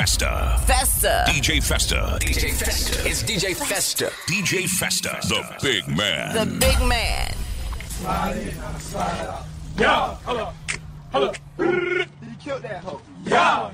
Festa. 0.00 0.56
Festa. 0.66 1.24
DJ 1.28 1.62
Festa. 1.62 2.16
DJ 2.22 2.54
Festa. 2.54 3.06
It's 3.06 3.22
DJ 3.22 3.54
Festa. 3.54 4.06
DJ 4.30 4.66
Festa. 4.66 5.18
The 5.28 5.44
big 5.60 5.86
man. 5.94 6.34
The 6.34 6.46
big 6.58 6.80
man. 6.88 7.34
Slide 7.86 8.36
in, 8.38 8.80
slide 8.80 9.44
hold 10.24 10.40
up, 10.40 10.54
hold 11.12 11.24
up. 11.24 11.36
He 11.58 12.34
killed 12.42 12.62
that 12.62 12.82
hoe. 12.82 13.02
Yeah, 13.26 13.70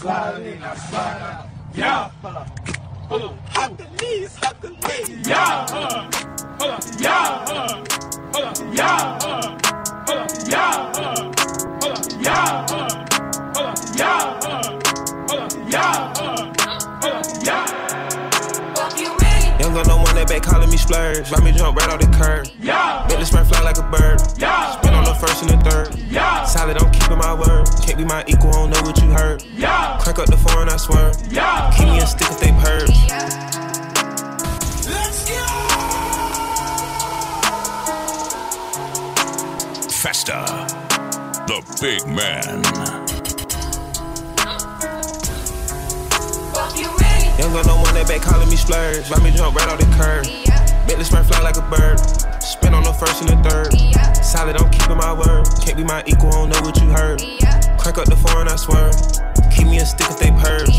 slide 0.00 0.42
in, 0.42 0.58
slide 0.58 1.22
out. 1.22 1.46
Yeah, 1.76 2.10
hold 2.20 2.34
up, 2.34 2.68
hold 3.08 3.22
up. 3.22 3.48
Hercules, 3.50 4.36
Hercules. 4.42 5.28
Yeah, 5.28 5.66
hold 5.68 5.92
up, 5.92 6.14
hold 6.60 6.72
up. 6.72 6.84
Yeah, 6.98 7.46
hold 7.46 7.58
up, 7.70 7.92
hold 8.34 8.46
up. 8.46 8.56
Yeah, 8.74 9.18
hold 9.20 9.44
up, 9.44 9.66
hold 10.08 10.18
up. 10.18 10.28
Yeah, 10.48 10.92
hold 10.92 11.06
up, 11.06 11.38
hold 11.84 11.92
up. 11.92 12.04
Yeah, 12.20 12.66
hold 12.66 12.72
up, 12.72 12.77
back 20.28 20.42
calling 20.42 20.70
me 20.70 20.76
splurge. 20.76 21.30
Buy 21.30 21.40
me 21.40 21.52
jump 21.52 21.76
right 21.78 21.88
off 21.90 22.00
the 22.00 22.06
curb. 22.16 22.46
Yeah, 22.60 23.06
Make 23.08 23.18
the 23.18 23.26
spring 23.26 23.44
fly 23.44 23.62
like 23.62 23.78
a 23.78 23.82
bird. 23.82 24.20
yeah, 24.38 24.72
Spin 24.78 24.94
on 24.94 25.04
the 25.04 25.14
first 25.14 25.42
and 25.42 25.50
the 25.50 25.70
third. 25.70 25.94
yeah, 26.10 26.44
Solid, 26.44 26.76
I'm 26.78 26.90
keeping 26.92 27.18
my 27.18 27.34
word. 27.34 27.66
Can't 27.82 27.98
be 27.98 28.04
my 28.04 28.24
equal, 28.26 28.50
I 28.50 28.52
don't 28.52 28.70
know 28.70 28.82
what 28.82 28.98
you 29.00 29.10
heard. 29.10 29.42
yeah, 29.56 29.98
Crank 30.00 30.18
up 30.18 30.26
the 30.26 30.36
foreign, 30.36 30.68
I 30.68 30.76
swear. 30.76 31.12
yeah. 31.30 31.70
Keep 31.76 31.88
me 31.88 31.98
a 31.98 32.06
stick 32.06 32.28
if 32.30 32.40
they 32.40 32.52
purge. 32.52 34.08
Festa. 39.90 40.44
The 41.46 41.62
big 41.80 42.06
man. 42.06 42.62
Young 47.38 47.52
gun 47.52 47.66
no 47.66 47.76
one 47.76 47.94
that 47.94 48.06
back 48.08 48.20
calling 48.20 48.48
me 48.50 48.56
splurge. 48.56 49.08
Buy 49.08 49.18
me 49.22 49.30
jump 49.30 49.56
right 49.56 49.68
off 49.68 49.78
the 49.78 49.86
curb. 49.96 50.26
The 50.98 51.04
spring 51.04 51.22
fly 51.22 51.38
like 51.42 51.56
a 51.56 51.62
bird. 51.70 52.00
Spin 52.42 52.74
on 52.74 52.82
the 52.82 52.92
first 52.92 53.22
and 53.22 53.30
the 53.30 53.38
third. 53.48 53.70
Solid, 54.24 54.56
I'm 54.56 54.68
keeping 54.68 54.96
my 54.96 55.14
word. 55.14 55.46
Can't 55.62 55.76
be 55.76 55.84
my 55.84 56.02
equal, 56.06 56.26
I 56.26 56.42
don't 56.42 56.50
know 56.50 56.60
what 56.66 56.74
you 56.82 56.90
heard. 56.90 57.22
Crank 57.78 57.98
up 57.98 58.10
the 58.10 58.18
foreign, 58.18 58.48
I 58.48 58.56
swear. 58.56 58.90
Keep 59.54 59.68
me 59.68 59.78
a 59.78 59.86
stick 59.86 60.10
if 60.10 60.18
they 60.18 60.34
purge. 60.34 60.74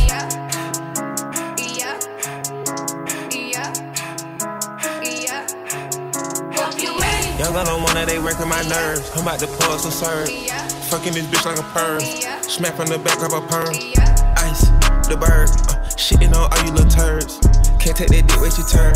Young 7.39 7.53
gun 7.55 7.65
no 7.71 7.79
one 7.79 7.95
that 7.95 8.07
they 8.11 8.19
wrecking 8.19 8.49
my 8.49 8.61
nerves. 8.67 9.09
I'm 9.15 9.23
about 9.23 9.39
to 9.39 9.47
pull 9.47 9.79
some 9.79 9.95
serve. 9.95 10.27
Fucking 10.91 11.13
this 11.13 11.23
bitch 11.31 11.45
like 11.47 11.59
a 11.59 11.63
perm. 11.71 12.01
Smack 12.43 12.75
from 12.75 12.87
the 12.91 12.99
back, 12.99 13.23
of 13.23 13.31
a 13.31 13.39
perm. 13.47 13.71
Ice, 14.35 14.67
the 15.07 15.15
bird. 15.15 15.47
Uh, 15.71 15.78
shitting 15.99 16.31
on 16.31 16.47
all 16.47 16.61
you 16.63 16.71
little 16.71 16.87
turds. 16.87 17.43
Can't 17.75 17.91
take 17.91 18.07
that 18.15 18.23
dick, 18.23 18.39
wait 18.39 18.55
your 18.55 18.67
turn. 18.71 18.95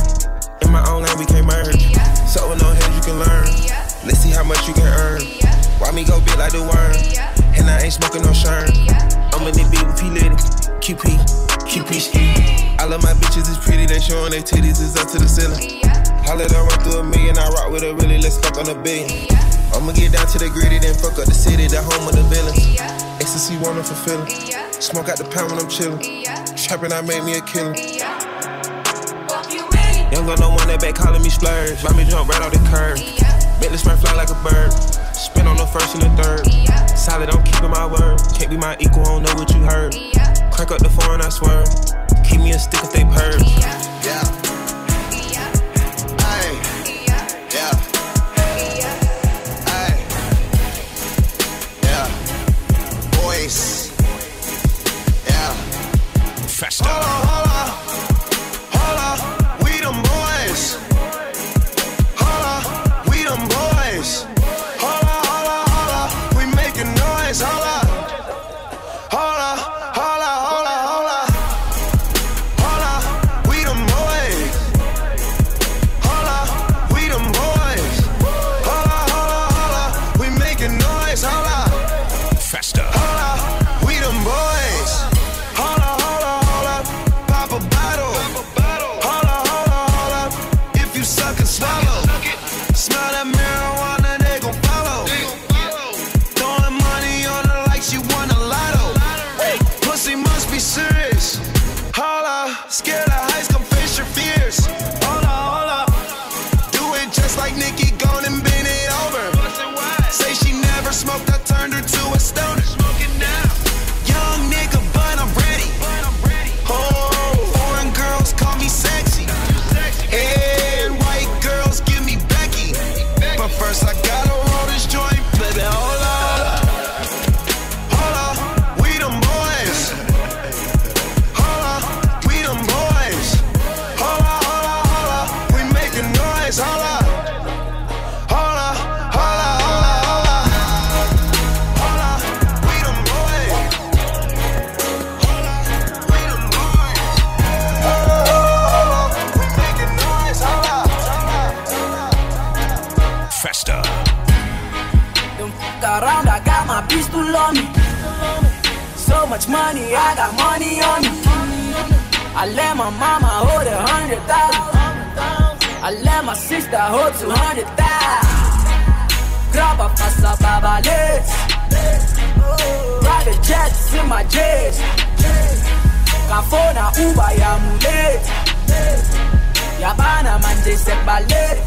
In 0.63 0.71
my 0.71 0.79
own 0.87 1.03
lane, 1.03 1.19
we 1.19 1.27
can't 1.27 1.43
merge. 1.43 1.83
So 2.31 2.47
with 2.47 2.63
no 2.63 2.71
heads, 2.71 2.95
you 2.95 3.03
can 3.03 3.19
learn. 3.19 3.43
Let's 4.07 4.23
see 4.23 4.31
how 4.31 4.47
much 4.47 4.63
you 4.67 4.73
can 4.73 4.87
earn. 4.87 5.19
Why 5.83 5.91
me 5.91 6.07
go 6.07 6.23
big 6.23 6.39
like 6.39 6.55
the 6.55 6.63
worm? 6.63 6.95
And 7.59 7.67
I 7.67 7.83
ain't 7.83 7.91
smoking 7.91 8.23
no 8.23 8.31
shirt. 8.31 8.71
I'm 9.35 9.43
in 9.43 9.51
the 9.51 9.67
beat 9.67 9.83
with 9.83 9.99
P 9.99 10.07
Litty. 10.15 10.31
QP, 10.79 11.03
QP. 11.67 12.79
All 12.79 12.91
of 12.91 13.03
my 13.03 13.13
bitches 13.19 13.51
is 13.51 13.59
pretty, 13.59 13.85
they 13.85 13.99
showing 13.99 14.31
their 14.31 14.41
titties 14.41 14.79
is 14.79 14.95
up 14.95 15.11
to 15.11 15.19
the 15.19 15.27
ceiling. 15.27 15.83
Holla 16.23 16.47
done 16.47 16.67
run 16.67 16.79
through 16.87 16.99
a 16.99 17.03
million, 17.03 17.37
I 17.37 17.47
rock 17.51 17.71
with 17.71 17.83
a 17.83 17.93
really, 17.95 18.19
let's 18.19 18.39
fuck 18.39 18.57
on 18.57 18.67
a 18.71 18.75
billion. 18.79 19.27
I'ma 19.73 19.91
get 19.93 20.13
down 20.13 20.27
to 20.27 20.37
the 20.37 20.49
gritty, 20.49 20.79
then 20.79 20.93
fuck 20.95 21.17
up 21.17 21.25
the 21.25 21.33
city, 21.33 21.67
the 21.67 21.81
home 21.81 22.07
of 22.07 22.15
the 22.15 22.23
villains. 22.29 22.79
Ecstasy 23.19 23.57
wanna 23.57 23.83
fulfill 23.83 24.21
Smoke 24.79 25.09
out 25.09 25.17
the 25.17 25.25
pound 25.25 25.51
when 25.51 25.59
I'm 25.59 25.69
chillin'. 25.71 26.01
Trapping, 26.59 26.91
I 26.91 27.01
made 27.01 27.23
me 27.23 27.37
a 27.37 27.41
killer. 27.41 27.73
Young 30.11 30.27
gun 30.27 30.37
no 30.39 30.49
one 30.53 30.67
that 30.67 30.79
back 30.79 30.95
calling 30.95 31.23
me 31.23 31.29
splurge. 31.29 31.81
Me 31.95 32.05
jump 32.05 32.29
right 32.29 32.41
off 32.41 32.53
the 32.53 32.61
curb. 32.69 32.99
Make 33.59 33.71
the 33.71 33.77
spring 33.77 33.97
fly 33.97 34.13
like 34.13 34.29
a 34.29 34.37
bird. 34.43 34.71
Spin 35.15 35.47
on 35.47 35.57
the 35.57 35.65
first 35.65 35.95
and 35.95 36.03
the 36.03 36.11
third. 36.21 36.45
Solid, 36.97 37.29
I'm 37.29 37.43
keeping 37.43 37.71
my 37.71 37.87
word. 37.87 38.19
Can't 38.35 38.51
be 38.51 38.57
my 38.57 38.77
equal, 38.79 39.01
I 39.01 39.17
don't 39.17 39.23
know 39.23 39.35
what 39.35 39.49
you 39.55 39.61
heard. 39.63 39.95
Crack 40.53 40.69
up 40.69 40.79
the 40.79 40.89
foreign, 40.89 41.21
I 41.21 41.29
swear. 41.29 41.63
Keep 42.23 42.41
me 42.41 42.51
a 42.51 42.59
stick 42.59 42.83
if 42.83 42.93
they 42.93 43.03
purge. 43.05 43.41
Yeah. 43.59 43.82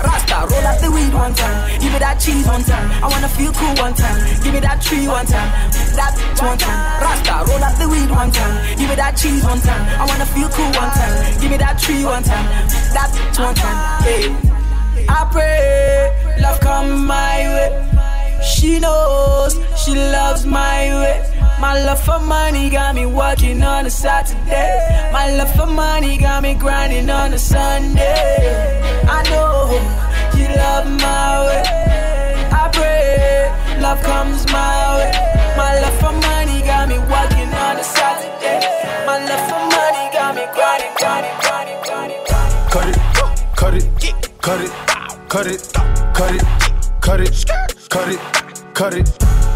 Rasta, 0.03 0.47
roll 0.51 0.67
up 0.67 0.81
the 0.81 0.91
weed 0.91 1.13
one 1.13 1.35
time. 1.35 1.81
Give 1.81 1.93
me 1.93 1.99
that 1.99 2.19
cheese 2.21 2.47
one 2.47 2.63
time. 2.65 2.91
I 3.03 3.09
wanna 3.09 3.29
feel 3.29 3.53
cool 3.53 3.75
one 3.77 3.95
time. 3.95 4.19
Give 4.43 4.53
me 4.55 4.61
that 4.61 4.83
tree 4.83 5.07
one 5.07 5.27
time. 5.27 5.51
That 5.95 6.15
one 6.41 6.59
time. 6.59 7.03
Rasta, 7.03 7.35
roll 7.51 7.65
up 7.65 7.75
the 7.79 7.89
weed 7.89 8.11
one 8.11 8.31
time. 8.31 8.55
Give 8.79 8.89
me 8.89 8.97
that 8.97 9.17
cheese 9.17 9.45
one 9.45 9.61
time. 9.61 9.83
I 10.01 10.05
wanna 10.07 10.27
feel 10.27 10.49
cool 10.51 10.71
one 10.75 10.91
time. 10.91 11.41
Give 11.41 11.51
me 11.51 11.57
that 11.59 11.79
tree 11.79 12.05
one 12.05 12.23
time. 12.23 12.47
That 12.95 13.11
one 13.39 13.55
time. 13.55 14.03
Hey. 14.03 14.57
I 15.09 15.29
pray 15.31 16.37
love 16.43 16.61
come 16.61 17.07
my 17.07 17.39
way. 17.55 18.43
She 18.43 18.79
knows 18.79 19.59
she 19.77 19.95
loves 19.95 20.45
my 20.45 20.91
way. 21.01 21.36
My 21.59 21.83
love 21.85 22.01
for 22.05 22.19
money 22.21 22.69
got 22.69 22.95
me 22.95 23.07
working 23.07 23.63
on 23.63 23.87
a 23.87 23.91
Saturday. 23.91 25.11
My 25.11 25.35
love 25.37 25.53
for 25.55 25.67
money 25.67 26.19
got 26.19 26.43
me 26.43 26.55
grinding 26.55 27.09
on 27.09 27.33
a 27.33 27.39
Sunday. 27.39 28.83
I 29.09 29.23
know 29.31 29.73
you 30.39 30.49
love 30.55 30.87
my 31.01 31.47
way. 31.47 31.63
I 32.53 32.69
pray 32.73 33.81
love 33.81 34.03
comes 34.03 34.45
my 34.53 34.97
way. 34.99 35.13
My 35.57 35.81
love 35.81 35.99
for 35.99 36.13
money 36.29 36.61
got 36.61 36.89
me 36.91 36.99
working 36.99 37.49
on 37.65 37.77
a 37.79 37.85
Saturday. 37.85 38.61
My 39.07 39.19
love 39.25 39.49
for 39.49 39.63
money 39.77 40.13
got 40.13 40.35
me 40.35 40.45
grinding, 40.53 40.93
grinding, 41.01 41.37
grinding, 41.41 41.81
grinding. 41.85 42.23
grinding. 42.29 42.69
Cut 42.71 42.89
it, 42.89 43.01
cut 43.57 43.75
it, 43.75 44.31
cut 44.43 44.61
it, 44.61 44.73
cut 45.29 45.47
it, 45.47 45.73
cut 46.13 46.35
it, 46.35 46.45
cut 47.01 47.21
it, 47.21 47.45
cut 47.89 48.09
it, 48.09 48.75
cut 48.75 48.95
it. 48.95 49.56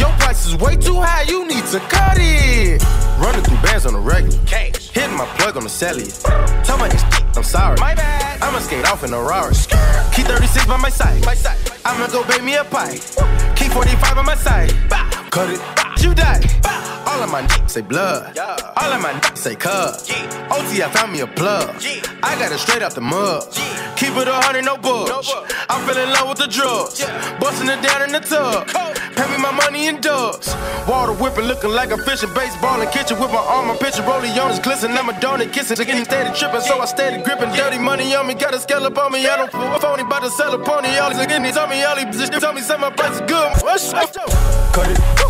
Your 0.00 0.10
price 0.18 0.46
is 0.46 0.56
way 0.56 0.76
too 0.76 0.98
high, 1.00 1.22
you 1.28 1.46
need 1.46 1.64
to 1.66 1.78
cut 1.92 2.16
it. 2.18 2.82
Running 3.20 3.42
through 3.42 3.60
bands 3.62 3.84
on 3.84 3.92
the 3.92 4.00
regular. 4.00 4.38
Cash. 4.46 4.88
Hitting 4.90 5.16
my 5.16 5.26
plug 5.36 5.58
on 5.58 5.64
the 5.64 5.68
cellular. 5.68 6.10
Tell 6.64 6.78
my 6.78 6.88
ex, 6.88 7.04
I'm 7.36 7.44
sorry. 7.44 7.76
My 7.78 7.94
bad. 7.94 8.40
I'ma 8.42 8.58
skate 8.60 8.86
off 8.86 9.04
in 9.04 9.12
a 9.12 9.22
Rari. 9.22 9.54
Key 10.14 10.22
36 10.22 10.64
by 10.64 10.78
my 10.78 10.88
side. 10.88 11.24
My 11.26 11.34
side. 11.34 11.58
I'ma 11.84 12.06
go 12.08 12.26
bake 12.26 12.42
me 12.42 12.56
a 12.56 12.64
pie. 12.64 12.96
Key 13.56 13.68
45 13.68 14.14
by 14.16 14.22
my 14.22 14.34
side. 14.34 14.72
Cut 15.30 15.50
it. 15.50 15.89
You 16.00 16.14
die. 16.14 16.40
All 17.06 17.22
of 17.22 17.30
my 17.30 17.42
niggas 17.42 17.70
say 17.70 17.82
blood. 17.82 18.38
All 18.38 18.92
of 18.92 19.00
my 19.02 19.12
niggas 19.12 19.38
say 19.38 19.54
cuz. 19.54 20.10
OT, 20.50 20.82
I 20.82 20.90
found 20.92 21.12
me 21.12 21.20
a 21.20 21.26
plug. 21.26 21.68
I 22.22 22.38
got 22.38 22.52
it 22.52 22.58
straight 22.58 22.82
out 22.82 22.94
the 22.94 23.00
mud. 23.00 23.44
Keep 23.96 24.16
it 24.16 24.28
a 24.28 24.32
hundred, 24.32 24.64
no 24.64 24.78
bugs. 24.78 25.30
I'm 25.68 25.86
feeling 25.86 26.08
in 26.08 26.14
love 26.14 26.28
with 26.30 26.38
the 26.38 26.48
drugs. 26.48 27.04
Busting 27.38 27.68
it 27.68 27.82
down 27.82 28.02
in 28.02 28.12
the 28.12 28.20
tub. 28.20 28.66
Pay 29.14 29.28
me 29.28 29.36
my 29.36 29.52
money 29.52 29.88
in 29.88 30.00
dubs. 30.00 30.48
Water 30.88 31.12
whipping, 31.12 31.44
looking 31.44 31.70
like 31.70 31.90
a 31.90 31.98
fish 31.98 32.22
in 32.22 32.32
baseball 32.32 32.80
and 32.80 32.90
kitchen 32.90 33.20
with 33.20 33.30
my 33.30 33.44
arm. 33.44 33.70
I'm 33.70 33.76
pitching 33.76 34.06
rolling 34.06 34.32
on 34.38 34.50
his 34.50 34.58
glisten. 34.58 34.92
I'm 34.92 35.10
a 35.10 35.12
donut 35.12 35.52
kissing. 35.52 35.76
To 35.76 35.84
getting 35.84 36.04
steady 36.04 36.32
tripping, 36.38 36.62
so 36.62 36.80
I 36.80 36.86
steady 36.86 37.22
gripping. 37.22 37.52
Dirty 37.52 37.78
money 37.78 38.14
on 38.14 38.26
me, 38.26 38.34
got 38.34 38.54
a 38.54 38.58
scallop 38.60 38.96
on 38.96 39.12
me. 39.12 39.26
I 39.26 39.36
don't 39.36 39.52
fool. 39.52 39.78
Phony 39.80 40.02
about 40.02 40.22
to 40.22 40.30
sell 40.30 40.54
a 40.54 40.58
pony. 40.58 40.96
All 40.96 41.10
these 41.10 41.20
he 41.20 41.52
told 41.52 41.68
me 41.68 41.84
all 41.84 41.96
these 41.96 42.06
bitches. 42.06 42.40
Tell 42.40 42.54
me 42.54 42.62
say 42.62 42.78
my 42.78 42.88
price 42.88 43.14
is 43.14 43.20
good. 43.28 43.52
What's 43.62 43.92
up? 43.92 44.10
Cut 44.72 44.90
it, 44.90 45.29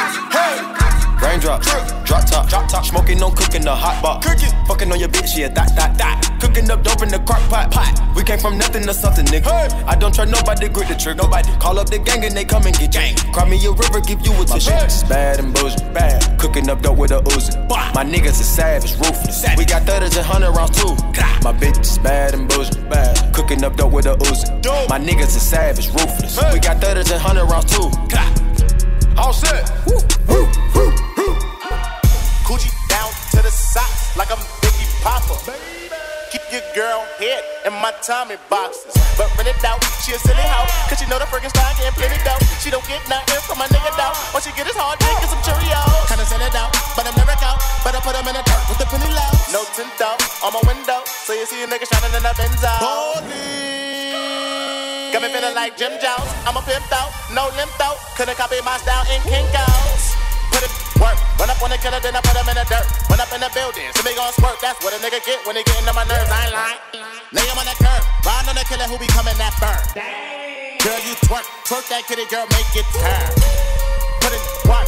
Raindrops, 1.41 1.65
drop 2.05 2.25
top, 2.27 2.47
drop 2.47 2.69
top, 2.69 2.85
smoking, 2.85 3.17
no 3.17 3.31
cooking 3.31 3.63
the 3.63 3.73
hot 3.73 3.99
box. 4.03 4.27
Cooking, 4.27 4.53
fucking 4.67 4.91
on 4.91 4.99
your 4.99 5.09
bitch, 5.09 5.35
yeah, 5.35 5.47
that, 5.47 5.75
that, 5.75 5.97
that. 5.97 6.37
Cooking 6.39 6.69
up 6.69 6.83
dope 6.83 7.01
in 7.01 7.09
the 7.09 7.17
crock 7.17 7.41
pot, 7.49 7.71
pot. 7.71 7.97
We 8.15 8.21
came 8.21 8.37
from 8.37 8.59
nothing 8.59 8.85
to 8.85 8.93
something, 8.93 9.25
nigga. 9.25 9.49
I 9.87 9.95
don't 9.95 10.13
trust 10.13 10.31
nobody, 10.31 10.69
grip 10.69 10.87
the 10.87 10.93
trick, 10.93 11.17
nobody. 11.17 11.49
Call 11.57 11.79
up 11.79 11.89
the 11.89 11.97
gang 11.97 12.23
and 12.25 12.37
they 12.37 12.45
come 12.45 12.67
and 12.67 12.77
get 12.77 12.91
gang. 12.91 13.15
Cry 13.33 13.49
me 13.49 13.57
a 13.65 13.71
river, 13.71 14.01
give 14.01 14.21
you 14.21 14.33
a 14.39 14.45
tissue. 14.45 14.69
It's 14.85 15.01
bad 15.01 15.39
and 15.39 15.51
bullshit, 15.51 15.91
bad. 15.95 16.21
Cooking 16.39 16.69
up 16.69 16.83
dope 16.83 16.99
with 16.99 17.09
a 17.09 17.21
Uzi. 17.33 17.57
My 17.95 18.05
niggas 18.05 18.37
is 18.37 18.47
savage, 18.47 18.93
ruthless. 19.01 19.43
We 19.57 19.65
got 19.65 19.81
thudders 19.81 20.15
and 20.15 20.25
hundred 20.25 20.51
rounds 20.51 20.77
too. 20.77 20.93
My 21.41 21.53
bitch 21.57 21.81
is 21.81 21.97
bad 21.97 22.35
and 22.35 22.47
bullshit, 22.47 22.87
bad. 22.87 23.33
Cooking 23.33 23.63
up 23.63 23.75
dope 23.77 23.91
with 23.91 24.05
a 24.05 24.13
Uzi. 24.13 24.45
My 24.89 24.99
niggas 24.99 25.33
is 25.33 25.41
savage, 25.41 25.87
ruthless. 25.89 26.37
We 26.53 26.59
got 26.59 26.77
thudders 26.77 27.09
and 27.09 27.19
hundred 27.19 27.45
rounds 27.45 27.65
too. 27.65 27.89
All 29.17 29.33
set. 29.33 29.71
Coochie 29.91 30.21
down 30.21 30.85
to 30.85 30.90
socks 33.51 34.15
like 34.15 34.31
I'm 34.31 34.39
Biggie 34.63 34.89
Papa. 35.03 35.35
Keep 36.31 36.47
your 36.47 36.63
girl 36.71 37.03
head 37.19 37.43
in 37.67 37.75
my 37.83 37.91
Tommy 37.99 38.39
boxes. 38.47 38.95
But 39.19 39.27
rent 39.35 39.51
it 39.51 39.59
out, 39.67 39.83
she 39.99 40.15
a 40.15 40.19
silly 40.23 40.47
hoe. 40.47 40.63
Cause 40.87 40.95
she 40.95 41.05
know 41.11 41.19
the 41.19 41.27
friggin' 41.27 41.51
style 41.51 41.75
getting 41.75 41.91
plenty 41.99 42.15
dough. 42.23 42.39
She 42.63 42.71
don't 42.71 42.87
get 42.87 43.03
nothing 43.11 43.43
from 43.43 43.59
my 43.59 43.67
nigga 43.67 43.91
though. 43.99 44.15
All 44.31 44.39
she 44.39 44.55
get 44.55 44.63
is 44.63 44.79
hard 44.79 44.95
dick 45.03 45.11
and 45.11 45.27
some 45.27 45.43
Cheerios. 45.43 46.07
Kinda 46.07 46.23
sell 46.23 46.39
it 46.39 46.55
out, 46.55 46.71
but 46.95 47.03
I'm 47.03 47.15
never 47.19 47.35
out. 47.43 47.59
But 47.83 47.95
I 47.95 47.99
put 47.99 48.15
them 48.15 48.23
in 48.31 48.35
the 48.39 48.43
dirt 48.47 48.63
with 48.71 48.79
the 48.79 48.87
penny 48.87 49.11
low. 49.11 49.31
No 49.51 49.67
tint 49.75 49.91
out 49.99 50.23
on 50.39 50.55
my 50.55 50.63
window. 50.63 51.03
So 51.27 51.35
you 51.35 51.43
see 51.43 51.59
a 51.63 51.67
nigga 51.67 51.83
shining 51.83 52.15
in 52.15 52.23
the 52.23 52.31
Benzo. 52.31 52.71
Got 55.11 55.19
me 55.19 55.27
feeling 55.35 55.55
like 55.55 55.75
Jim 55.75 55.91
Jones. 55.99 56.31
I'm 56.47 56.55
a 56.55 56.63
pimp 56.63 56.87
out, 56.95 57.11
no 57.35 57.51
limp 57.59 57.75
out. 57.83 57.99
Couldn't 58.15 58.39
copy 58.39 58.63
my 58.63 58.79
style 58.79 59.03
in 59.11 59.19
Kinko's. 59.27 60.10
Put 60.51 60.61
it 60.67 60.71
work, 60.99 61.17
run 61.39 61.49
up 61.49 61.59
on 61.63 61.71
the 61.71 61.79
killer, 61.79 61.99
then 62.03 62.15
I 62.15 62.21
put 62.21 62.35
him 62.35 62.47
in 62.47 62.55
the 62.59 62.65
dirt. 62.67 62.85
Run 63.09 63.19
up 63.19 63.31
in 63.33 63.41
the 63.41 63.51
building, 63.55 63.87
so 63.95 64.03
they 64.03 64.13
gon' 64.13 64.31
squirt. 64.35 64.59
That's 64.61 64.77
what 64.83 64.93
a 64.93 64.99
nigga 64.99 65.23
get 65.25 65.39
when 65.47 65.55
they 65.55 65.63
get 65.63 65.79
into 65.79 65.93
my 65.95 66.05
nerves. 66.05 66.29
I 66.29 66.45
ain't 66.45 66.53
lying. 66.53 66.79
Lay 67.31 67.45
him 67.47 67.57
on 67.57 67.65
the 67.65 67.75
curb, 67.79 68.03
ride 68.27 68.45
on 68.47 68.55
the 68.55 68.65
killer 68.67 68.87
who 68.91 68.99
be 68.99 69.07
coming 69.09 69.35
that 69.39 69.55
burn. 69.57 69.79
Girl, 70.83 70.99
you 71.05 71.13
twerk, 71.25 71.45
twerk 71.65 71.85
that 71.89 72.03
kitty, 72.09 72.25
girl, 72.27 72.45
make 72.51 72.67
it 72.75 72.87
turn. 72.91 73.31
Put 74.19 74.33
it 74.35 74.43
work. 74.67 74.87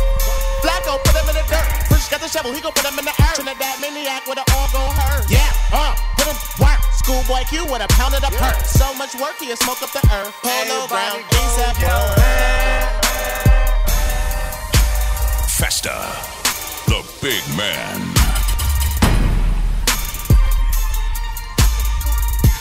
Flacco, 0.63 0.99
put 1.03 1.15
him 1.15 1.27
in 1.31 1.35
the 1.35 1.45
dirt. 1.47 1.67
Push 1.91 2.09
got 2.09 2.19
the 2.19 2.27
shovel, 2.27 2.51
he 2.51 2.59
gon' 2.59 2.73
put 2.73 2.83
him 2.83 2.97
in 2.99 3.05
the 3.05 3.15
earth. 3.23 3.35
Trinidad 3.35 3.79
maniac 3.79 4.27
with 4.27 4.39
an 4.39 4.47
all 4.55 4.67
gon' 4.71 4.91
hurt. 4.95 5.27
Yeah, 5.29 5.47
uh, 5.71 5.95
put 6.15 6.27
him 6.27 6.37
work. 6.59 6.79
Schoolboy 7.03 7.43
Q 7.51 7.65
with 7.67 7.83
a 7.83 7.87
pound 7.95 8.15
of 8.15 8.21
the 8.21 8.31
perk. 8.39 8.59
So 8.65 8.93
much 8.95 9.13
work, 9.15 9.35
he'll 9.39 9.55
smoke 9.57 9.83
up 9.83 9.91
the 9.91 10.03
earth. 10.07 10.31
Polo 10.39 10.87
ground, 10.87 11.23
ASAP. 11.35 11.83
Festa, 15.63 15.95
the 16.87 17.01
big 17.21 17.41
man. 17.55 18.01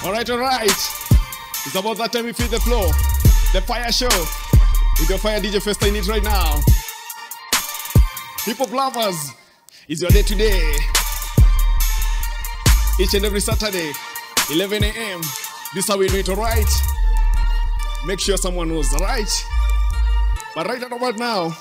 Alright, 0.04 0.30
alright. 0.30 0.70
It's 0.70 1.74
about 1.74 1.96
that 1.98 2.12
time 2.12 2.26
we 2.26 2.32
feed 2.32 2.50
the 2.50 2.60
floor. 2.60 2.86
The 3.52 3.60
fire 3.60 3.90
show. 3.90 4.06
With 5.00 5.08
your 5.08 5.18
fire 5.18 5.40
DJ 5.40 5.60
Festa 5.60 5.88
in 5.88 5.96
it 5.96 6.06
right 6.06 6.22
now. 6.22 6.60
Hip 8.44 8.58
hop 8.58 8.70
lovers, 8.70 9.32
it's 9.88 10.00
your 10.00 10.10
day 10.12 10.22
today. 10.22 10.76
Each 13.00 13.14
and 13.14 13.24
every 13.24 13.40
Saturday, 13.40 13.90
11 14.52 14.84
a.m. 14.84 15.20
This 15.74 15.86
is 15.86 15.88
how 15.88 15.98
we 15.98 16.06
do 16.06 16.18
it, 16.18 16.28
alright? 16.28 16.70
Make 18.06 18.20
sure 18.20 18.36
someone 18.36 18.68
knows, 18.68 18.94
alright? 18.94 19.44
But 20.54 20.68
right 20.68 20.82
about 20.84 21.18
now, 21.18 21.56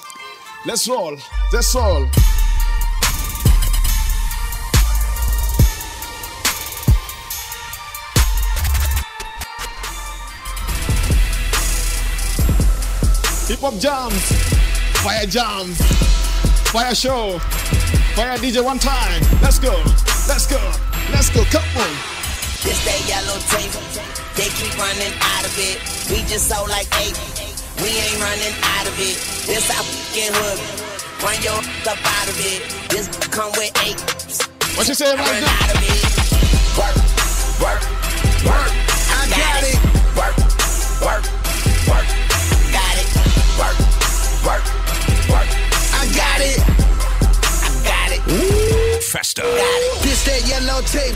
let's 0.65 0.88
roll. 0.88 1.18
Let's 1.51 1.74
roll. 1.75 2.06
Hip 13.48 13.60
hop 13.60 13.74
jams, 13.80 14.22
fire 15.03 15.25
jams, 15.25 15.77
fire 16.72 16.96
show, 16.96 17.38
fire 18.15 18.38
DJ 18.38 18.63
one 18.63 18.80
time. 18.80 19.22
Let's 19.41 19.60
go, 19.60 19.75
let's 20.27 20.48
go, 20.48 20.72
let's 21.12 21.30
go. 21.30 21.44
Come 21.51 21.63
on. 21.75 21.91
This 22.63 22.80
that 22.86 23.01
yellow 23.10 23.39
tape, 23.51 23.74
they 24.38 24.48
keep 24.56 24.77
running 24.77 25.13
out 25.20 25.46
of 25.46 25.53
it. 25.58 25.82
We 26.10 26.25
just 26.30 26.48
sold 26.48 26.70
like 26.70 26.88
eight, 27.01 27.18
we 27.80 27.90
ain't 27.90 28.20
running 28.22 28.56
out 28.75 28.88
of 28.88 28.96
it. 29.00 29.18
This 29.48 29.70
our 29.72 29.84
fucking 29.84 30.34
hood, 30.36 30.60
run 31.24 31.38
your 31.42 31.60
up 31.88 32.00
out 32.01 32.28
of 32.30 32.38
it. 32.40 32.62
This 32.90 33.08
come 33.32 33.51
with 33.58 33.72
eight, 33.86 34.00
What 34.78 34.88
you 34.88 34.96
say 34.96 35.10
run 35.16 35.20
right 35.20 35.42
now? 35.42 35.63
out 35.63 35.72
of 35.72 35.80
it. 35.82 36.01
Work, 36.78 36.96
work, 37.63 37.82
work. 38.46 38.72
I 39.12 39.22
got 39.32 39.63
it. 39.63 39.78
Work, 40.18 40.36
work, 41.01 41.24
work. 41.88 42.08
Got 42.75 42.96
it. 43.01 43.08
Work, 43.60 43.78
work, 44.46 44.63
work. 45.32 45.48
I 45.96 46.04
got 46.16 46.40
it. 46.42 46.60
I 46.60 47.72
got 47.88 48.10
it. 48.16 49.04
Festa, 49.04 49.42
Got 49.42 49.51
it. 49.51 50.04
This 50.04 50.24
that 50.25 50.42
yellow 50.48 50.82
tape. 50.84 51.16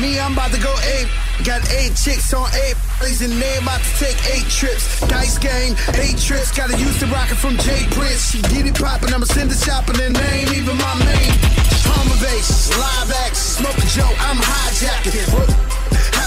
Me, 0.00 0.18
I'm 0.18 0.32
about 0.32 0.50
to 0.52 0.60
go 0.60 0.74
ape. 0.96 1.08
Got 1.44 1.60
eight 1.72 1.94
chicks 1.94 2.32
on 2.32 2.48
eight. 2.54 2.74
Ladies 3.02 3.20
and 3.20 3.32
they 3.32 3.58
about 3.58 3.80
to 3.80 4.04
take 4.04 4.16
eight 4.32 4.48
trips. 4.48 5.00
Dice 5.08 5.36
game, 5.36 5.76
eight 6.00 6.16
trips. 6.16 6.50
Gotta 6.56 6.78
use 6.78 6.98
the 7.00 7.06
rocket 7.06 7.36
from 7.36 7.56
Jay 7.58 7.84
Prince. 7.90 8.30
She 8.30 8.40
get 8.42 8.64
it 8.64 8.74
poppin', 8.74 9.12
I'ma 9.12 9.26
send 9.26 9.52
it 9.52 9.58
shopping, 9.58 10.00
and 10.00 10.16
they 10.16 10.40
ain't 10.40 10.56
even 10.56 10.76
my 10.78 10.94
main. 11.04 11.32
Home 11.92 12.12
invasion, 12.12 12.80
live 12.80 13.12
action, 13.26 13.60
smoke 13.60 13.76
a 13.76 13.86
joke, 13.88 14.16
I'm 14.24 14.38
hijacking. 14.38 15.69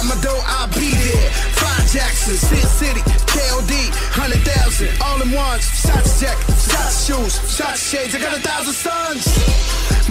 At 0.03 0.10
my 0.10 0.22
door, 0.22 0.43
I'll 0.43 0.67
be 0.67 0.91
there. 0.91 1.29
Five 1.55 1.88
Jackson, 1.88 2.36
Sin 2.36 2.67
City, 2.67 3.00
KOD, 3.24 3.72
100,000. 4.19 4.91
All 5.00 5.22
in 5.22 5.31
ones, 5.31 5.63
shots 5.63 6.19
jacket, 6.19 6.43
shots 6.60 7.07
shoes, 7.07 7.39
shots 7.48 7.79
shades. 7.79 8.12
I 8.15 8.19
got 8.19 8.36
a 8.36 8.41
thousand 8.41 8.75
sons. 8.75 9.24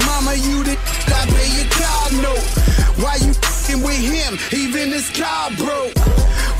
Mama, 0.09 0.33
you 0.41 0.65
the 0.65 0.81
I 0.81 1.29
pay 1.29 1.49
your 1.61 1.69
car 1.77 2.09
note. 2.25 2.47
Why 3.05 3.21
you 3.21 3.37
fing 3.69 3.85
with 3.85 4.01
him? 4.01 4.41
Even 4.57 4.97
his 4.97 5.13
car 5.13 5.53
broke. 5.61 5.93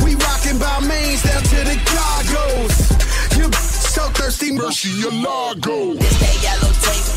We 0.05 0.13
rockin' 0.13 0.61
by 0.61 0.85
mains 0.85 1.25
down 1.25 1.41
to 1.41 1.59
the 1.65 1.79
cargoes. 1.89 2.77
You 3.41 3.49
so 3.49 4.13
thirsty, 4.13 4.53
mercy 4.53 4.93
your 5.01 5.13
lago. 5.13 5.97
This 5.97 6.17
that 6.21 6.37
yellow 6.45 6.73
tape, 6.85 7.09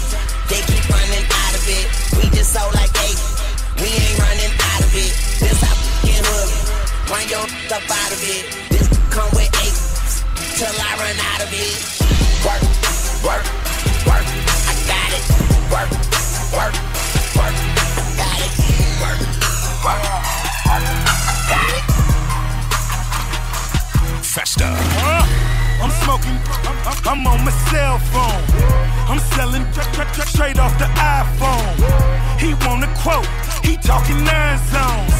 they 0.47 0.61
keep 0.63 0.85
running 0.87 1.27
out 1.27 1.53
of 1.59 1.65
it. 1.67 1.85
We 2.15 2.23
just 2.31 2.55
so 2.55 2.63
like 2.71 2.93
eight, 3.03 3.19
we 3.83 3.91
ain't 3.91 4.15
running 4.15 4.53
out 4.63 4.79
of 4.79 4.95
it. 4.95 5.11
This 5.43 5.59
our 5.59 5.75
fucking 5.75 5.75
hood, 5.75 5.84
run 7.09 7.27
your 7.29 7.41
up 7.41 7.85
out 7.85 8.11
of 8.11 8.21
it. 8.23 8.45
This 8.69 8.87
come 9.09 9.29
with 9.33 9.49
eight, 9.61 9.77
till 10.57 10.73
I 10.73 10.91
run 10.97 11.17
out 11.19 11.41
of 11.43 11.49
it. 11.53 11.77
Work, 12.45 12.61
work, 13.21 13.45
work, 14.09 14.25
I 14.25 14.73
got 14.89 15.11
it. 15.13 15.23
Work, 15.69 15.89
work, 16.55 16.73
work, 17.37 17.55
I 17.85 18.09
got 18.17 18.39
it. 18.41 18.53
Work, 19.01 19.21
work. 19.85 20.01
Festa. 24.23 24.67
I'm 25.81 25.91
smoking, 26.03 26.37
I'm, 27.05 27.27
on 27.27 27.45
my 27.45 27.51
cell 27.69 27.99
phone. 28.11 28.43
I'm 29.07 29.19
selling 29.35 29.63
tr- 29.71 29.81
tr- 29.93 30.11
tr- 30.13 30.27
straight 30.27 30.59
off 30.59 30.77
the 30.77 30.85
iPhone. 30.85 31.75
He 32.39 32.53
want 32.65 32.83
a 32.83 32.87
quote, 32.99 33.27
he 33.63 33.77
talking 33.77 34.23
nine 34.23 34.59
zones. 34.71 35.15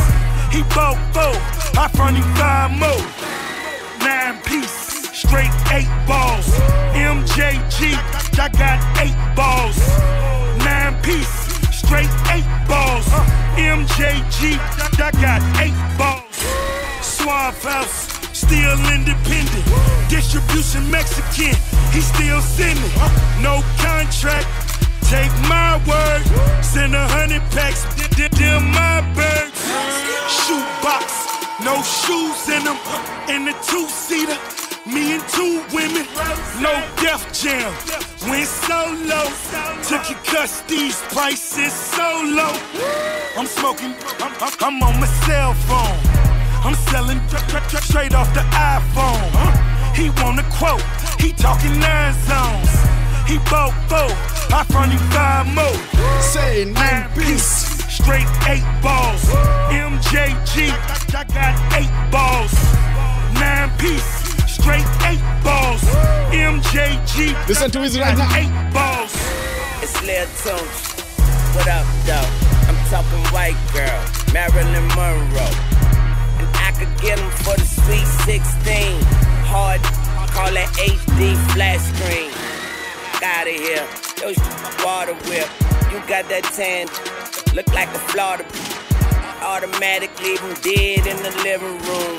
He 0.51 0.63
four, 0.63 1.35
I 1.77 1.89
front 1.93 2.17
him 2.17 2.23
five 2.35 2.71
more. 2.71 3.03
Nine 3.99 4.41
piece, 4.43 4.71
straight 5.13 5.51
eight 5.71 5.89
balls. 6.07 6.47
MJG, 6.93 7.95
I 8.39 8.49
got 8.49 8.79
eight 9.03 9.17
balls. 9.35 9.77
Nine 10.63 10.95
piece, 11.01 11.35
straight 11.75 12.09
eight 12.31 12.47
balls. 12.67 13.05
MJG, 13.57 14.57
I 14.99 15.11
got 15.21 15.41
eight 15.63 15.77
balls. 15.97 16.35
Suave 17.01 17.61
House, 17.63 18.07
still 18.33 18.77
independent. 18.93 19.65
Distribution 20.09 20.89
Mexican, 20.89 21.55
he 21.91 22.01
still 22.01 22.41
sending. 22.41 22.91
No 23.41 23.63
contract, 23.77 24.47
take 25.09 25.31
my 25.49 25.81
word. 25.87 26.23
Send 26.63 26.95
a 26.95 27.07
hundred 27.07 27.41
packs, 27.51 27.83
th- 27.95 28.31
my 28.61 29.01
birds. 29.13 29.54
Shoe 30.29 30.63
box, 30.81 31.27
no 31.63 31.81
shoes 31.83 32.49
in 32.49 32.63
them. 32.63 32.77
In 33.29 33.45
the 33.45 33.53
two 33.65 33.87
seater, 33.87 34.37
me 34.85 35.15
and 35.15 35.23
two 35.29 35.63
women. 35.73 36.05
No 36.61 36.73
Def 37.01 37.21
Jam, 37.33 37.73
went 38.29 38.47
solo. 38.47 39.21
Took 39.83 40.09
your 40.09 40.47
these 40.67 41.01
prices 41.13 41.73
so 41.73 42.07
low. 42.25 42.53
I'm 43.37 43.45
smoking, 43.45 43.93
I'm, 44.19 44.33
I'm, 44.61 44.83
on 44.83 44.99
my 44.99 45.07
cell 45.25 45.53
phone. 45.53 45.99
I'm 46.65 46.75
selling 46.89 47.19
tr- 47.29 47.37
tr- 47.47 47.67
tr- 47.69 47.83
straight 47.83 48.13
off 48.15 48.33
the 48.33 48.41
iPhone. 48.51 49.29
He 49.95 50.09
want 50.21 50.39
a 50.39 50.43
quote, 50.57 50.81
he 51.19 51.31
talking 51.33 51.79
nine 51.79 52.13
zones. 52.25 52.71
He 53.27 53.37
bought 53.49 53.73
four, 53.89 54.09
I 54.55 54.63
front 54.69 54.91
him 54.91 54.99
five 55.11 55.47
more. 55.53 56.21
Say 56.21 56.65
nine 56.65 57.09
piece, 57.13 57.74
straight 57.95 58.27
eight 58.47 58.65
balls. 58.81 59.23
MJG, 59.71 60.69
I 61.15 61.23
got 61.33 61.55
eight 61.79 61.91
balls. 62.11 62.53
Nine 63.39 63.69
piece, 63.77 64.09
straight 64.47 64.85
eight 65.07 65.23
balls. 65.43 65.81
MJG, 66.31 67.47
Listen 67.47 67.71
to 67.71 67.81
his 67.81 67.97
I 67.97 68.01
right 68.01 68.17
got 68.17 68.29
now. 68.29 68.37
eight 68.39 68.73
balls. 68.73 69.13
It's 69.81 69.95
Lil 70.03 70.25
Tunes. 70.41 70.79
What 71.55 71.67
up, 71.67 71.85
though? 72.05 72.29
I'm 72.67 72.77
talking 72.89 73.23
white 73.31 73.57
girl, 73.73 74.01
Marilyn 74.33 74.87
Monroe. 74.95 75.55
And 76.39 76.49
I 76.67 76.71
could 76.77 76.91
get 77.01 77.19
'em 77.19 77.29
for 77.43 77.55
the 77.55 77.65
sweet 77.65 78.07
16. 78.25 79.01
Hard, 79.47 79.81
call 80.35 80.55
it 80.55 80.69
HD 80.79 81.35
flat 81.53 81.79
screen. 81.79 82.31
Out 83.23 83.47
of 83.47 83.53
here. 83.55 83.87
Yo, 84.21 84.33
water 84.83 85.13
whip. 85.29 85.49
You 85.91 85.99
got 86.07 86.27
that 86.29 86.43
tan, 86.55 86.87
look 87.55 87.73
like 87.73 87.87
a 87.95 87.99
Florida. 88.11 88.45
Automatic, 89.41 90.11
leave 90.19 90.41
leave 90.41 90.43
'em 90.43 90.53
dead 90.61 91.07
in 91.07 91.17
the 91.23 91.31
living 91.41 91.77
room. 91.87 92.17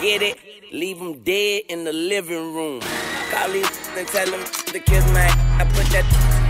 Get 0.00 0.22
it? 0.22 0.38
Leave 0.70 0.98
Leave 0.98 1.00
'em 1.00 1.14
dead 1.24 1.62
in 1.68 1.82
the 1.84 1.92
living 1.92 2.54
room. 2.54 2.80
Call 3.32 3.48
these 3.50 3.68
and 3.96 4.06
tell 4.06 4.28
him 4.28 4.44
to 4.72 4.78
kiss 4.78 5.04
my 5.12 5.26
I 5.58 5.64
put 5.76 5.86
that 5.94 6.06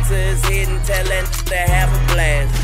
to 0.08 0.14
his 0.14 0.42
head 0.44 0.68
and 0.68 0.84
tell 0.84 1.06
him 1.06 1.24
to 1.50 1.56
have 1.56 1.88
a 1.98 2.00
blast. 2.12 2.54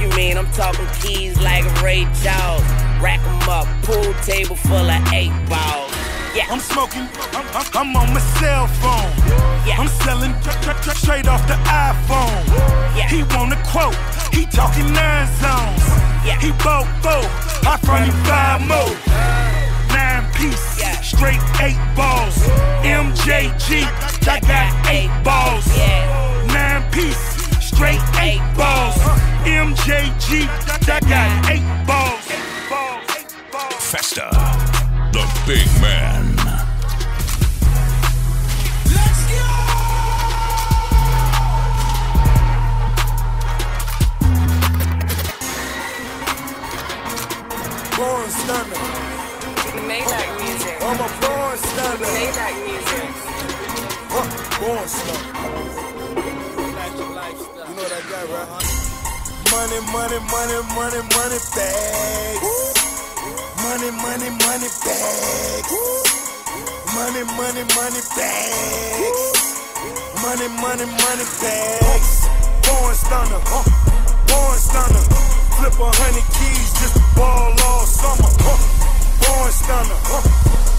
You 0.00 0.08
mean 0.16 0.36
I'm 0.36 0.50
talking 0.52 0.88
keys 1.00 1.40
like 1.40 1.64
Ray 1.80 2.08
Charles? 2.22 2.66
Rack 3.00 3.20
'em 3.20 3.48
up, 3.48 3.68
pool 3.82 4.12
table 4.24 4.56
full 4.56 4.90
of 4.96 5.12
eight 5.12 5.34
balls. 5.48 5.92
Yeah. 6.34 6.46
I'm 6.50 6.58
smoking, 6.58 7.06
I'm, 7.32 7.46
I'm, 7.54 7.66
I'm 7.74 7.96
on 7.96 8.12
my 8.12 8.20
cell 8.40 8.66
phone. 8.82 9.12
Yeah. 9.66 9.78
I'm 9.78 9.88
selling 10.02 10.32
tr- 10.42 10.50
tr- 10.62 10.78
tr- 10.82 10.96
straight 10.96 11.28
off 11.28 11.46
the 11.46 11.54
iPhone. 11.70 12.42
Yeah. 12.96 13.08
He 13.08 13.22
want 13.34 13.52
a 13.52 13.60
quote, 13.70 13.94
he 14.34 14.44
talking 14.46 14.90
nine 14.92 15.26
zones. 15.38 15.82
Yeah. 16.26 16.38
He 16.40 16.50
bought 16.62 16.86
four, 17.02 17.22
I 17.70 17.76
front 17.86 18.06
him 18.10 18.18
five 18.26 18.60
more. 18.66 18.94
Nine 19.94 20.26
piece, 20.34 20.80
Yeah. 20.80 21.00
straight 21.02 21.40
eight 21.62 21.78
balls. 21.94 22.34
MJG, 22.82 23.84
I 24.26 24.40
got 24.40 24.88
eight 24.90 25.10
balls. 25.22 25.64
Yeah. 25.76 26.46
Nine 26.50 26.82
piece, 26.90 27.24
straight 27.62 28.00
eight 28.18 28.40
Eight 28.42 28.56
balls. 28.56 28.98
balls. 28.98 29.20
MJG, 29.46 30.48
I 30.90 31.00
got 31.06 31.50
eight 31.50 31.86
balls. 31.86 32.26
Eight 32.28 32.68
balls. 32.68 33.04
Eight 33.16 33.52
balls. 33.52 33.74
Festa. 33.74 34.73
The 35.14 35.22
big 35.46 35.68
man. 35.80 36.34
Let's 38.90 39.20
go! 39.30 39.46
Born 47.94 48.28
stunner. 48.28 48.82
Maybach 49.86 50.30
music. 50.42 50.82
I'm 50.82 50.98
a 50.98 51.08
born 51.22 51.58
stunner. 51.62 52.10
Maybach 52.10 52.56
music. 52.66 53.06
Huh, 54.10 54.26
born 54.58 54.88
stunner. 54.88 55.30
You 57.54 57.70
know 57.70 57.82
what 57.82 57.92
I 57.92 58.02
got, 58.10 58.26
right? 58.34 58.50
Money, 59.52 59.78
money, 59.94 60.18
money, 60.34 60.58
money, 60.74 61.02
money 61.14 61.38
bags. 61.54 62.93
Money, 63.64 63.90
money, 63.96 64.28
money 64.44 64.68
bags. 64.84 65.72
Money, 66.92 67.24
money, 67.32 67.64
money 67.72 68.02
bags. 68.12 69.24
Money, 70.20 70.48
money, 70.60 70.84
money 70.84 71.26
bags. 71.40 72.28
Born 72.60 72.92
stunner, 72.92 73.40
huh? 73.48 73.64
Born 74.28 74.58
stunner. 74.60 75.04
Flip 75.56 75.80
a 75.80 75.88
hundred 75.96 76.28
keys 76.36 76.76
just 76.76 76.92
to 76.92 77.02
ball 77.16 77.56
all 77.64 77.88
summer, 77.88 78.28
huh? 78.44 78.60
Born 79.24 79.50
stunner, 79.50 79.98
huh? 80.12 80.22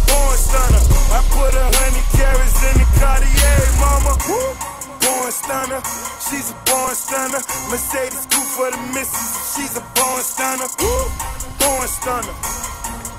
Born 0.05 0.37
stunner. 0.37 0.83
I 1.09 1.19
put 1.33 1.57
a 1.57 1.65
hundred 1.65 2.05
carats 2.13 2.59
in 2.69 2.85
the 2.85 2.87
Cartier, 3.01 3.65
mama. 3.81 4.13
Born 4.29 5.31
stunner. 5.33 5.81
She's 6.21 6.53
a 6.53 6.57
born 6.69 6.93
stunner. 6.93 7.41
Mercedes 7.73 8.29
coupe 8.29 8.45
for 8.53 8.69
the 8.69 8.77
missus. 8.93 9.57
She's 9.57 9.73
a 9.73 9.81
born 9.97 10.21
stunner. 10.21 10.69
Born 10.77 11.87
stunner. 11.89 12.74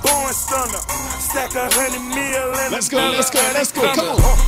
Born 0.06 0.32
stunner. 0.32 0.82
Stack 1.18 1.58
a 1.58 1.66
hundred 1.66 1.98
mil 2.14 2.54
and 2.54 2.70
Let's 2.70 2.88
go, 2.88 2.98
let's 3.10 3.30
go, 3.30 3.42
let's 3.54 3.72
go. 3.75 3.82
Come 3.90 4.14
on. 4.14 4.38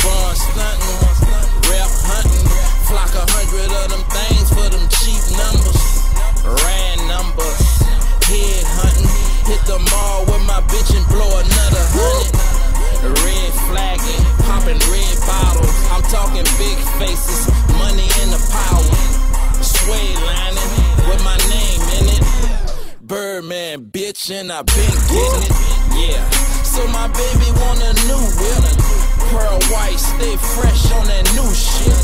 Born 0.00 0.32
stunting, 0.32 1.00
rap 1.68 1.92
hunting, 2.08 2.48
flock 2.88 3.12
a 3.12 3.24
hundred 3.28 3.68
of 3.68 3.86
them 3.92 4.04
things 4.08 4.48
for 4.48 4.64
them 4.72 4.84
cheap 5.00 5.20
numbers. 5.36 6.08
Ran 6.40 6.96
numbers, 7.04 7.60
head 8.24 8.64
hunting, 8.80 9.12
hit 9.44 9.60
the 9.68 9.76
mall 9.92 10.24
with 10.24 10.44
my 10.48 10.64
bitch 10.72 10.96
and 10.96 11.04
blow 11.12 11.28
another 11.28 11.84
hundred. 11.92 12.32
Red 13.20 13.52
flagging, 13.68 14.24
popping 14.48 14.80
red 14.88 15.16
bottles. 15.28 15.76
I'm 15.92 16.04
talking 16.08 16.48
big 16.56 16.80
faces, 16.96 17.44
money 17.76 18.08
in 18.24 18.32
the 18.32 18.40
power. 18.48 18.88
Suede 19.60 20.16
lining 20.24 20.72
with 21.08 21.20
my 21.20 21.36
name 21.52 21.80
in 22.00 22.04
it. 22.16 22.63
Birdman, 23.04 23.92
bitch, 23.92 24.32
and 24.32 24.48
I 24.48 24.64
been 24.64 24.96
getting 25.12 25.44
it. 25.44 25.52
Yeah. 25.92 26.24
So 26.64 26.80
my 26.88 27.04
baby 27.12 27.48
want 27.60 27.76
a 27.84 27.92
new 28.08 28.24
whip. 28.40 28.64
Pearl 29.28 29.60
white, 29.68 30.00
stay 30.00 30.32
fresh 30.56 30.88
on 30.96 31.04
that 31.12 31.28
new 31.36 31.52
shit. 31.52 32.00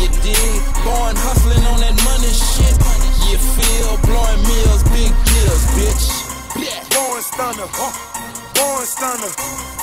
You 0.00 0.08
dig? 0.24 0.56
Born 0.88 1.12
hustling 1.20 1.60
on 1.68 1.84
that 1.84 1.92
money 2.00 2.32
shit. 2.32 2.80
You 3.28 3.36
feel? 3.36 3.92
Blowing 4.08 4.40
meals, 4.48 4.82
big 4.88 5.12
deals, 5.12 5.64
bitch. 5.76 6.04
Yeah. 6.56 6.80
Born 6.96 7.20
stunner, 7.20 7.68
huh? 7.68 7.92
Born 8.56 8.88
stunner. 8.88 9.28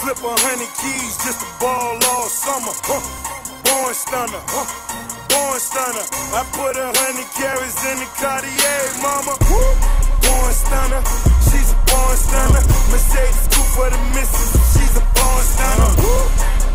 Flip 0.02 0.18
a 0.18 0.34
hundred 0.50 0.74
keys 0.82 1.14
just 1.22 1.46
to 1.46 1.50
ball 1.62 1.94
all 2.10 2.26
summer, 2.26 2.74
huh? 2.90 3.06
Born 3.70 3.94
stunner, 3.94 4.42
huh? 4.50 4.66
Born 5.30 5.60
stunner. 5.62 6.06
I 6.34 6.42
put 6.58 6.74
a 6.74 6.90
hundred 6.90 7.30
carats 7.38 7.86
in 7.86 8.02
the 8.02 8.10
Cartier, 8.18 8.82
mama. 9.06 9.38
Woo! 9.46 9.95
Born 10.26 10.52
stunner. 10.54 11.02
She's 11.48 11.72
a 11.72 11.78
born 11.88 12.16
stunner. 12.18 12.64
Mercedes 12.92 13.48
coupe 13.54 13.70
for 13.78 13.90
the 13.90 14.00
missus. 14.18 14.52
She's 14.74 14.94
a 14.98 15.04
born 15.16 15.44
stunner. 15.46 15.92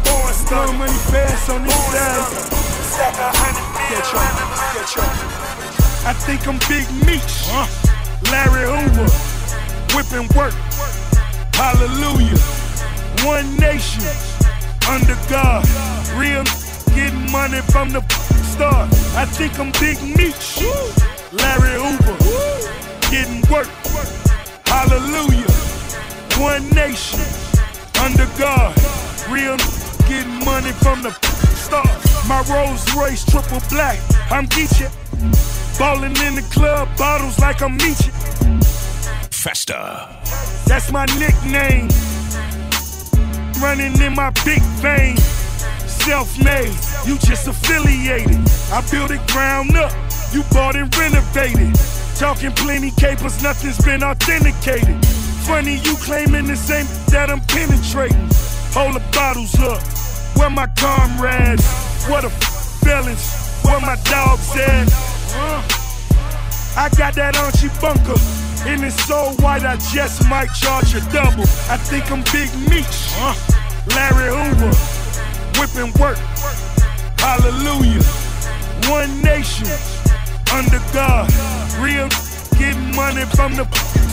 Born 0.07 0.33
stunner. 0.33 0.79
money 0.79 1.01
fast 1.11 1.51
on 1.51 1.65
this 1.65 1.75
side. 1.93 2.71
Stack 2.95 3.15
a 3.19 3.31
hundred 3.35 3.71
Get 3.91 4.07
your, 4.13 4.23
get 4.75 4.95
your. 4.95 5.05
I 6.07 6.13
think 6.13 6.47
I'm 6.47 6.59
Big 6.71 6.87
Meech. 7.05 7.51
Larry 8.31 8.67
Hoover. 8.71 9.11
Whipping 9.97 10.29
work. 10.37 10.55
Hallelujah. 11.55 12.39
One 13.27 13.57
nation. 13.57 14.05
Under 14.89 15.17
God. 15.29 15.67
Real 16.15 16.45
getting 16.95 17.31
money 17.33 17.61
from 17.73 17.91
the 17.91 18.01
start. 18.55 18.89
I 19.17 19.25
think 19.25 19.59
I'm 19.59 19.73
Big 19.73 20.01
Meech. 20.17 20.63
Larry 21.33 21.75
Hoover. 21.83 22.50
Getting 23.11 23.43
work. 23.51 23.67
Hallelujah. 24.67 25.51
One 26.39 26.69
nation. 26.71 27.19
Under 28.01 28.27
God. 28.39 28.73
Real 29.29 29.57
getting 30.07 30.45
money 30.45 30.71
from 30.79 31.03
the 31.03 31.11
start. 31.57 31.91
My 32.29 32.41
Rolls 32.49 32.87
Royce 32.95 33.25
triple 33.25 33.61
black. 33.69 33.99
I'm 34.31 34.47
Geechee. 34.47 34.89
Ballin' 35.77 36.17
in 36.23 36.37
the 36.37 36.47
club, 36.53 36.89
bottles 36.97 37.39
like 37.41 37.63
I'm 37.63 37.77
Meechie. 37.79 38.13
Festa. 39.35 40.09
That's 40.67 40.93
my 40.93 41.07
nickname. 41.19 41.89
Running 43.61 44.01
in 44.01 44.15
my 44.15 44.31
big 44.45 44.63
vein. 44.79 45.17
Self 45.89 46.39
made, 46.45 46.75
you 47.05 47.19
just 47.19 47.49
affiliated. 47.49 48.39
I 48.71 48.87
built 48.89 49.11
it 49.11 49.27
ground 49.27 49.77
up, 49.77 49.91
you 50.33 50.45
bought 50.53 50.77
and 50.77 50.95
renovated. 50.97 51.77
Talking 52.21 52.53
plenty 52.53 52.91
capers, 52.91 53.43
nothing's 53.43 53.83
been 53.83 54.05
authenticated. 54.05 55.03
Funny 55.49 55.77
you 55.77 55.97
claiming 55.97 56.45
the 56.49 56.55
same 56.55 56.85
that 57.09 57.31
I'm 57.31 57.41
penetrating. 57.41 58.29
Hold 58.77 58.97
the 58.97 59.03
bottles 59.11 59.59
up, 59.59 59.81
where 60.37 60.51
my 60.51 60.67
comrades? 60.77 61.65
What 62.11 62.27
a 62.27 62.31
felons, 62.85 63.25
where 63.65 63.81
my 63.81 63.97
dogs 64.05 64.55
at? 64.55 64.93
Uh, 65.33 65.65
I 66.77 66.91
got 66.99 67.15
that 67.15 67.39
Archie 67.39 67.73
bunker. 67.81 68.21
And 68.69 68.85
it's 68.85 69.03
so 69.07 69.33
white, 69.41 69.65
I 69.65 69.77
just 69.89 70.29
might 70.29 70.53
charge 70.53 70.95
a 70.95 71.01
double. 71.11 71.49
I 71.73 71.79
think 71.79 72.13
I'm 72.13 72.21
Big 72.29 72.53
Meech. 72.69 73.17
Larry 73.97 74.29
Hoover. 74.29 74.77
Whipping 75.57 75.91
work. 75.99 76.19
Hallelujah. 77.17 78.05
One 78.93 79.23
nation. 79.23 80.00
Under 80.53 80.81
God. 80.93 81.31
Real 81.79 82.09
getting 82.59 82.95
money 82.95 83.25
from 83.37 83.55
the 83.55 83.65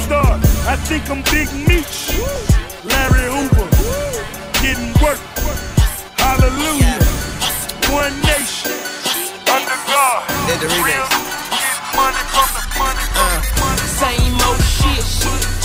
start. 0.04 0.40
I 0.68 0.76
think 0.76 1.10
I'm 1.10 1.22
Big 1.34 1.50
Meech. 1.68 2.14
Larry 2.86 3.28
Hoover. 3.34 3.68
Getting 4.62 4.94
work. 5.04 5.20
Hallelujah. 6.18 6.98
One 7.90 8.14
nation. 8.22 8.72
Under 9.50 9.78
God. 9.90 10.24
Real 10.86 11.08
getting 11.10 11.78
money 11.98 12.24
from 12.30 12.50
the 12.54 12.64
money 12.78 13.06
from 13.18 13.42
the 13.42 13.54
money. 13.58 13.82
Same 13.98 14.38
old 14.46 14.62
shit, 14.62 15.06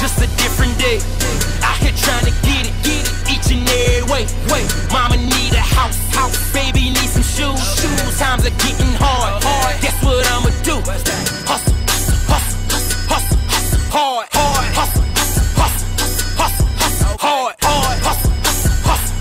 just 0.01 0.17
a 0.25 0.29
different 0.41 0.79
day. 0.79 0.99
Out 1.63 1.77
here 1.85 1.93
trying 1.93 2.25
to 2.25 2.35
get 2.49 2.67
it, 2.67 2.77
get 2.83 3.02
and 3.51 3.69
every 3.69 4.03
way. 4.13 4.27
Wait, 4.53 4.67
mama 4.93 5.17
need 5.17 5.53
a 5.55 5.61
house, 5.61 5.99
house. 6.15 6.37
Baby 6.53 6.91
need 6.91 7.11
some 7.11 7.23
shoes, 7.23 7.61
shoes. 7.81 8.19
Times 8.19 8.47
are 8.47 8.57
getting 8.63 8.93
hard, 9.01 9.43
hard. 9.43 9.81
Guess 9.81 9.97
what 10.05 10.27
I'ma 10.31 10.51
do? 10.63 10.77
Hustle, 11.49 11.75
hustle, 11.91 12.21
hustle, 12.31 13.41
hustle, 13.49 13.81
hard, 13.91 14.27
hard. 14.33 14.67
Hustle, 14.79 15.05
hustle, 15.17 15.89
hustle, 16.37 16.69
hustle, 16.79 17.17
hard, 17.19 17.55
hard. 17.63 17.99
Hustle, 18.07 18.33
hustle, 18.47 19.17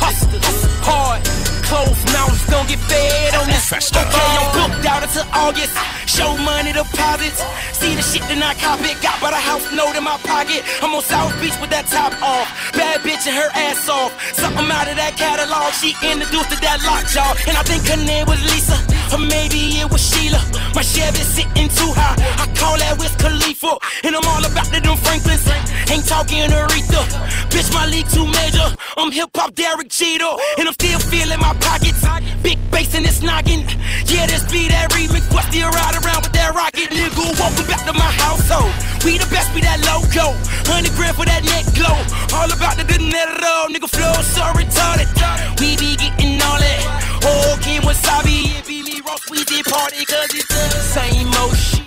hustle, 0.00 0.40
hustle, 0.40 0.74
hard. 0.86 1.20
Closed 1.66 2.06
mouths 2.12 2.46
don't 2.46 2.68
get 2.68 2.78
fed 2.80 3.34
on 3.34 3.46
this. 3.46 3.72
Okay, 3.72 4.00
I'm 4.00 4.70
booked 4.70 4.86
out 4.86 5.02
until 5.02 5.26
August. 5.34 6.05
Show 6.16 6.32
money 6.48 6.72
deposits. 6.72 7.44
See 7.76 7.92
the 7.92 8.00
shit 8.00 8.24
that 8.24 8.40
I 8.40 8.56
cop 8.56 8.80
it. 8.80 8.96
Got 9.04 9.20
by 9.20 9.36
the 9.36 9.36
house 9.36 9.68
note 9.76 10.00
in 10.00 10.00
my 10.00 10.16
pocket. 10.24 10.64
I'm 10.80 10.96
on 10.96 11.04
South 11.04 11.36
Beach 11.44 11.52
with 11.60 11.68
that 11.76 11.92
top 11.92 12.16
off. 12.24 12.48
Bad 12.72 13.04
bitch 13.04 13.28
and 13.28 13.36
her 13.36 13.52
ass 13.52 13.84
off. 13.84 14.16
Something 14.32 14.64
out 14.72 14.88
of 14.88 14.96
that 14.96 15.20
catalog. 15.20 15.76
She 15.76 15.92
introduced 16.00 16.48
to 16.48 16.58
that 16.64 16.80
lockjaw. 16.88 17.36
And 17.44 17.60
I 17.60 17.62
think 17.68 17.84
her 17.92 18.00
name 18.00 18.24
was 18.24 18.40
Lisa. 18.48 18.80
Or 19.12 19.20
maybe 19.20 19.76
it 19.76 19.92
was 19.92 20.00
Sheila. 20.00 20.40
My 20.72 20.80
Chevy 20.80 21.20
sitting 21.20 21.68
too 21.68 21.92
high. 21.92 22.16
I 22.16 22.48
call 22.56 22.80
that 22.80 22.96
Wiz 22.96 23.12
Khalifa. 23.20 23.76
And 24.08 24.16
I'm 24.16 24.24
all 24.24 24.40
about 24.40 24.72
the 24.72 24.80
them 24.80 24.96
Franklins. 24.96 25.44
Ain't 25.92 26.08
talking 26.08 26.48
Aretha. 26.48 27.04
Bitch, 27.52 27.68
my 27.76 27.84
league 27.92 28.08
too 28.08 28.24
major. 28.24 28.64
I'm 28.96 29.12
hip 29.12 29.36
hop 29.36 29.52
Derek 29.52 29.92
Jeter. 29.92 30.32
And 30.56 30.64
I'm 30.64 30.76
still 30.80 30.96
feeling 31.12 31.44
my 31.44 31.52
pockets. 31.60 32.00
Big 32.40 32.56
bass 32.72 32.96
in 32.96 33.04
this 33.04 33.20
noggin. 33.20 33.68
Yeah, 34.08 34.24
this 34.24 34.48
be 34.48 34.72
that 34.72 34.96
remix. 34.96 35.28
What's 35.28 35.52
the 35.52 35.60
ride 35.68 36.05
around 36.06 36.22
with 36.22 36.32
that 36.38 36.54
rocket? 36.54 36.94
Nigga, 36.94 37.26
welcome 37.34 37.66
back 37.66 37.82
to 37.84 37.92
my 37.92 38.10
household. 38.22 38.70
We 39.02 39.18
the 39.18 39.26
best, 39.26 39.50
be 39.50 39.60
that 39.66 39.82
logo. 39.82 40.38
100 40.70 40.94
grand 40.94 41.18
for 41.18 41.26
that 41.26 41.42
neck 41.42 41.66
glow. 41.74 41.98
All 42.30 42.46
about 42.46 42.78
the 42.78 42.86
dinero. 42.86 43.66
Nigga, 43.66 43.90
flow 43.90 44.14
so 44.22 44.46
retarded. 44.54 45.10
We 45.58 45.74
be 45.76 45.98
getting 45.98 46.38
all 46.46 46.58
that. 46.62 46.82
Oh, 47.26 47.58
Kim 47.62 47.82
Wasabi. 47.82 48.54
It 48.54 48.66
be 48.66 48.82
me, 48.86 49.02
Ross 49.02 49.26
Weezy 49.26 49.66
party. 49.66 50.06
Cause 50.06 50.30
it's 50.30 50.46
the 50.46 50.82
same 50.94 51.30
old 51.42 51.58
shit. 51.58 51.82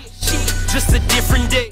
Just 0.67 0.91
a 0.91 0.99
different 1.07 1.49
day. 1.49 1.71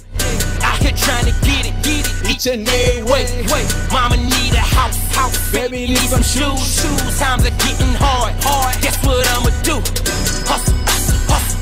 Out 0.64 0.80
here 0.80 0.96
trying 0.96 1.26
to 1.26 1.36
get 1.44 1.68
it, 1.68 1.76
get 1.84 2.04
it. 2.08 2.32
Each 2.32 2.48
and 2.48 2.68
every 2.68 3.04
way. 3.04 3.28
Wait, 3.52 3.68
mama 3.92 4.18
need 4.18 4.54
a 4.56 4.64
house, 4.64 4.98
house. 5.16 5.36
Baby 5.52 5.88
need 5.88 6.10
some 6.10 6.24
shoes, 6.24 6.60
shoes. 6.60 7.20
Times 7.20 7.46
are 7.46 7.56
getting 7.64 7.94
hard, 8.00 8.34
hard. 8.44 8.76
Guess 8.82 8.98
what 9.06 9.24
I'ma 9.36 9.52
do? 9.64 9.80
Hustle, 10.50 10.76
hustle, 10.90 11.20
hustle, 11.32 11.57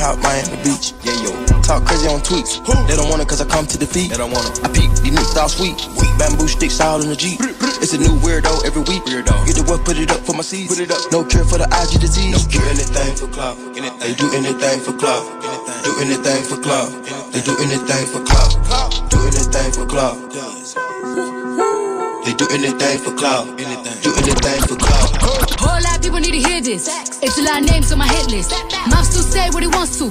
street 0.00 0.16
to 0.16 0.16
a 0.16 0.16
penthouse, 0.16 0.18
Miami 0.22 0.56
Beach. 0.64 0.92
Yeah, 1.04 1.22
yo. 1.22 1.30
Talk 1.62 1.84
crazy 1.84 2.08
on 2.08 2.20
tweets. 2.20 2.64
They 2.88 2.96
don't 2.96 3.08
want 3.08 3.22
it 3.22 3.28
cause 3.28 3.40
I 3.40 3.46
come 3.46 3.66
to 3.66 3.78
defeat. 3.78 4.10
They 4.10 4.16
don't 4.16 4.32
want 4.32 4.48
it. 4.48 4.64
I 4.64 4.68
peep, 4.72 4.90
these 5.02 5.12
niggas 5.12 5.36
all 5.36 5.48
sweet. 5.48 5.76
Bamboo 6.18 6.48
sticks 6.48 6.80
all 6.80 7.00
in 7.02 7.08
the 7.08 7.16
Jeep. 7.16 7.40
It's 7.80 7.92
a 7.94 7.98
new 7.98 8.18
weirdo 8.20 8.64
every 8.64 8.82
week. 8.82 9.04
Weirdo. 9.04 9.46
Get 9.46 9.56
the 9.56 9.64
work, 9.68 9.84
put 9.84 9.96
it 9.98 10.10
up 10.10 10.20
for 10.20 10.34
my 10.34 10.42
seeds. 10.42 10.68
Put 10.68 10.80
it 10.80 10.90
up. 10.90 11.00
No 11.12 11.24
cure 11.24 11.44
for 11.44 11.58
the 11.58 11.68
IG 11.68 12.00
disease. 12.00 12.32
No 12.32 12.40
cure. 12.50 12.66
anything 12.68 13.14
for 13.16 13.28
clout. 13.28 13.56
They 14.00 14.14
do 14.14 14.26
anything 14.34 14.80
for 14.80 14.92
clout. 14.96 15.24
Do 15.84 15.92
anything 16.00 16.42
for 16.44 16.58
clout. 16.60 16.90
They 17.32 17.40
do 17.40 17.56
anything 17.60 18.06
for 18.08 18.20
clout. 18.24 18.52
Do 19.10 19.18
anything 19.24 19.72
for 19.72 19.86
clout. 19.86 20.16
They 22.24 22.34
do 22.34 22.46
anything 22.52 22.98
for 22.98 23.12
clout. 23.16 23.46
Do 23.56 24.10
anything 24.16 24.60
for 24.68 24.76
clout. 24.76 25.09
Whole 25.60 25.76
lot 25.84 25.96
of 25.96 26.02
people 26.02 26.20
need 26.20 26.32
to 26.32 26.48
hear 26.48 26.62
this. 26.62 26.88
It's 27.22 27.36
a 27.36 27.42
lot 27.42 27.60
of 27.60 27.68
names 27.68 27.92
on 27.92 27.98
my 27.98 28.08
hit 28.08 28.30
list. 28.30 28.50
Mom 28.88 29.04
still 29.04 29.22
say 29.22 29.50
what 29.50 29.62
he 29.62 29.68
wants 29.68 29.98
to. 29.98 30.06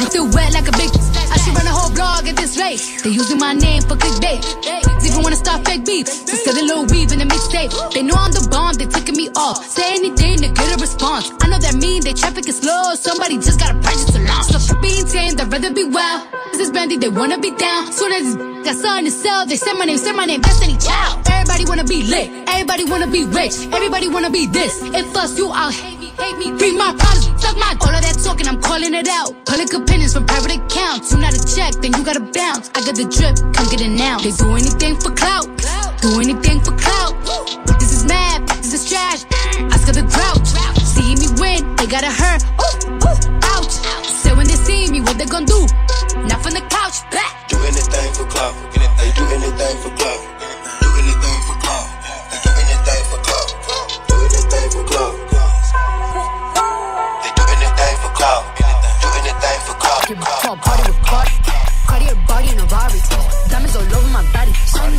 I'm 0.00 0.08
still 0.08 0.24
wet 0.32 0.54
like 0.54 0.68
a 0.68 0.72
big. 0.72 0.88
I 1.28 1.36
should 1.36 1.54
run 1.54 1.66
a 1.66 1.70
whole 1.70 1.92
blog 1.92 2.26
at 2.26 2.36
this 2.36 2.56
rate. 2.58 2.80
They 3.04 3.10
using 3.10 3.36
my 3.38 3.52
name 3.52 3.82
for 3.82 3.96
clickbait. 3.96 4.95
Even 5.16 5.24
wanna 5.24 5.36
start 5.36 5.64
fake 5.64 5.86
beef. 5.86 6.04
To 6.04 6.36
sell 6.36 6.52
a 6.52 6.60
little 6.60 6.84
weave 6.92 7.10
in 7.10 7.22
a 7.22 7.24
mixtape. 7.24 7.72
They 7.94 8.02
know 8.02 8.16
I'm 8.18 8.32
the 8.32 8.46
bomb, 8.50 8.74
they 8.74 8.84
ticking 8.84 9.16
me 9.16 9.30
off. 9.34 9.64
Say 9.64 9.96
anything 9.96 10.36
to 10.44 10.48
get 10.52 10.76
a 10.76 10.78
response. 10.78 11.32
I 11.40 11.48
know 11.48 11.56
that 11.56 11.74
mean 11.76 12.04
they 12.04 12.12
traffic 12.12 12.46
is 12.46 12.58
slow. 12.58 12.92
Somebody 12.92 13.38
just 13.38 13.58
gotta 13.58 13.80
purchase 13.80 14.12
a 14.14 14.20
launch. 14.28 14.52
So 14.52 14.76
being 14.84 15.06
tamed, 15.06 15.40
I'd 15.40 15.50
rather 15.50 15.72
be 15.72 15.84
wild. 15.84 16.28
This 16.52 16.68
is 16.68 16.70
brandy, 16.70 16.98
they 16.98 17.08
wanna 17.08 17.38
be 17.38 17.50
down. 17.56 17.90
Soon 17.92 18.12
as 18.12 18.36
got 18.36 18.76
something 18.76 19.06
to 19.06 19.10
sell, 19.10 19.46
they 19.46 19.56
say 19.56 19.72
my 19.72 19.86
name, 19.86 19.96
say 19.96 20.12
my 20.12 20.26
name, 20.26 20.42
Destiny 20.42 20.76
Child. 20.76 21.24
Everybody 21.32 21.64
wanna 21.64 21.84
be 21.84 22.02
lit, 22.02 22.28
everybody 22.52 22.84
wanna 22.84 23.06
be 23.06 23.24
rich, 23.24 23.56
everybody 23.72 24.08
wanna 24.12 24.28
be 24.28 24.44
this. 24.46 24.82
If 24.92 25.16
us, 25.16 25.38
you 25.38 25.48
out, 25.50 25.72
hate 25.72 25.95
me, 25.95 25.95
hate 26.18 26.36
me, 26.38 26.52
read 26.52 26.76
my 26.76 26.94
policy, 26.96 27.32
suck 27.36 27.56
my 27.56 27.76
All 27.80 27.94
of 27.94 28.02
that 28.02 28.16
talking, 28.22 28.48
I'm 28.48 28.60
calling 28.60 28.94
it 28.94 29.08
out. 29.08 29.32
Public 29.46 29.72
opinions 29.72 30.14
from 30.14 30.26
private 30.26 30.56
accounts. 30.56 31.12
You 31.12 31.18
not 31.18 31.34
a 31.34 31.42
check, 31.44 31.74
then 31.80 31.92
you 31.92 32.02
gotta 32.04 32.20
bounce. 32.20 32.70
I 32.74 32.80
got 32.84 32.96
the 32.96 33.06
drip, 33.06 33.36
come 33.54 33.66
get 33.68 33.80
it 33.80 33.92
now. 33.92 34.18
They 34.18 34.32
do 34.32 34.56
anything 34.56 34.96
for 34.96 35.12
clout, 35.12 35.46
do 36.00 36.20
anything 36.20 36.60
for 36.60 36.72
clout. 36.76 37.14
This 37.78 37.92
is 37.92 38.04
mad, 38.04 38.48
this 38.48 38.72
is 38.72 38.88
trash. 38.88 39.24
I 39.60 39.76
got 39.84 39.94
the 39.94 40.06
grouch. 40.08 40.48
See 40.80 41.14
me 41.14 41.28
win, 41.40 41.76
they 41.76 41.86
gotta 41.86 42.10
hurt. 42.10 42.42
Ooh, 42.58 43.04
ooh, 43.04 43.18
ouch. 43.54 43.74
Say 44.04 44.32
when 44.34 44.46
they 44.46 44.58
see 44.58 44.90
me, 44.90 45.00
what 45.00 45.18
they 45.18 45.26
gonna 45.26 45.46
do? 45.46 45.60
Not 46.26 46.42
from 46.42 46.54
the 46.56 46.64
couch, 46.72 47.04
back. 47.12 47.48
Do 47.48 47.56
anything 47.62 48.12
for 48.14 48.26
clout, 48.26 48.54
they 48.98 49.12
do 49.12 49.24
anything 49.30 49.76
for 49.82 49.90
clout. 49.96 50.25
Give 60.06 60.16
it 60.16 60.24
up, 60.44 60.58
party 60.58 60.92
with 60.92 61.02
Cardi. 61.02 61.32
Cartier 61.88 62.14
body 62.28 62.52
in 62.52 62.60
a 62.60 62.64
Rari. 62.66 63.00
Diamonds 63.50 63.74
all 63.74 63.82
over 63.82 64.05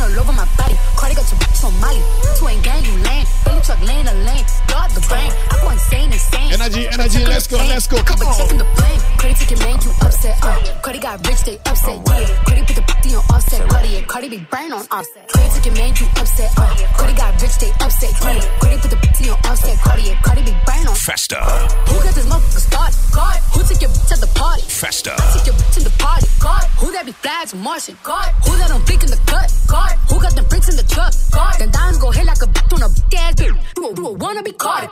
all 0.08 0.20
over 0.20 0.32
my 0.32 0.48
body. 0.56 0.76
Cardi 0.96 1.14
got 1.14 1.28
your 1.28 1.40
bitch 1.40 1.64
on 1.64 1.74
Molly. 1.80 2.02
Two 2.38 2.48
ain't 2.48 2.64
gang, 2.64 2.84
you 2.84 2.96
lame. 3.04 3.26
Billy 3.44 3.60
truck 3.60 3.80
lane, 3.84 4.06
a 4.08 4.14
lane. 4.24 4.44
God 4.68 4.88
the 4.96 5.02
brain. 5.08 5.30
I 5.52 5.54
go 5.60 5.70
insane, 5.70 6.12
insane. 6.12 6.52
Energy, 6.52 6.88
energy, 6.88 7.24
let's 7.26 7.46
go, 7.46 7.56
let's 7.56 7.86
go. 7.86 8.02
Come 8.02 8.20
on. 8.26 8.34
Taking 8.36 8.58
the 8.58 8.68
blame. 8.76 9.00
Cardi 9.20 9.34
taking 9.34 9.60
uh. 9.60 9.66
man, 9.66 9.76
you 9.84 9.92
upset. 10.00 10.36
Uh. 10.42 10.56
Cardi 10.80 10.98
got 10.98 11.26
rich, 11.26 11.42
they 11.44 11.56
upset. 11.68 11.98
Yeah. 12.08 12.44
Cardi 12.46 12.62
put 12.64 12.76
the 12.76 12.84
booty 12.88 13.14
on 13.14 13.24
offset. 13.30 13.68
Cardi 13.68 13.96
and 13.96 14.06
Cardi 14.08 14.28
be 14.28 14.38
brain 14.50 14.72
on 14.72 14.84
offset. 14.90 15.28
Cardi 15.28 15.48
taking 15.54 15.74
man, 15.74 15.92
you 15.96 16.06
upset. 16.16 16.50
Uh. 16.56 16.74
Cardi 16.96 17.14
got 17.14 17.42
rich, 17.42 17.56
they 17.58 17.70
upset. 17.84 18.12
Yeah. 18.22 18.58
Cardi 18.60 18.76
put 18.80 18.90
the 18.90 18.96
booty 18.96 19.24
on 19.28 19.38
offset. 19.44 19.76
Cardi 19.84 20.10
and 20.10 20.20
Cardi 20.24 20.42
be 20.42 20.54
brain 20.64 20.86
on 20.88 20.94
Faster. 20.94 21.40
Who 21.88 21.96
got 22.04 22.14
this 22.14 22.26
motherfucker 22.26 22.64
start? 22.68 22.92
God. 23.14 23.36
Who 23.52 23.60
took 23.66 23.80
your 23.80 23.90
bitch 23.90 24.12
at 24.12 24.20
the 24.20 24.30
party? 24.38 24.62
Faster. 24.62 25.16
I 25.16 25.32
took 25.32 25.46
your 25.46 25.54
bitch 25.56 25.78
in 25.78 25.84
the 25.84 25.94
party. 25.98 26.26
God. 26.38 26.64
Who 26.80 26.92
that 26.92 27.06
be 27.06 27.12
flags 27.12 27.54
Martian? 27.54 27.96
God. 28.02 28.28
Who 28.46 28.56
that 28.58 28.68
don't 28.68 28.84
think 28.86 29.02
in 29.02 29.10
the 29.10 29.20
cut? 29.26 29.48
God. 29.66 29.97
Who 30.08 30.20
got 30.20 30.34
the 30.34 30.42
bricks 30.42 30.68
in 30.68 30.76
the 30.76 30.84
truck? 30.84 31.12
God. 31.30 31.54
Then 31.58 31.70
diamonds 31.70 31.98
go 31.98 32.10
hit 32.10 32.24
like 32.26 32.42
a 32.42 32.46
bat 32.46 32.72
on 32.72 32.82
a 32.82 32.86
ass 32.86 33.34
bitch. 33.34 33.54
You 33.76 33.88
a, 33.88 33.94
a 33.94 34.12
wanna 34.12 34.42
be 34.42 34.52
caught. 34.52 34.87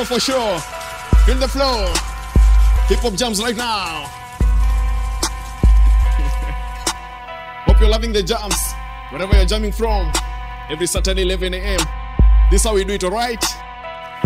for 0.00 0.18
sure. 0.18 0.58
Feel 1.26 1.36
the 1.36 1.46
flow. 1.46 1.92
Hip 2.88 3.00
hop 3.00 3.12
jams 3.12 3.42
right 3.42 3.54
now. 3.54 4.04
Hope 7.66 7.78
you're 7.78 7.90
loving 7.90 8.12
the 8.12 8.22
jams, 8.22 8.56
wherever 9.10 9.36
you're 9.36 9.44
jamming 9.44 9.72
from. 9.72 10.10
Every 10.70 10.86
Saturday, 10.86 11.22
11 11.22 11.52
a.m. 11.52 11.80
This 12.50 12.62
is 12.62 12.66
how 12.66 12.74
we 12.74 12.84
do 12.84 12.94
it, 12.94 13.04
alright? 13.04 13.44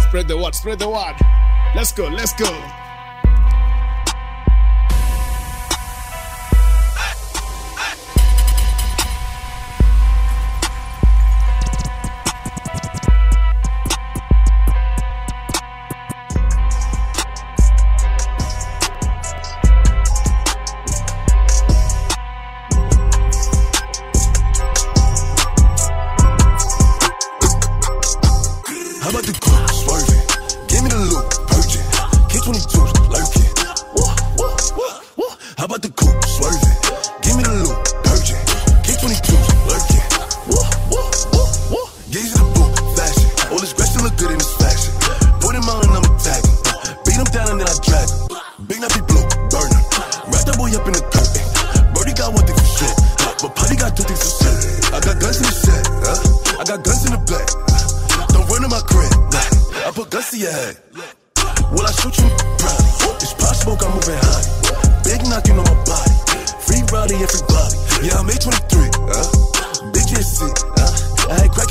Spread 0.03 0.29
the 0.29 0.39
word, 0.39 0.55
spread 0.55 0.79
the 0.79 0.89
word. 0.89 1.17
Let's 1.75 1.93
go, 1.93 2.07
let's 2.07 2.33
go. 2.35 2.47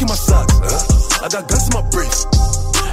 in 0.05 0.09
my 0.09 0.15
socks. 0.15 0.53
Huh? 0.61 1.25
I 1.25 1.27
got 1.29 1.49
guns 1.49 1.65
in 1.67 1.73
my 1.73 1.85
briefs. 1.89 2.25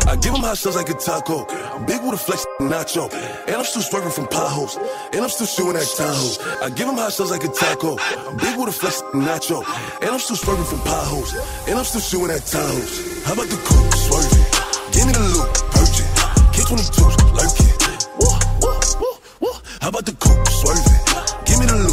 I 0.08 0.16
give 0.16 0.32
them 0.32 0.42
hot 0.42 0.58
shots 0.58 0.76
like 0.76 0.88
a 0.88 0.94
taco. 0.94 1.44
Big 1.86 2.00
with 2.02 2.14
a 2.14 2.16
flex 2.16 2.44
nacho. 2.60 3.12
And 3.46 3.56
I'm 3.56 3.64
still 3.64 3.82
swerving 3.82 4.10
from 4.10 4.26
potholes. 4.26 4.76
And 5.12 5.20
I'm 5.22 5.28
still 5.28 5.46
shooting 5.46 5.76
at 5.76 5.86
Tahoe. 5.86 6.64
I 6.64 6.70
give 6.70 6.86
them 6.88 6.96
hot 6.96 7.12
shots 7.12 7.30
like 7.30 7.44
a 7.44 7.52
taco. 7.52 7.96
Big 8.40 8.54
with 8.58 8.68
a 8.68 8.72
flex 8.72 9.02
nacho. 9.14 9.62
And 10.02 10.10
I'm 10.10 10.18
still 10.18 10.36
swerving 10.36 10.64
from 10.64 10.80
potholes. 10.80 11.32
And 11.68 11.78
I'm 11.78 11.84
still 11.84 12.00
shooting 12.00 12.34
at 12.34 12.42
Tahoe. 12.42 12.82
How 13.28 13.34
about 13.36 13.48
the 13.52 13.60
coupe 13.62 13.94
swerving? 14.08 14.44
Give 14.90 15.06
me 15.06 15.12
the 15.12 15.24
loop, 15.32 15.48
purchase. 15.70 16.10
Kick 16.56 16.66
22s, 16.66 17.16
lurking. 17.36 17.72
Woo, 18.18 18.32
woo, 18.62 18.74
woo, 19.00 19.14
woo. 19.40 19.54
How 19.80 19.88
about 19.88 20.04
the 20.04 20.16
coupe 20.18 20.48
swerving? 20.48 20.98
Give 21.46 21.58
me 21.60 21.66
the 21.66 21.76
loop. 21.76 21.91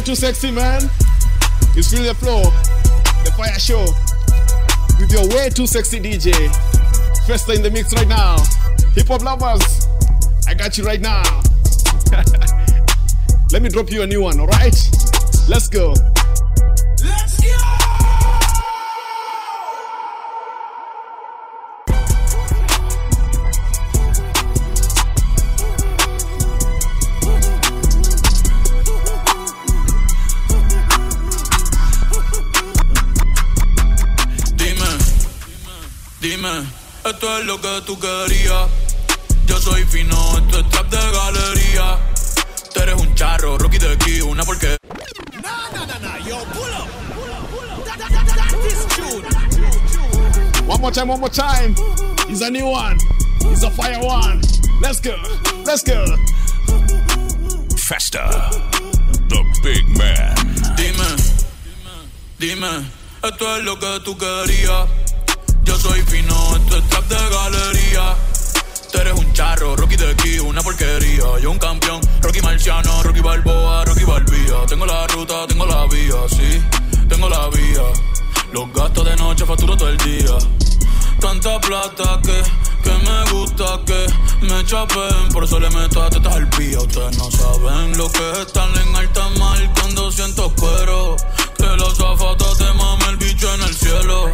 Too 0.00 0.14
sexy, 0.14 0.50
man. 0.50 0.82
It's 1.76 1.92
really 1.92 2.08
the 2.08 2.14
flow, 2.14 2.42
the 3.24 3.32
fire 3.36 3.58
show. 3.58 3.84
With 4.98 5.12
your 5.12 5.28
way 5.28 5.50
too 5.50 5.66
sexy 5.66 6.00
DJ. 6.00 6.32
Festa 7.26 7.52
in 7.52 7.62
the 7.62 7.70
mix 7.70 7.94
right 7.94 8.08
now. 8.08 8.36
Hip 8.94 9.08
hop 9.08 9.22
lovers, 9.22 9.88
I 10.48 10.54
got 10.54 10.78
you 10.78 10.84
right 10.84 11.00
now. 11.00 11.22
Let 13.52 13.62
me 13.62 13.68
drop 13.68 13.90
you 13.90 14.02
a 14.02 14.06
new 14.06 14.22
one, 14.22 14.40
alright? 14.40 14.76
Let's 15.48 15.68
go. 15.68 15.94
Lo 37.54 37.60
que 37.60 37.86
tú 37.86 37.98
querías. 37.98 38.68
Yo 39.46 39.60
soy 39.60 39.84
fino, 39.84 40.16
esto 40.38 40.60
es 40.60 40.70
trap 40.70 40.90
de 40.90 40.96
galería. 40.96 41.98
Tú 42.72 42.80
eres 42.80 42.94
un 42.94 43.14
charro, 43.14 43.58
Rocky 43.58 43.78
de 43.78 43.92
aquí, 43.92 44.20
una 44.22 44.42
porque. 44.44 44.76
One 50.66 50.80
more 50.80 50.90
time, 50.90 51.08
one 51.10 51.20
more 51.20 51.30
time. 51.30 51.74
It's 52.28 52.40
a 52.40 52.50
new 52.50 52.66
one. 52.66 52.96
It's 53.52 53.62
a 53.62 53.70
fire 53.70 54.00
one. 54.00 54.40
Let's 54.80 55.00
go. 55.00 55.14
Let's 55.64 55.82
go. 55.82 56.04
Festa, 57.76 58.50
the 59.28 59.44
big 59.62 59.86
man. 59.98 60.34
Dime, 60.76 61.16
dime, 62.38 62.86
esto 63.22 63.56
es 63.56 63.64
lo 63.64 63.78
que 63.78 64.00
tú 64.04 64.16
querías. 64.16 65.03
Yo 65.64 65.78
soy 65.78 66.02
fino, 66.02 66.56
esto 66.56 66.76
es 66.76 66.88
trap 66.88 67.04
de 67.08 67.16
galería. 67.16 68.16
Tú 68.92 68.98
eres 68.98 69.14
un 69.14 69.32
charro, 69.32 69.76
Rocky 69.76 69.96
de 69.96 70.10
aquí, 70.10 70.38
una 70.38 70.62
porquería. 70.62 71.24
Yo 71.40 71.50
un 71.50 71.58
campeón, 71.58 72.00
Rocky 72.22 72.40
Marciano, 72.42 73.02
Rocky 73.02 73.20
Balboa, 73.20 73.84
Rocky 73.84 74.04
Balbía. 74.04 74.66
Tengo 74.68 74.86
la 74.86 75.06
ruta, 75.08 75.46
tengo 75.46 75.66
la 75.66 75.86
vía, 75.86 76.16
sí, 76.28 76.62
tengo 77.08 77.28
la 77.28 77.48
vía. 77.48 77.82
Los 78.52 78.72
gastos 78.72 79.04
de 79.04 79.16
noche 79.16 79.44
facturo 79.46 79.76
todo 79.76 79.88
el 79.88 79.96
día. 79.98 80.36
Tanta 81.20 81.58
plata 81.60 82.20
que, 82.22 82.42
que 82.82 82.90
me 82.90 83.30
gusta 83.32 83.80
que 83.86 84.06
me 84.46 84.64
chapen. 84.64 85.28
Por 85.32 85.44
eso 85.44 85.58
le 85.58 85.70
meto 85.70 86.02
a 86.02 86.10
tetas 86.10 86.34
al 86.34 86.48
pía. 86.50 86.78
Ustedes 86.78 87.16
no 87.18 87.30
saben 87.30 87.96
lo 87.96 88.10
que 88.12 88.30
es 88.32 88.38
estar 88.40 88.68
en 88.68 88.94
alta 88.94 89.28
mar 89.40 89.58
cuando 89.80 90.12
siento 90.12 90.52
cuero. 90.54 91.16
Que 91.56 91.66
los 91.76 91.96
zapatos 91.96 92.58
te 92.58 92.72
mame 92.74 93.06
el 93.08 93.16
bicho 93.16 93.52
en 93.54 93.62
el 93.62 93.74
cielo. 93.74 94.30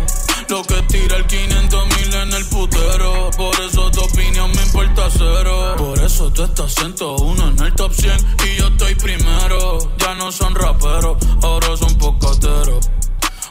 Lo 0.51 0.65
que 0.65 0.83
tira 0.83 1.17
el 1.17 1.27
500 1.29 1.87
mil 1.87 2.13
en 2.13 2.33
el 2.33 2.45
putero. 2.47 3.31
Por 3.37 3.55
eso 3.61 3.89
tu 3.93 4.01
opinión 4.01 4.51
me 4.51 4.63
importa 4.63 5.09
cero. 5.09 5.77
Por 5.79 5.97
eso 6.03 6.29
tú 6.33 6.43
estás 6.43 6.75
101 6.75 7.51
en 7.51 7.63
el 7.63 7.73
top 7.77 7.95
100 7.95 8.17
y 8.47 8.57
yo 8.59 8.67
estoy 8.67 8.97
primero. 8.97 9.79
Ya 9.99 10.17
no 10.17 10.33
son 10.33 10.57
raperos, 10.57 11.19
ahora 11.43 11.77
son 11.77 11.97
pocateros. 11.99 12.91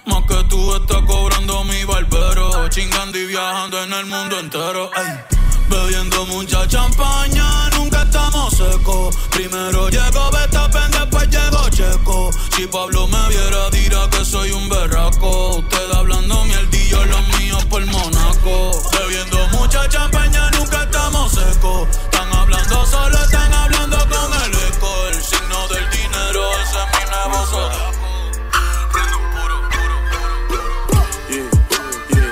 Más 0.07 0.23
que 0.27 0.43
tú 0.49 0.75
estás 0.75 1.01
cobrando 1.07 1.63
mi 1.63 1.85
barbero. 1.85 2.67
Chingando 2.67 3.17
y 3.17 3.27
viajando 3.27 3.81
en 3.81 3.93
el 3.93 4.05
mundo 4.05 4.37
entero. 4.37 4.91
Ay. 4.93 5.39
Bebiendo 5.69 6.25
mucha 6.25 6.67
champaña, 6.67 7.69
nunca 7.77 8.01
estamos 8.01 8.53
secos. 8.53 9.15
Primero 9.29 9.87
llego 9.87 10.31
Betapen, 10.31 10.91
después 10.91 11.29
llego 11.29 11.69
Checo. 11.69 12.31
Si 12.57 12.67
Pablo 12.67 13.07
me 13.07 13.29
viera, 13.29 13.69
dirá 13.69 14.09
que 14.09 14.25
soy 14.25 14.51
un 14.51 14.67
berraco. 14.67 15.57
Usted 15.57 15.91
hablando 15.93 16.43
mierdillo, 16.99 17.05
los 17.05 17.39
míos 17.39 17.65
por 17.65 17.85
Monaco. 17.85 18.71
Bebiendo 18.97 19.47
mucha 19.49 19.87
champaña, 19.89 20.49
nunca 20.51 20.83
estamos 20.83 21.31
secos. 21.31 21.89
Están 21.89 22.33
hablando 22.33 22.85
solo, 22.85 23.17
están 23.23 23.53
hablando 23.53 23.97
con 23.97 24.33
el 24.33 24.53
eco. 24.53 25.07
El 25.07 25.21
signo 25.21 25.67
del 25.67 25.89
dinero, 25.89 26.51
ese 26.63 26.77
es 26.77 26.87
mi 26.93 27.03
nuevo 27.11 27.89
yeah, 31.29 32.31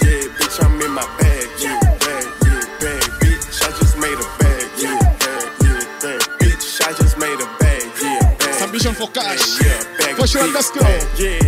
yeah, 0.00 0.28
bitch, 0.38 0.62
I'm 0.62 0.80
in 0.80 0.92
my 0.92 1.02
bag, 1.18 1.48
yeah, 1.58 1.80
bag, 1.98 2.26
yeah, 2.44 2.62
bag, 2.78 3.02
bitch, 3.20 3.62
I 3.62 3.70
just 3.78 3.96
made 3.98 4.14
a 4.14 4.26
bag, 4.38 4.68
yeah, 4.78 4.98
bag, 5.18 5.48
yeah, 5.62 5.82
bag, 6.02 6.20
bitch, 6.38 6.80
I 6.86 6.92
just 6.92 7.18
made 7.18 7.40
a 7.40 7.46
bag, 7.58 7.82
yeah, 8.00 8.34
bag. 8.38 8.62
Ambition 8.62 8.94
for 8.94 9.08
cash. 9.08 9.60
Yeah, 9.60 9.82
bag 9.98 10.16
For 10.16 10.26
sure, 10.26 10.46
let's. 10.52 10.70
Yeah, 11.18 11.47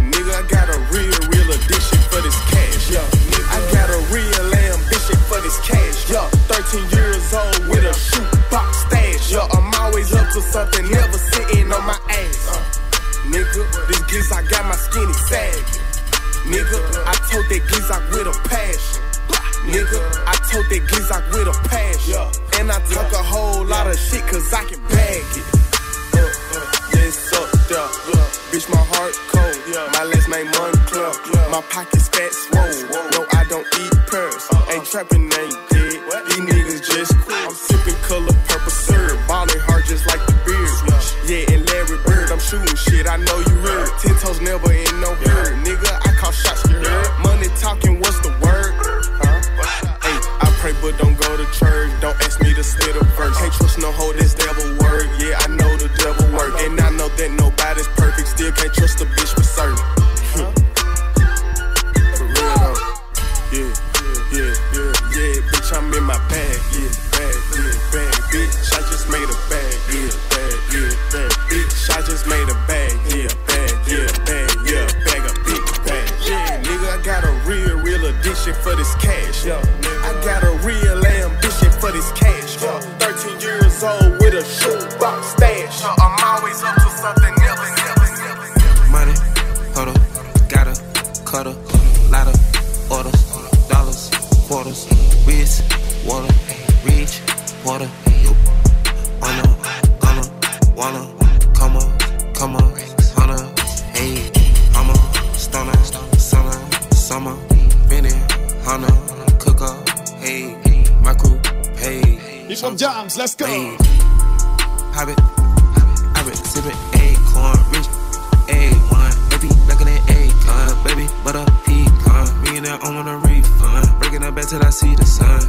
back 124.41 124.49
till 124.49 124.65
I 124.65 124.71
see 124.71 124.95
the 124.95 125.05
sun. 125.05 125.43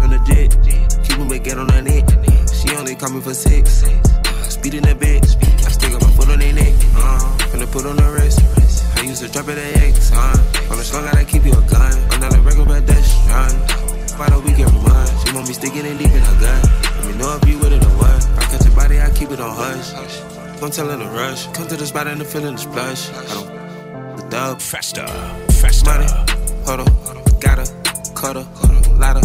On 0.00 0.10
the 0.10 0.18
jet, 0.24 0.56
Cuban 1.04 1.28
but 1.28 1.44
get 1.44 1.58
on 1.58 1.68
her 1.68 1.82
neck. 1.82 2.04
She 2.48 2.74
only 2.76 2.94
call 2.94 3.10
me 3.10 3.20
for 3.20 3.34
six. 3.34 3.84
Speeding 4.48 4.82
that 4.82 4.98
bitch, 4.98 5.36
I 5.66 5.70
stick 5.70 5.92
up 5.92 6.02
my 6.02 6.10
foot 6.12 6.30
on 6.30 6.38
their 6.38 6.52
neck. 6.52 6.72
Uh, 6.96 7.20
finna 7.52 7.70
put 7.70 7.84
on 7.84 7.96
the 7.96 8.08
wrist. 8.10 8.40
I 8.96 9.02
used 9.02 9.22
to 9.22 9.28
drop 9.28 9.48
it 9.48 9.58
at 9.58 9.76
X, 9.82 10.10
huh? 10.12 10.70
On 10.70 10.76
the 10.78 10.84
strong, 10.84 11.04
gotta 11.04 11.24
keep 11.24 11.44
you 11.44 11.52
a 11.52 11.62
gun. 11.68 11.92
I'm 12.12 12.20
not 12.20 12.34
a 12.34 12.40
regular, 12.40 12.66
but 12.66 12.86
that's 12.86 13.10
strong. 13.10 13.52
A 14.22 14.38
week 14.38 14.60
every 14.60 14.80
month. 14.80 15.10
She 15.26 15.34
want 15.34 15.48
me 15.48 15.54
sticking 15.54 15.84
it 15.84 15.98
deep 15.98 16.12
in 16.12 16.22
her 16.22 16.38
gun. 16.40 16.62
Let 16.96 17.04
me 17.10 17.18
know 17.18 17.36
if 17.36 17.48
you 17.48 17.58
with 17.58 17.72
it 17.72 17.84
or 17.84 17.94
what. 17.98 18.22
I 18.38 18.44
catch 18.50 18.64
your 18.64 18.76
body, 18.76 19.00
I 19.00 19.10
keep 19.10 19.30
it 19.30 19.40
on 19.40 19.50
hush. 19.50 19.90
Don't 20.60 20.72
tell 20.72 20.88
her 20.88 20.96
to 20.96 21.08
rush. 21.10 21.48
Come 21.48 21.66
to 21.66 21.76
the 21.76 21.86
spot 21.86 22.06
and 22.06 22.20
the 22.20 22.24
feeling 22.24 22.54
the 22.54 22.62
splash. 22.62 23.10
I 23.10 23.34
don't. 23.34 24.16
The 24.16 24.26
dub. 24.30 24.60
Festa. 24.60 25.06
Festa. 25.60 25.90
Money. 25.90 26.06
Huddle. 26.64 26.86
Gotta. 26.86 27.01
Cutter. 28.22 28.46
Lotta. 29.00 29.20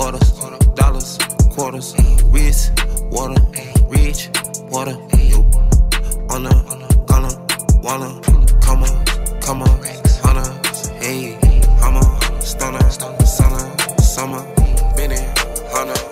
Orders. 0.00 0.32
Dollars. 0.74 1.16
Quarters. 1.54 1.94
Wrist. 2.24 2.72
Water. 3.12 3.40
Reach. 3.88 4.30
Water. 4.68 4.96
On 6.28 6.42
the. 6.42 7.04
Gonna. 7.06 7.30
Wanna. 7.84 8.20
Come 8.60 8.82
on. 8.82 9.04
Come 9.42 9.62
on. 9.62 9.68
Hunter. 10.24 10.50
Hey. 10.98 11.38
I'm 11.82 11.94
a 11.94 12.42
stunner. 12.42 12.90
Summer. 12.90 14.02
Summer. 14.02 14.42
Benny. 14.96 15.18
Hunter. 15.70 16.11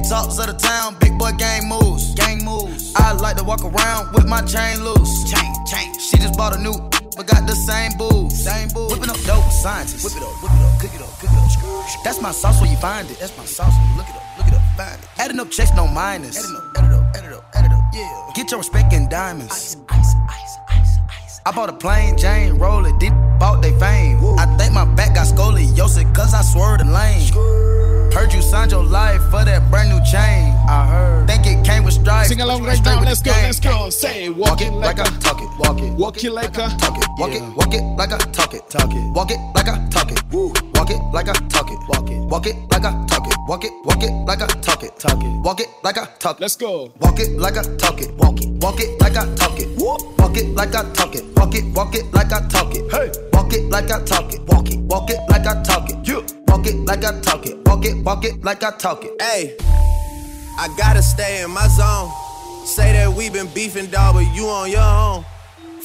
Big 0.00 0.08
talks 0.08 0.38
of 0.38 0.46
the 0.46 0.54
town, 0.54 0.96
big 0.98 1.18
boy 1.18 1.32
gang 1.32 1.68
moves. 1.68 2.14
Gang 2.14 2.42
moves. 2.42 2.94
I 2.96 3.12
like 3.12 3.36
to 3.36 3.44
walk 3.44 3.62
around 3.62 4.14
with 4.14 4.26
my 4.26 4.40
chain 4.40 4.82
loose. 4.82 5.30
Chain, 5.30 5.52
chain. 5.66 5.92
She 5.98 6.16
just 6.16 6.38
bought 6.38 6.56
a 6.56 6.58
new, 6.58 6.72
but 7.16 7.26
got 7.26 7.46
the 7.46 7.54
same 7.54 7.92
booze. 7.98 8.32
Same 8.42 8.68
booze. 8.68 8.92
Whipping 8.92 9.10
up 9.10 9.20
dope 9.28 9.44
scientists. 9.52 10.04
Whip 10.04 10.16
it 10.16 10.22
up, 10.22 10.42
whip 10.42 10.52
it 10.52 10.64
up, 10.64 10.80
cook 10.80 10.94
it 10.94 11.02
up, 11.02 11.12
cook 11.20 11.30
it 11.30 11.36
up. 11.36 12.02
That's 12.02 12.22
my 12.22 12.32
sauce 12.32 12.62
where 12.62 12.70
you 12.70 12.78
find 12.78 13.10
it. 13.10 13.18
That's 13.18 13.36
my 13.36 13.44
sauce 13.44 13.76
when 13.76 13.90
you 13.90 13.96
look 13.98 14.08
it 14.08 14.16
up, 14.16 14.38
look 14.38 14.48
it 14.48 14.54
up, 14.54 14.62
find 14.78 15.02
it. 15.02 15.08
Adding 15.18 15.38
up 15.38 15.50
checks, 15.50 15.74
no 15.76 15.86
minus. 15.86 16.38
Adding 16.38 16.56
up, 16.56 16.78
add 16.78 16.84
it 16.84 16.92
up, 16.96 17.16
add 17.16 17.24
it 17.26 17.32
up, 17.32 17.44
add 17.52 17.64
it 17.66 17.72
up. 17.72 17.84
Yeah. 17.92 18.32
Get 18.34 18.50
your 18.50 18.58
respect 18.60 18.94
in 18.94 19.06
diamonds. 19.10 19.52
Ice, 19.52 19.76
ice, 19.90 20.14
ice, 20.30 20.56
ice, 20.70 20.96
ice. 21.10 21.40
I 21.44 21.52
bought 21.52 21.68
a 21.68 21.74
plain 21.74 22.16
Jane, 22.16 22.54
roll 22.54 22.86
it, 22.86 22.98
did 22.98 23.12
bought 23.38 23.60
they 23.60 23.78
fame. 23.78 24.24
I 24.38 24.46
think 24.56 24.72
my 24.72 24.86
back 24.86 25.14
got 25.14 25.26
scoliosis, 25.26 26.14
cause 26.14 26.32
I 26.32 26.40
swerved 26.40 26.86
the 26.86 26.90
lane. 26.90 27.89
Heard 28.12 28.32
you 28.32 28.42
signed 28.42 28.72
your 28.72 28.82
life 28.82 29.22
for 29.30 29.44
that 29.44 29.70
brand 29.70 29.90
new 29.90 30.02
chain. 30.04 30.54
I 30.68 30.86
heard. 30.86 31.26
Think 31.28 31.46
it 31.46 31.64
came 31.64 31.84
with 31.84 31.94
stripes. 31.94 32.28
Sing 32.28 32.40
along 32.40 32.64
right 32.64 32.82
now. 32.84 33.00
Let's 33.02 33.22
go. 33.22 33.30
Let's 33.30 33.60
go. 33.60 33.90
Say, 33.90 34.24
it. 34.24 34.36
walk 34.36 34.60
it 34.60 34.72
like 34.72 34.98
I 34.98 35.04
a 35.04 35.18
talk 35.20 35.40
it. 35.40 35.48
Walk 35.58 35.80
it. 35.80 35.92
Walk 35.92 36.24
it 36.24 36.32
like 36.32 36.56
a 36.56 36.68
talk 36.78 36.98
it. 36.98 37.04
Walk 37.18 37.32
it. 37.32 37.42
Walk 37.56 37.74
it 37.74 37.82
like 37.96 38.12
I 38.12 38.18
talk 38.18 38.54
it. 38.54 38.68
Talk 38.68 38.90
it. 38.92 39.12
Walk 39.12 39.30
it 39.30 39.38
like 39.54 39.68
I 39.68 39.88
talk 39.88 40.10
it. 40.10 40.22
Woo. 40.32 40.52
Walk 40.90 40.98
it 40.98 41.12
like 41.14 41.28
I 41.28 41.32
talk 41.48 41.70
it. 41.70 41.78
Walk 41.88 42.10
it. 42.10 42.18
Walk 42.18 42.46
it 42.46 42.56
like 42.72 42.84
I 42.84 43.06
talk 43.06 43.26
it. 43.26 43.36
Walk 43.46 43.64
it. 43.64 43.72
Walk 43.84 44.02
it 44.02 44.10
like 44.26 44.42
I 44.42 44.46
talk 44.46 44.82
it. 44.82 44.98
Talk 44.98 45.22
it. 45.22 45.40
Walk 45.44 45.60
it 45.60 45.68
like 45.84 45.98
I 45.98 46.06
talk 46.18 46.38
it. 46.38 46.40
Let's 46.40 46.56
go. 46.56 46.92
Walk 46.98 47.20
it 47.20 47.38
like 47.38 47.56
I 47.56 47.62
talk 47.76 48.00
it. 48.00 48.12
Walk 48.16 48.40
it. 48.40 48.48
Walk 48.60 48.80
it 48.80 49.00
like 49.00 49.16
I 49.16 49.32
talk 49.36 49.60
it. 49.60 49.68
Walk 49.78 50.36
it 50.36 50.48
like 50.48 50.74
I 50.74 50.82
talk 50.92 51.14
it. 51.14 51.24
Walk 51.36 51.54
it. 51.54 51.64
Walk 51.74 51.94
it 51.94 52.12
like 52.12 52.32
I 52.32 52.40
talk 52.48 52.74
it. 52.74 52.90
Hey. 52.90 53.12
Walk 53.32 53.52
it 53.52 53.70
like 53.70 53.90
I 53.90 54.02
talk 54.04 54.34
it. 54.34 54.40
Walk 54.48 54.68
it. 54.68 54.80
Walk 54.80 55.10
it 55.10 55.20
like 55.28 55.46
I 55.46 55.62
talk 55.62 55.90
it. 55.90 56.08
You. 56.08 56.26
Walk 56.48 56.66
it 56.66 56.74
like 56.74 57.04
I 57.04 57.20
talk 57.20 57.46
it. 57.46 57.64
Walk 57.66 57.84
it. 57.84 57.96
Walk 58.04 58.24
it 58.24 58.42
like 58.42 58.64
I 58.64 58.72
talk 58.72 59.04
it. 59.04 59.22
Hey, 59.22 59.56
I 60.58 60.74
gotta 60.76 61.02
stay 61.02 61.44
in 61.44 61.52
my 61.52 61.68
zone. 61.68 62.10
Say 62.66 62.92
that 62.94 63.12
we 63.12 63.30
been 63.30 63.46
beefing, 63.54 63.86
dog, 63.86 64.14
but 64.14 64.26
you 64.34 64.46
on 64.48 64.70
your 64.70 64.82
own. 64.82 65.24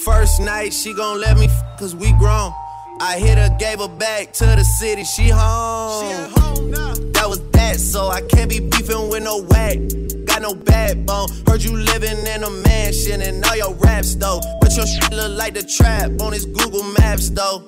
First 0.03 0.41
night, 0.41 0.73
she 0.73 0.93
gon' 0.93 1.21
let 1.21 1.37
me 1.37 1.45
f- 1.45 1.79
cause 1.79 1.95
we 1.95 2.11
grown. 2.13 2.51
I 3.01 3.19
hit 3.19 3.37
her, 3.37 3.55
gave 3.59 3.79
her 3.79 3.87
back 3.87 4.31
to 4.33 4.45
the 4.45 4.63
city, 4.63 5.03
she 5.03 5.29
home. 5.29 6.03
She 6.03 6.13
at 6.13 6.29
home 6.39 6.71
now. 6.71 6.93
That 7.13 7.27
was 7.27 7.41
that, 7.51 7.79
so 7.79 8.07
I 8.07 8.21
can't 8.21 8.49
be 8.49 8.59
beefing 8.59 9.09
with 9.09 9.23
no 9.23 9.43
whack. 9.43 9.77
Got 10.25 10.41
no 10.41 10.55
backbone. 10.55 11.27
Heard 11.47 11.63
you 11.63 11.75
living 11.75 12.25
in 12.25 12.43
a 12.43 12.49
mansion 12.49 13.21
and 13.21 13.43
all 13.45 13.55
your 13.55 13.73
raps 13.75 14.15
though. 14.15 14.39
But 14.61 14.75
your 14.75 14.87
shit 14.87 15.11
look 15.11 15.37
like 15.37 15.53
the 15.53 15.63
trap 15.63 16.11
on 16.21 16.33
his 16.33 16.45
Google 16.45 16.83
Maps 16.99 17.29
though. 17.29 17.63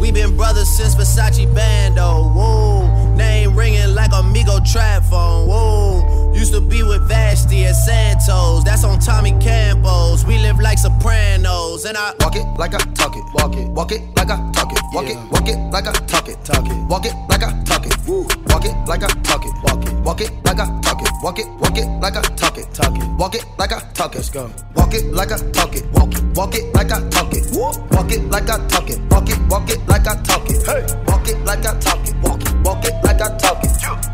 We 0.00 0.10
been 0.10 0.36
brothers 0.36 0.68
since 0.68 0.94
Versace 0.94 1.52
Bando. 1.54 2.30
Whoa, 2.34 3.14
name 3.14 3.54
ringing 3.54 3.94
like 3.94 4.10
Amigo 4.12 4.58
trap 4.64 5.04
phone. 5.04 5.48
Whoa, 5.48 6.21
used 6.34 6.52
to 6.54 6.60
be 6.60 6.82
with 6.82 7.08
Vashti 7.08 7.64
at 7.64 7.74
Santos. 7.74 8.64
That's 8.64 8.84
on 8.84 8.98
Tommy 9.00 9.32
Campos. 9.40 10.24
We 10.24 10.38
live 10.38 10.58
like 10.60 10.78
Sopranos, 10.78 11.84
and 11.84 11.96
I 11.96 12.12
Walk 12.20 12.36
it 12.36 12.46
like 12.58 12.74
I 12.74 12.78
talk 12.94 13.16
it. 13.16 13.24
Walk 13.34 13.56
it. 13.56 13.68
Walk 13.68 13.92
it 13.92 14.00
like 14.16 14.30
I 14.30 14.36
talk 14.52 14.72
it. 14.72 14.78
Walk 14.92 15.08
it. 15.08 15.16
Walk 15.30 15.48
it 15.48 15.58
like 15.70 15.86
I 15.86 15.92
talk 15.92 16.28
it. 16.28 16.44
Talk 16.44 16.66
it. 16.66 16.88
Walk 16.88 17.06
it 17.06 17.14
like 17.28 17.42
I 17.42 17.62
talk 17.64 17.86
it. 17.86 17.96
Woo. 18.06 18.26
Walk 18.48 18.64
it 18.64 18.74
like 18.86 19.02
I 19.02 19.08
talk 19.22 19.44
it. 19.44 19.52
Walk 19.62 19.84
it. 19.86 19.92
Walk 20.04 20.20
it 20.20 20.30
like 20.44 20.58
I 20.58 20.80
talk 20.80 21.02
it. 21.02 21.08
Walk 21.22 21.38
it. 21.38 21.46
Walk 21.60 21.78
it 21.78 21.86
like 22.00 22.16
I 22.16 22.22
talk 22.22 22.58
it. 22.58 22.72
Talk 22.72 22.96
it. 22.96 23.08
Walk 23.18 23.34
it 23.34 23.44
like 23.58 23.72
I 23.72 23.80
talk 23.92 24.14
it. 24.14 24.18
Let's 24.18 24.30
go. 24.30 24.50
Walk 24.76 24.94
it 24.94 25.04
like 25.12 25.32
I 25.32 25.36
talk 25.52 25.74
it. 25.76 25.84
Walk 25.92 26.14
it. 26.14 26.22
Walk 26.36 26.54
it 26.54 26.74
like 26.74 26.92
I 26.92 27.08
talk 27.10 27.32
it. 27.34 27.50
Woo. 27.52 27.72
Walk 27.90 28.12
it 28.12 28.22
like 28.30 28.48
I 28.48 28.66
talk 28.68 28.90
it. 28.90 29.00
Walk 29.10 29.28
it. 29.28 29.38
Walk 29.48 29.70
it 29.70 29.86
like 29.86 30.06
I 30.06 30.14
talk 30.22 30.48
it. 30.50 30.62
Hey. 30.66 30.86
Walk 31.06 31.28
it 31.28 31.38
like 31.44 31.66
I 31.66 31.78
talk 31.78 32.08
it. 32.08 32.14
Walk 32.22 32.42
it. 32.42 32.54
Walk 32.64 32.84
it 32.84 32.94
like 33.04 33.20
I 33.20 33.36
talk 33.38 33.64
it. 33.64 33.70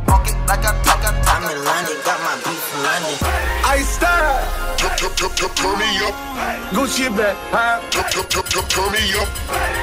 Walk 0.09 0.29
it 0.29 0.35
like 0.49 0.65
I 0.65 0.83
talk 0.83 0.87
it. 0.87 0.88
I 2.89 3.83
style. 3.83 4.41
Turn 4.79 5.79
me 5.79 5.89
up. 6.09 6.15
Gucci 6.73 7.15
back, 7.15 7.37
huh? 7.53 7.81
Turn 7.91 8.93
me 8.93 9.13
up. 9.13 9.29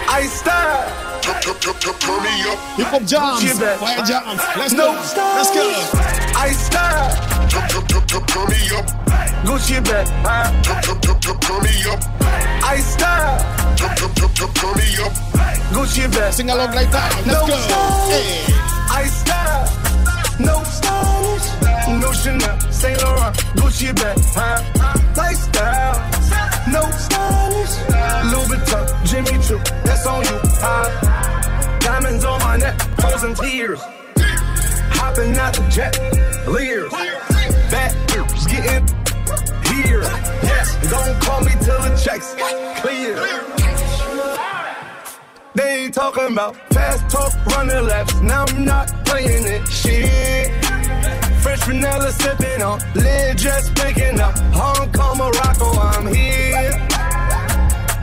I 0.09 0.25
style. 0.25 0.89
Turn 1.21 1.37
me 2.23 2.33
up. 2.49 2.57
Hip 2.77 2.87
hop 2.87 3.03
jams. 3.03 3.59
Fire 3.61 4.03
jams. 4.05 4.41
Let's 4.57 4.73
go. 4.73 4.93
Let's 5.37 5.51
go. 5.53 5.65
I 6.35 6.49
style. 6.57 7.13
Turn 7.47 7.61
me 8.49 8.59
up. 8.73 8.85
Gucci 9.45 9.77
back, 9.85 10.07
huh? 10.25 10.49
Turn 10.63 11.61
me 11.61 11.73
up. 11.85 12.01
I 12.63 12.79
style. 12.79 13.37
Turn 13.77 13.89
me 14.77 14.87
up. 15.05 15.13
Gucci 15.71 16.11
back. 16.11 16.33
Sing 16.33 16.49
along 16.49 16.73
like 16.73 16.89
that. 16.89 17.13
Let's 17.27 17.39
no 17.39 17.45
go. 17.45 17.55
Style. 17.55 18.09
Hey. 18.09 18.49
I 18.89 19.05
style. 19.05 19.69
No 20.39 20.63
stylish. 20.63 20.84
No 21.99 22.11
Chanel, 22.11 22.59
Saint 22.71 23.01
Laurent, 23.03 23.35
Gucci 23.55 23.95
bag, 23.95 24.17
huh? 24.35 24.61
Lifestyle. 25.15 25.95
No 26.71 26.81
stylish. 26.91 27.75
Louis 28.31 28.47
Vuitton, 28.49 28.85
Jimmy 29.05 29.43
Choo, 29.43 29.59
that's 29.83 30.05
on 30.05 30.23
you, 30.23 30.39
huh? 30.59 31.79
Diamonds 31.79 32.25
on 32.25 32.39
my 32.39 32.57
neck, 32.57 32.79
frozen 32.99 33.33
tears. 33.35 33.79
Hopping 34.97 35.37
out 35.37 35.53
the 35.53 35.67
jet, 35.69 35.93
leer. 36.47 36.89
That 37.69 37.93
bitch 38.07 38.47
getting 38.49 38.87
here. 39.71 40.01
Yes, 40.01 40.75
don't 40.89 41.21
call 41.21 41.41
me 41.41 41.51
till 41.61 41.79
the 41.81 41.95
checks 42.03 42.35
clear. 42.81 43.15
They 45.53 45.85
ain't 45.85 45.93
talking 45.93 46.33
about 46.33 46.55
fast 46.73 47.09
talk, 47.09 47.33
running 47.45 47.85
laps. 47.85 48.19
Now 48.21 48.45
I'm 48.47 48.65
not 48.65 49.05
playing 49.05 49.45
it. 49.45 49.67
Shit. 49.69 50.64
Fresh 51.65 52.13
sipping 52.13 52.61
on, 52.61 52.79
lid 52.93 53.37
just 53.39 53.73
picking 53.73 54.19
up. 54.19 54.37
Hong 54.53 54.91
Kong, 54.91 55.17
Morocco, 55.17 55.71
I'm 55.79 56.13
here. 56.13 56.87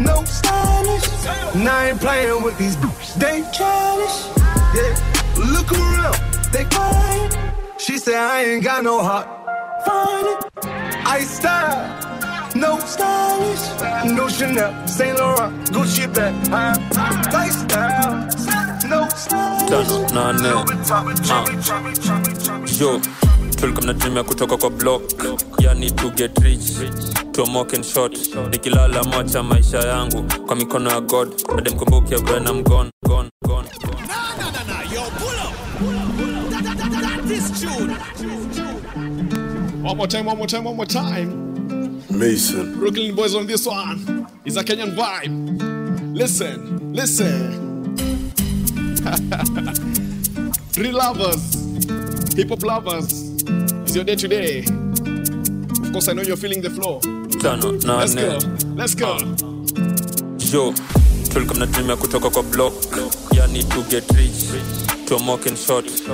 No 0.01 0.25
stylish. 0.25 1.55
Now 1.55 1.79
I 1.79 1.91
ain't 1.91 2.01
playing 2.01 2.43
with 2.43 2.59
these 2.59 2.75
boots. 2.77 3.15
They 3.15 3.43
childish. 3.53 4.27
Yeah. 4.75 4.95
Look 5.55 5.71
around, 5.71 6.17
they 6.53 6.65
quiet. 6.65 7.39
She 7.79 7.99
said 7.99 8.17
I 8.17 8.43
ain't 8.45 8.65
got 8.65 8.83
no 8.83 9.01
heart. 9.01 9.29
Find 9.87 10.27
it. 10.27 10.39
I 11.07 11.21
style. 11.21 12.03
No 12.55 12.79
stylish, 12.81 14.15
no 14.15 14.29
Chanel, 14.29 14.87
Saint 14.87 15.19
Laurent, 15.19 15.55
Gucci 15.71 16.07
bag, 16.13 16.35
lifestyle, 17.33 18.29
no 18.91 19.09
tano 19.73 20.09
nane 20.15 20.49
Ah. 21.31 21.45
yo 22.81 23.01
tulikuwa 23.61 23.85
mnatumia 23.85 24.25
kutoka 24.25 24.57
kwa 24.57 24.71
block 24.71 25.03
yani 25.59 25.91
to 25.91 26.11
get 26.11 26.39
rich 26.39 26.73
tuamoke 27.33 27.77
in 27.77 27.83
short 27.83 28.19
nikilala 28.51 29.05
macha 29.05 29.43
maisha 29.43 29.79
yangu 29.79 30.25
kwa 30.47 30.57
mikono 30.57 30.91
ya 30.91 31.01
god 31.01 31.29
ademkumbuke 31.59 32.17
when 32.17 32.47
I'm 32.49 32.63
gone, 32.63 32.91
gone, 33.09 33.31
gone. 33.47 33.69
One 39.83 39.97
more 39.97 40.07
time, 40.07 40.27
one 40.27 40.39
more 40.39 40.47
time, 40.47 40.65
one 40.65 40.77
more 40.77 40.87
time. 40.87 42.05
Mason. 42.11 42.79
Brooklyn 42.79 43.15
boys 43.17 43.35
on 43.35 43.47
this 43.49 43.67
one. 43.67 44.27
It's 44.45 44.57
a 44.57 44.63
Kenyan 44.63 44.95
vibe. 44.95 46.15
Listen, 46.17 46.93
listen. 46.93 47.72
Real 50.79 50.95
lovers, 50.95 51.55
hip 52.37 52.49
hop 52.51 52.63
lovers. 52.63 53.43
It's 53.83 53.95
your 53.97 54.05
day 54.05 54.15
today. 54.17 54.61
Of 54.61 55.93
course, 55.93 56.09
I 56.09 56.13
know 56.13 56.23
you're 56.23 56.37
feeling 56.37 56.61
the 56.63 56.71
flow. 56.71 57.01
tano 57.43 57.73
Let's 57.85 58.15
go, 58.15 58.39
let's 58.77 58.95
go. 58.95 59.19
yo 60.53 60.75
tulikuwa 61.33 61.57
mnatumia 61.57 61.97
kutoka 61.97 62.31
kwa 62.31 62.43
block 62.43 62.75
yani 63.33 63.65
to 63.65 63.83
get 63.83 64.11
rich 64.11 64.45
tuamoke 65.13 65.47
in 65.49 65.57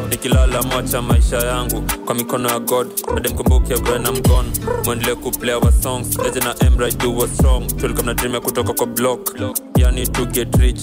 nikilala 0.09 0.63
macha 0.63 1.03
maisha 1.03 1.37
yangu 1.37 1.83
kwa 2.05 2.15
mikono 2.15 2.49
ya 2.49 2.59
god. 2.59 2.87
Ademkumbuke 3.17 3.77
gone. 4.23 4.49
Mwendelee 4.85 5.15
kuplay 5.15 5.55
our 5.55 5.73
songs. 5.73 6.19
Eje 6.27 6.41
na 6.41 6.55
emra 6.67 6.91
do 6.91 7.11
what's 7.13 7.41
wrong 7.41 7.67
tulikuwa 7.67 8.05
mnatumia 8.05 8.41
kutoka 8.41 8.73
kwa 8.73 8.87
block. 8.87 9.41
Yani 9.77 10.07
to 10.07 10.25
get 10.27 10.55
rich. 10.57 10.81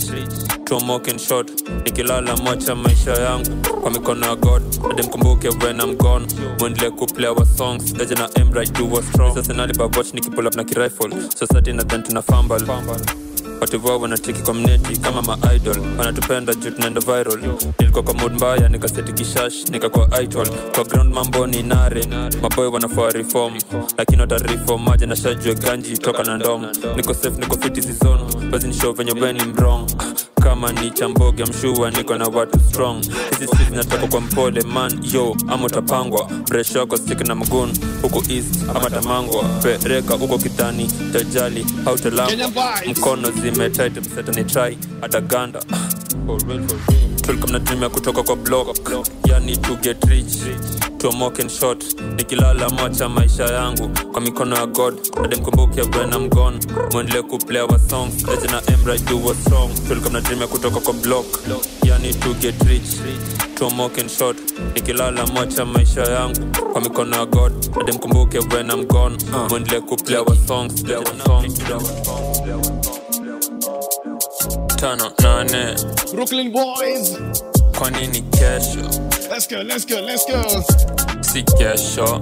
Tuamoke 0.63 1.13
nikilala 1.84 2.38
macha 2.38 2.76
maisha 2.76 3.11
yangu 3.11 3.49
kwa 3.82 3.91
mikono 3.91 4.26
ya 4.26 4.36
god. 4.36 4.63
Ademkumbuke 4.91 5.49
gone. 5.95 6.26
Mwendelee 6.59 6.89
kuplay 6.89 7.30
our 7.30 7.45
songs. 7.57 7.93
Eje 8.01 8.16
na 8.16 8.30
emra 8.36 8.63
what's 8.91 9.11
sasa 9.36 9.53
nalibabwatch 9.53 10.13
nikipulap 10.13 10.55
na 10.55 10.63
kirifle. 10.63 11.09
Society 11.39 11.74
nadhan 11.74 12.03
tuna 12.03 12.22
fambal 12.22 12.66
wativoa 13.62 13.97
wanatiki 13.97 14.41
kwa 14.41 14.53
mneti 14.53 14.97
kama 14.99 15.22
maidol 15.38 15.78
wanatupenda 15.97 16.53
juu 16.53 16.70
tunaenda 16.72 17.01
viral. 17.01 17.39
Nilikuwa 17.80 18.03
kwa 18.03 18.14
mood 18.14 18.34
mbaya 18.34 18.70
nikaseti 18.70 19.14
kishash 19.14 19.70
nikakuwa 19.70 20.22
idol. 20.22 20.47
Kwa 20.76 20.84
ground 20.84 21.14
mambo 21.14 21.47
ni 21.47 21.64
nare. 21.64 22.06
Maboy 22.41 22.68
wanafua 22.68 23.10
reform. 23.12 23.53
Lakini 23.97 24.22
watarifom 24.22 24.84
maji 24.84 25.06
na 25.06 25.16
shajue 25.16 25.56
ganji 25.56 25.97
toka 25.97 26.24
na 26.24 26.38
ndom. 26.38 26.66
Niko 26.95 27.14
safe 27.14 27.39
niko 27.39 27.58
fiti 27.58 27.82
season. 27.82 28.20
Basi 28.51 28.68
nishow 28.68 28.93
venye 28.93 29.12
weni 29.12 29.43
mrong 29.43 29.88
kama 30.46 30.72
ni 30.72 30.91
chamboge 30.91 31.43
mshua 31.46 31.91
niko 31.91 32.16
na 32.16 32.28
watu 32.28 32.60
strong. 32.60 33.02
Hizi 33.04 33.48
si 33.58 33.64
zinatoka 33.70 34.08
kwa 34.08 34.22
mpole 34.22 34.62
man 34.62 35.00
yo 35.14 35.36
ama 35.48 35.66
utapangwa. 35.66 36.30
Bresh 36.50 36.74
sik 37.08 37.28
na 37.28 37.36
mgun 37.36 37.74
huku 38.02 38.24
east 38.32 38.70
ama 38.76 38.89
tamangwa. 38.89 39.43
Pereka 39.43 40.14
huko 40.14 40.38
kitani 40.38 40.91
tajali 41.14 41.66
hautalangwa. 41.86 42.72
Mkono 42.88 43.32
zimetit 43.32 43.98
msetani 43.98 44.43
try 44.43 44.78
hata 45.02 45.22
ganda 45.22 45.60
tulikuwa 47.26 47.51
natumia 47.51 47.89
kutoka 47.89 48.23
kwa 48.23 48.36
block. 48.36 48.78
Yani 49.28 49.57
to 49.57 49.76
get 49.76 50.03
rich. 50.05 50.34
Tuamoke 50.97 51.41
and 51.41 51.51
shot. 51.51 51.84
Nikilala 52.15 52.69
macha 52.69 53.09
maisha 53.09 53.43
yangu. 53.43 53.89
Kwa 54.11 54.21
mikono 54.21 54.55
ya 54.55 54.65
god. 54.65 54.93
Ademkumbuke 55.23 55.82
when 55.82 56.13
I'm 56.13 56.30
gone. 56.30 56.59
Mwendelee 56.91 57.21
kuplay 57.21 57.61
our 57.61 57.80
songs 57.89 58.13
eje 58.23 58.47
na 58.51 58.61
emra 58.73 58.97
do 58.97 59.17
what's 59.17 59.47
wrong 59.47 59.71
kama 60.03 60.09
natumia 60.09 60.47
kutoka 60.47 60.80
kwa 60.80 60.93
block. 60.93 61.26
Yani 61.84 62.13
to 62.13 62.34
get 62.34 62.55
rich. 62.63 62.99
Tuamoke 63.55 64.01
and 64.01 64.09
shot. 64.09 64.38
Nikilala 64.76 65.28
macha 65.28 65.65
maisha 65.65 66.01
yangu. 66.01 66.39
Kwa 66.73 66.82
mikono 66.82 67.15
ya 67.17 67.26
god. 67.26 67.53
Ademkumbuke 67.82 68.39
when 68.39 68.69
I'm 68.71 68.86
gone. 68.86 69.17
Mwendelee 69.49 69.82
kuplay 69.82 70.17
our 70.17 70.36
songs. 70.47 70.84
Play 70.84 70.95
our 70.95 71.05
songs 71.26 71.59
nane 74.94 75.76
Brooklyn 76.14 76.52
boys. 76.52 77.18
kwa 77.78 77.90
nini 77.92 78.22
kesho 78.22 79.02
Let's 79.32 79.48
go, 79.48 79.62
let's 79.64 79.86
go, 79.88 80.00
let's 80.02 80.26
go. 80.26 80.64
si 81.22 81.44
kesho 81.44 82.22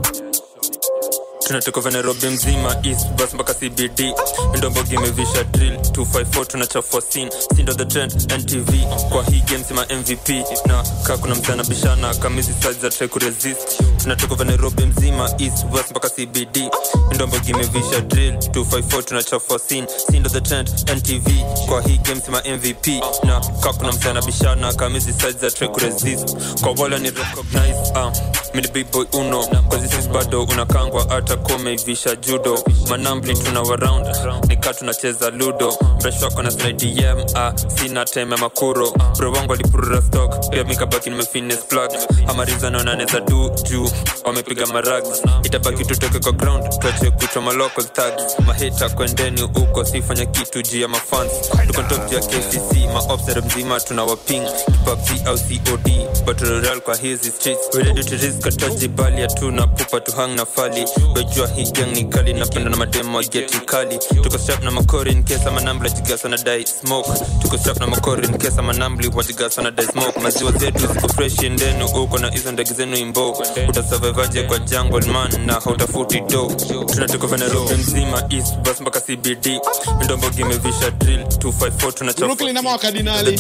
tunatoka 1.53 1.81
vanairobi 1.81 2.27
mzima 2.27 2.75
east 2.83 3.07
bus 3.09 3.33
mpaka 3.33 3.53
cbd 3.53 4.13
ndombogi 4.57 4.95
imevisha 4.95 5.43
drill 5.43 5.75
254 5.75 6.45
tunachafua 6.45 7.01
sin 7.01 7.29
sindo 7.55 7.73
the 7.73 7.85
trend 7.85 8.31
ntv 8.39 8.69
kwa 9.09 9.23
hii 9.23 9.39
game 9.39 9.63
sima 9.63 9.85
mvp 9.85 10.29
na 10.65 10.83
kaa 11.03 11.17
kuna 11.17 11.35
msana 11.35 11.63
bishana 11.63 12.13
kamizi 12.13 12.53
size 12.53 12.73
za 12.81 12.89
try 12.89 13.07
kuresist. 13.07 13.81
Tunatoka 14.03 14.35
vanairobi 14.35 14.85
mzima 14.85 15.29
east 15.39 15.65
bus 15.65 15.81
mpaka 15.91 16.09
cbd 16.09 16.69
ndombogi 17.15 17.49
imevisha 17.51 18.01
drill 18.01 18.33
254 18.35 19.03
tunachafua 19.03 19.59
sin 19.59 19.85
sindo 20.11 20.29
the 20.29 20.41
trend 20.41 20.69
ntv 20.95 21.27
kwa 21.69 21.81
hii 21.81 21.97
game 21.97 22.21
sima 22.21 22.41
mvp 22.55 22.87
na 23.23 23.39
kaa 23.59 23.73
kuna 23.73 23.91
msana 23.91 24.21
bishana 24.21 24.73
kamizi 24.73 25.13
size 25.13 25.31
za 25.31 25.51
try 25.51 25.67
kuresist. 25.67 26.37
Kwa 26.61 26.71
wala 26.83 26.97
ni 26.99 27.09
recognize 27.11 27.91
uh, 27.95 28.11
mini 28.55 28.67
big 28.67 28.91
boy 28.91 29.05
uno. 29.13 29.43
Kwa 29.69 29.77
zisi 29.77 30.07
bado 30.09 30.43
unakangwa 30.43 31.05
hata 31.09 31.37
komeivisha 31.43 32.15
judo. 32.15 32.63
Manambli 32.89 33.35
tuna 33.35 33.61
waround 33.61 34.07
nika 34.47 34.73
tunacheza 34.73 35.29
ludo. 35.29 35.77
Wako 36.23 36.41
na 36.43 36.51
slidem 36.51 37.17
ah, 37.35 37.53
sina 37.75 38.05
teme 38.05 38.35
makuro. 38.35 38.91
Bro 39.17 39.31
wangu 39.31 39.53
alipurura 39.53 40.01
stock 40.01 40.49
pia 40.49 40.63
mikabaki 40.63 41.09
nimefines 41.09 41.57
plug. 41.59 41.91
Amarizanonaneza 42.27 43.19
du 43.19 43.49
juu 43.69 43.89
wamepiga 44.25 44.65
marag 44.67 45.03
itabaki 45.43 45.85
tutoke 45.85 46.19
kwa 46.19 46.31
ground 46.31 46.79
tuache 46.79 47.11
kuchwa 47.11 47.41
malocal 47.41 47.83
tag 47.85 48.13
mahita 48.45 48.89
kwendeni 48.89 49.41
huko 49.41 49.85
sifanya 49.85 50.25
kitu 50.25 50.61
juu 50.61 50.81
ya 50.81 50.87
mafans 50.87 51.31
tuko 51.67 51.81
juu 51.81 52.15
ya 52.15 52.21
kcc 52.21 52.93
maopsere 52.93 53.41
mzima 53.41 53.79
tuna 53.79 54.03
waping 54.03 54.43
kipabg 54.65 55.27
au 55.27 55.37
cod 55.37 55.91
batororal 56.25 56.81
kwa 56.81 56.95
hizi 56.95 57.31
streets. 57.31 57.75
We 57.75 57.83
ready 57.83 58.03
to 58.03 58.87
bali 58.87 59.21
hatuna 59.21 59.67
pupa 59.67 59.99
tuhang 59.99 60.27
na 60.35 60.45
fali 60.45 60.85
wejua 61.23 61.47
hii 61.47 61.71
gang 61.71 61.91
ni 61.93 62.03
kali 62.05 62.33
napenda 62.33 62.69
na 62.69 62.77
mademo 62.77 63.17
wa 63.17 63.23
kali. 63.65 63.97
Tuko 64.23 64.37
strap 64.37 64.63
na 64.63 64.71
makori 64.71 65.11
in 65.11 65.23
case 65.23 65.47
ama 65.47 65.61
nambla 65.61 65.89
jigasa 65.89 66.29
na 66.29 66.37
dai 66.37 66.65
smoke. 66.67 67.09
Tuko 67.41 67.57
strap 67.57 67.79
na 67.79 67.87
makori 67.87 68.27
in 68.27 68.37
case 68.37 68.59
ama 68.59 68.73
nambli 68.73 69.11
wajigasa 69.15 69.61
na 69.61 69.71
dai 69.71 69.85
smoke. 69.85 70.19
Maziwa 70.19 70.51
zetu 70.51 70.79
ziko 70.87 71.07
fresh 71.07 71.39
ndenu 71.41 71.85
uko 71.85 72.17
na 72.19 72.29
hizo 72.31 72.51
ndege 72.51 72.73
zenu 72.73 72.97
imbo 72.97 73.31
utasurvivaje 73.69 74.43
kwa 74.43 74.59
jungle 74.59 75.11
man 75.11 75.45
na 75.45 75.53
hautafuti 75.53 76.19
do 76.21 76.51
tunatoka 76.93 77.27
vya 77.27 77.37
Nairobi 77.37 77.73
mzima 77.73 78.23
east 78.29 78.57
bus 78.57 78.81
mpaka 78.81 79.01
cbd 79.01 79.59
ndombo 80.05 80.29
gimevisha 80.29 80.91
drill 80.91 81.21
254 81.21 81.91
tunachafua 81.93 82.27
Brooklyn 82.27 82.57
ama 82.57 82.71
wakardinali. 82.71 83.31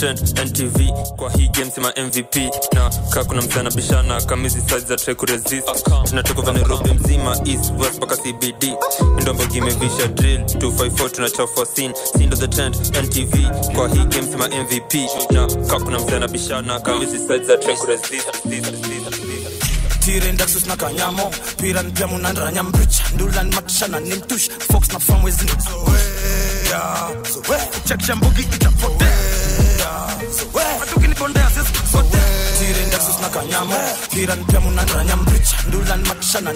Ntv 0.45 0.89
kwa 1.15 1.31
hii 1.31 1.47
game 1.47 1.71
sima 1.71 1.93
mvp 2.07 2.35
na 2.73 2.89
kaa 3.09 3.23
kuna 3.23 3.41
msana 3.41 3.71
bishana 3.71 4.21
kamizi 4.21 4.61
size 4.61 4.79
za 4.79 4.95
trek 4.95 5.21
resist. 5.21 5.89
Tunatoka 6.09 6.41
vya 6.41 6.53
nairobi 6.53 6.93
mzima 6.93 7.37
east 7.45 7.72
west 7.79 7.97
mpaka 7.97 8.17
cbd 8.17 8.75
ndo 9.21 9.33
mbogi 9.33 9.57
imevisha 9.57 10.07
drill. 10.07 10.39
254 10.41 11.09
tunachafa 11.09 11.65
sin 11.75 11.93
sindo 12.17 12.37
the 12.37 12.47
trend. 12.47 12.75
Ntv 13.03 13.35
kwa 13.75 13.87
hii 13.89 14.05
game 14.05 14.27
sema 14.31 14.47
mvp 14.47 14.93
na 15.31 15.47
ka 15.67 15.79
kuna 15.79 15.99
bishana 15.99 16.17
anabishana 16.17 16.79
kamisi 16.79 17.17
sides 17.19 17.47
za 17.47 17.57
train 17.57 17.77
kuresist 17.77 18.27
tirendaxus 19.99 20.65
na 20.67 20.75
kanyamo. 20.75 21.31
Piran 21.57 21.91
pia 21.91 22.07
munandranya 22.07 22.63
mbricha 22.63 23.03
ndulan 23.15 23.53
matishana 23.55 23.99
nimtush 23.99 24.49
fox 24.71 24.93
na 24.93 24.99
famwe 24.99 25.31
zinozoea 25.31 27.09
chakisha 27.83 28.15
mbugi 28.15 28.41
itapotea 28.41 29.17
matukinipondea 30.79 31.49
sisi. 31.49 31.73
Zoea 32.81 32.81
matukini 32.81 32.81
bondea 32.81 32.81
sisi 32.81 32.81
sote 32.81 32.81
tire 32.81 32.85
ndasus 32.85 33.19
na 33.21 33.29
kanyamo 33.29 33.75
tira 34.09 34.35
nipia 34.35 34.59
munanranya 34.59 35.15
mricha 35.15 35.57
ndula 35.67 35.95
nimatishana 35.95 36.53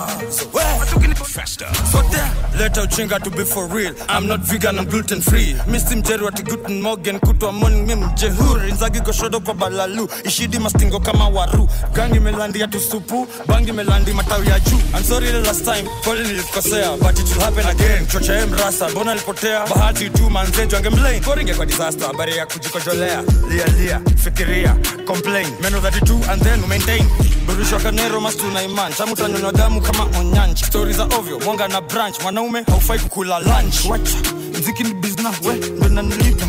nimtushi 0.00 0.52
Folks 0.52 0.60
wafam 0.60 0.84
wezi 0.84 0.94
nizoea 1.36 1.46
chakisha 1.46 1.66
mbugi 1.90 2.16
let 2.58 2.76
leta 2.76 2.86
chinga 2.86 3.20
to 3.22 3.30
be 3.30 3.44
for 3.44 3.66
real. 3.68 3.94
I'm 4.08 4.26
not 4.26 4.40
vegan 4.40 4.78
i'm 4.78 4.84
gluten 4.86 5.20
free. 5.20 5.54
Misi 5.66 5.96
mjeru 5.96 6.28
ati 6.28 6.42
guten 6.42 6.80
morgen 6.82 7.20
kutwa 7.20 7.52
morning 7.52 7.86
mi 7.86 7.94
mjehuri 7.94 8.72
nzagi 8.72 9.00
goshodo 9.00 9.40
kwa 9.40 9.54
balalu. 9.54 10.08
Ishidi 10.24 10.58
mastingo 10.58 11.00
kama 11.00 11.28
waru. 11.28 11.68
Gangi 11.92 12.20
melandi 12.20 12.60
ya 12.60 12.68
tusupu 12.68 13.26
bangi 13.46 13.72
melandi 13.72 14.12
matawi 14.12 14.48
ya 14.48 14.60
juu. 14.60 14.76
I'm 14.94 15.04
sorry 15.04 15.26
the 15.32 15.40
last 15.40 15.64
time 15.64 15.88
pole 16.04 16.22
nilikosea 16.22 16.96
but 16.98 17.18
it 17.18 17.28
will 17.34 17.40
happen 17.44 17.66
again. 17.66 18.06
Chocha 18.06 18.34
em 18.42 18.52
rasa 18.52 18.88
bona 18.94 19.12
alipotea? 19.12 19.66
Bahati 19.66 20.10
tu 20.10 20.30
manze 20.30 20.50
manzejo 20.52 20.76
angemlain 20.76 21.22
koringe 21.22 21.54
kwa 21.54 21.66
disaster 21.66 22.06
habari 22.06 22.36
ya 22.36 22.46
kujikojolea. 22.46 23.22
Lia 23.48 23.66
lia 23.66 24.00
fikiria 24.16 24.76
complain. 25.06 25.46
Meno 25.62 25.78
32 25.80 26.28
and 26.32 26.42
then 26.42 26.60
maintain. 26.68 27.04
Burishwa 27.46 27.80
kanero 27.80 28.20
mastu 28.20 28.50
na 28.50 28.62
iman 28.62 28.92
chamu 28.92 29.16
chamutanyonywa 29.16 29.52
damu 29.52 29.80
kama 29.80 30.04
onyanchi 30.18 30.64
Stories 30.64 30.96
za 30.96 31.04
ovyo 31.20 31.38
mwanga 31.38 31.68
na 31.68 31.80
branch. 31.80 32.20
Mwanaume 32.22 32.62
haufai 32.62 32.98
kukula 32.98 33.38
lunch. 33.38 33.84
Wacha 33.90 34.16
mziki 34.58 34.84
ni 34.84 34.94
bizna 34.94 35.30
we 35.44 35.54
ndo 35.54 35.88
nanilipa 35.88 36.46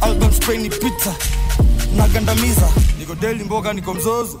album 0.00 0.32
spray 0.32 0.58
ni 0.58 0.70
pizza 0.70 1.14
nagandamiza 1.96 2.68
niko 2.98 3.14
deli 3.14 3.44
mboga 3.44 3.72
niko 3.72 3.94
mzozo 3.94 4.40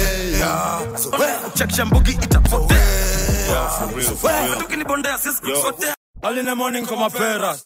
famwezi 0.45 1.33
chakisha 1.53 1.85
mbugi 1.85 2.11
itapotea 2.11 3.69
tukinibondea 4.59 5.17
sisi 5.17 5.41
kusotea 5.41 5.95
aline 6.21 6.53
morning 6.53 6.85
kama 6.87 7.09
pera 7.09 7.57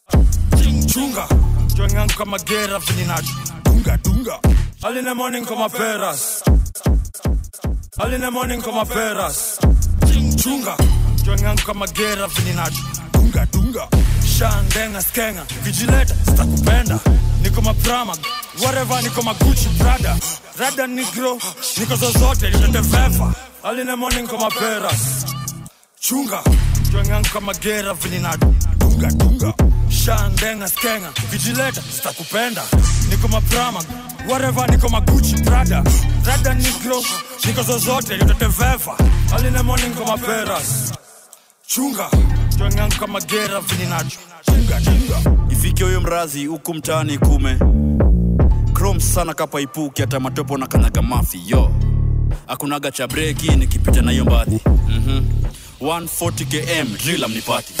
chunga. 0.86 1.28
Chwengangu 1.76 2.12
kama 2.18 2.38
gera 2.38 2.78
vininacho 2.78 3.34
dunga 3.64 3.96
dunga. 3.96 4.38
Aline 4.82 5.14
morning 5.14 5.44
kama 5.46 5.68
peras 5.68 6.42
aline 7.98 8.30
morning 8.30 8.62
kama 8.62 8.84
peras 8.84 9.58
chunga. 10.42 10.76
Chwengangu 11.24 11.62
kama 11.66 11.86
gera 11.86 12.26
vininacho 12.26 12.82
dunga 13.12 13.46
dunga 13.52 13.88
shandenga 14.38 15.02
skenga. 15.02 15.42
Kijileta 15.64 16.14
sitakupenda. 16.24 16.98
Niko 17.42 17.60
maprama 17.62 18.16
whatever 18.62 19.02
niko 19.02 19.22
maguchi 19.22 19.68
brada 19.78 20.16
rada 20.58 20.86
nigro 20.86 21.38
niko 21.78 21.96
zozote 21.96 22.50
nitete 22.50 22.80
vefa 22.80 23.34
aline 23.62 23.94
morning 23.96 24.26
kama 24.28 24.50
peras. 24.50 25.24
Chunga 26.00 26.42
chwengangu 26.90 27.28
kama 27.32 27.54
gera 27.54 27.94
vininacho 27.94 28.54
dunga 28.78 29.54
shandenga 29.88 30.68
skenga. 30.68 31.12
Kijileta 31.30 31.82
sitakupenda. 31.82 32.62
Niko 33.10 33.28
maprama 33.28 33.80
whatever 34.28 34.66
niko 34.70 34.88
maguchi 34.88 35.36
brada 35.44 35.84
rada 36.26 36.54
nigro 36.54 37.02
niko 37.46 37.62
zozote 37.62 38.16
nitete 38.16 38.46
vefa 38.46 38.96
aline 39.34 39.62
morning 39.62 39.94
kama 39.94 40.16
peras 42.58 42.74
yangu 42.76 42.94
kama 42.98 43.20
gera 43.20 43.62
chunga 44.42 44.80
ifike 45.50 45.84
huyo 45.84 46.00
mrazi 46.00 46.46
huku 46.46 46.74
mtaani 46.74 47.18
kume. 47.18 47.58
Krom 48.72 49.00
sana 49.00 49.34
kapa 49.34 49.60
ipuki 49.60 50.00
hata 50.02 50.20
matopo 50.20 50.58
na 50.58 50.66
kanyaga 50.66 51.02
mafi 51.02 51.40
yo. 51.46 51.70
Akunaga 52.48 52.90
cha 52.90 53.08
breki 53.08 53.50
nikipita 53.56 54.02
na 54.02 54.10
hiyo 54.10 54.24
mbadhi 54.24 54.60
mm-hmm. 54.66 55.26
140 55.80 56.30
km 56.46 56.96
drila 57.04 57.28
mnipati 57.28 57.74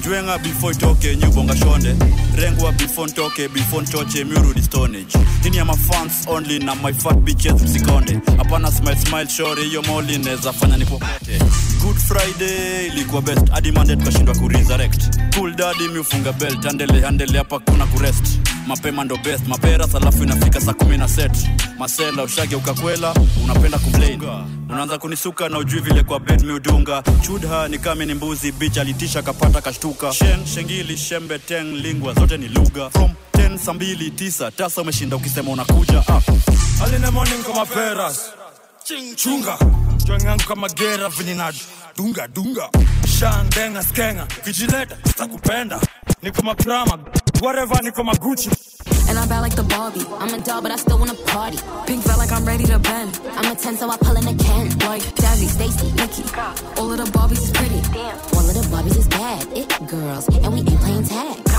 njwenga 0.00 0.38
before 0.38 0.74
itoke 0.76 1.16
nyubonga 1.16 1.56
shonde 1.56 1.96
rengwa 2.36 2.72
before 2.72 3.10
ntoke 3.12 3.48
before 3.48 3.82
ntoche 3.82 4.24
miurudi 4.24 4.62
stonage 4.62 5.18
hini 5.42 5.56
ya 5.56 5.64
mafans 5.64 6.12
only 6.26 6.58
na 6.58 6.74
my 6.74 6.92
fat 6.92 7.16
bitches 7.16 7.62
msikonde 7.62 8.18
hapana 8.36 8.72
smile 8.72 8.96
smile 8.96 9.28
shore 9.28 9.64
hiyo 9.64 9.82
moli 9.82 10.18
neza 10.18 10.52
fanya 10.52 10.76
nipopote 10.76 11.38
good 11.82 11.96
friday 11.96 12.86
ilikuwa 12.86 13.22
best. 13.22 13.50
Hadi 13.50 13.72
tukashindwa 13.72 14.34
kuresurrect 14.34 15.18
cool 15.38 15.54
daddy 15.54 15.88
miufunga 15.88 16.32
belt 16.32 16.66
andele 16.66 17.06
andele 17.06 17.38
hapa 17.38 17.58
kuna 17.58 17.86
kurest 17.86 18.38
mapema 18.66 19.04
ndo 19.04 19.16
best 19.16 19.46
maperas 19.48 19.92
salafu 19.92 20.22
inafika 20.22 20.60
saa 20.60 20.72
kumi 20.72 20.98
na 20.98 21.08
set 21.08 21.32
masela 21.78 22.22
ushage 22.22 22.56
ukakwela 22.56 23.14
unapenda 23.44 23.78
complain 23.78 24.20
unaanza 24.68 24.98
kunisuka 24.98 25.48
na 25.48 25.58
ujui 25.58 25.80
vile 25.80 26.02
kwa 26.02 26.20
bed 26.20 26.42
miudunga 26.44 27.02
chudha 27.20 27.68
ni 27.68 27.78
kame 27.78 28.06
ni 28.06 28.14
mbuzi 28.14 28.52
bich 28.52 28.78
alitisha 28.78 29.22
kapata 29.22 29.60
kashtuka. 29.60 30.12
Shen 30.12 30.46
shengili 30.46 30.96
shembe 30.96 31.38
teng 31.38 31.64
lingwa 31.72 32.14
zote 32.14 32.36
ni 32.36 32.48
lugha. 32.48 32.90
From 32.90 33.10
10 33.32 33.58
saa 33.58 33.72
mbili 33.72 34.10
tisa 34.10 34.50
tasa 34.50 34.82
umeshinda 34.82 35.16
ukisema 35.16 35.50
unakuja. 35.50 36.02
Ah. 36.08 36.20
aline 36.84 37.10
morning 37.10 37.42
kama 37.46 37.66
peras 37.66 38.20
chunga 38.84 39.58
chwengangu 40.06 40.44
kama 40.46 40.68
gera 40.68 41.08
vininacho 41.08 41.64
dunga 41.96 42.28
dunga 42.28 42.68
shandenga 43.18 43.82
skenga 43.82 44.26
kijileta 44.44 44.96
sitakupenda 45.06 45.80
niko 46.22 46.42
maprama 46.42 46.98
whatever 47.42 47.82
niko 47.82 48.04
maguchi 48.04 48.50
And 49.06 49.18
I'm 49.18 49.28
bad 49.28 49.40
like 49.40 49.54
the 49.54 49.62
Barbie. 49.64 50.00
I'm 50.18 50.32
a 50.32 50.42
doll, 50.42 50.62
but 50.62 50.72
I 50.72 50.76
still 50.76 50.98
wanna 50.98 51.14
party. 51.26 51.58
Pink 51.86 52.02
felt 52.04 52.18
like 52.18 52.32
I'm 52.32 52.44
ready 52.46 52.64
to 52.64 52.78
bend. 52.78 53.20
I'm 53.36 53.52
a 53.52 53.54
10, 53.54 53.76
so 53.76 53.90
I 53.90 53.98
pull 53.98 54.16
in 54.16 54.26
a 54.26 54.34
can. 54.34 54.70
Like 54.78 55.02
Jazzy, 55.20 55.46
Stacy, 55.46 55.92
Nikki. 55.92 56.24
All 56.80 56.90
of 56.90 56.96
the 56.96 57.04
Barbies 57.12 57.42
is 57.42 57.50
pretty. 57.50 57.80
Damn. 57.92 58.16
All 58.32 58.48
of 58.48 58.54
the 58.54 58.66
Barbies 58.72 58.96
is 58.96 59.06
bad. 59.08 59.46
It 59.52 59.68
girls, 59.88 60.26
and 60.28 60.52
we 60.54 60.60
ain't 60.60 60.80
playing 60.80 61.04
tag. 61.04 61.53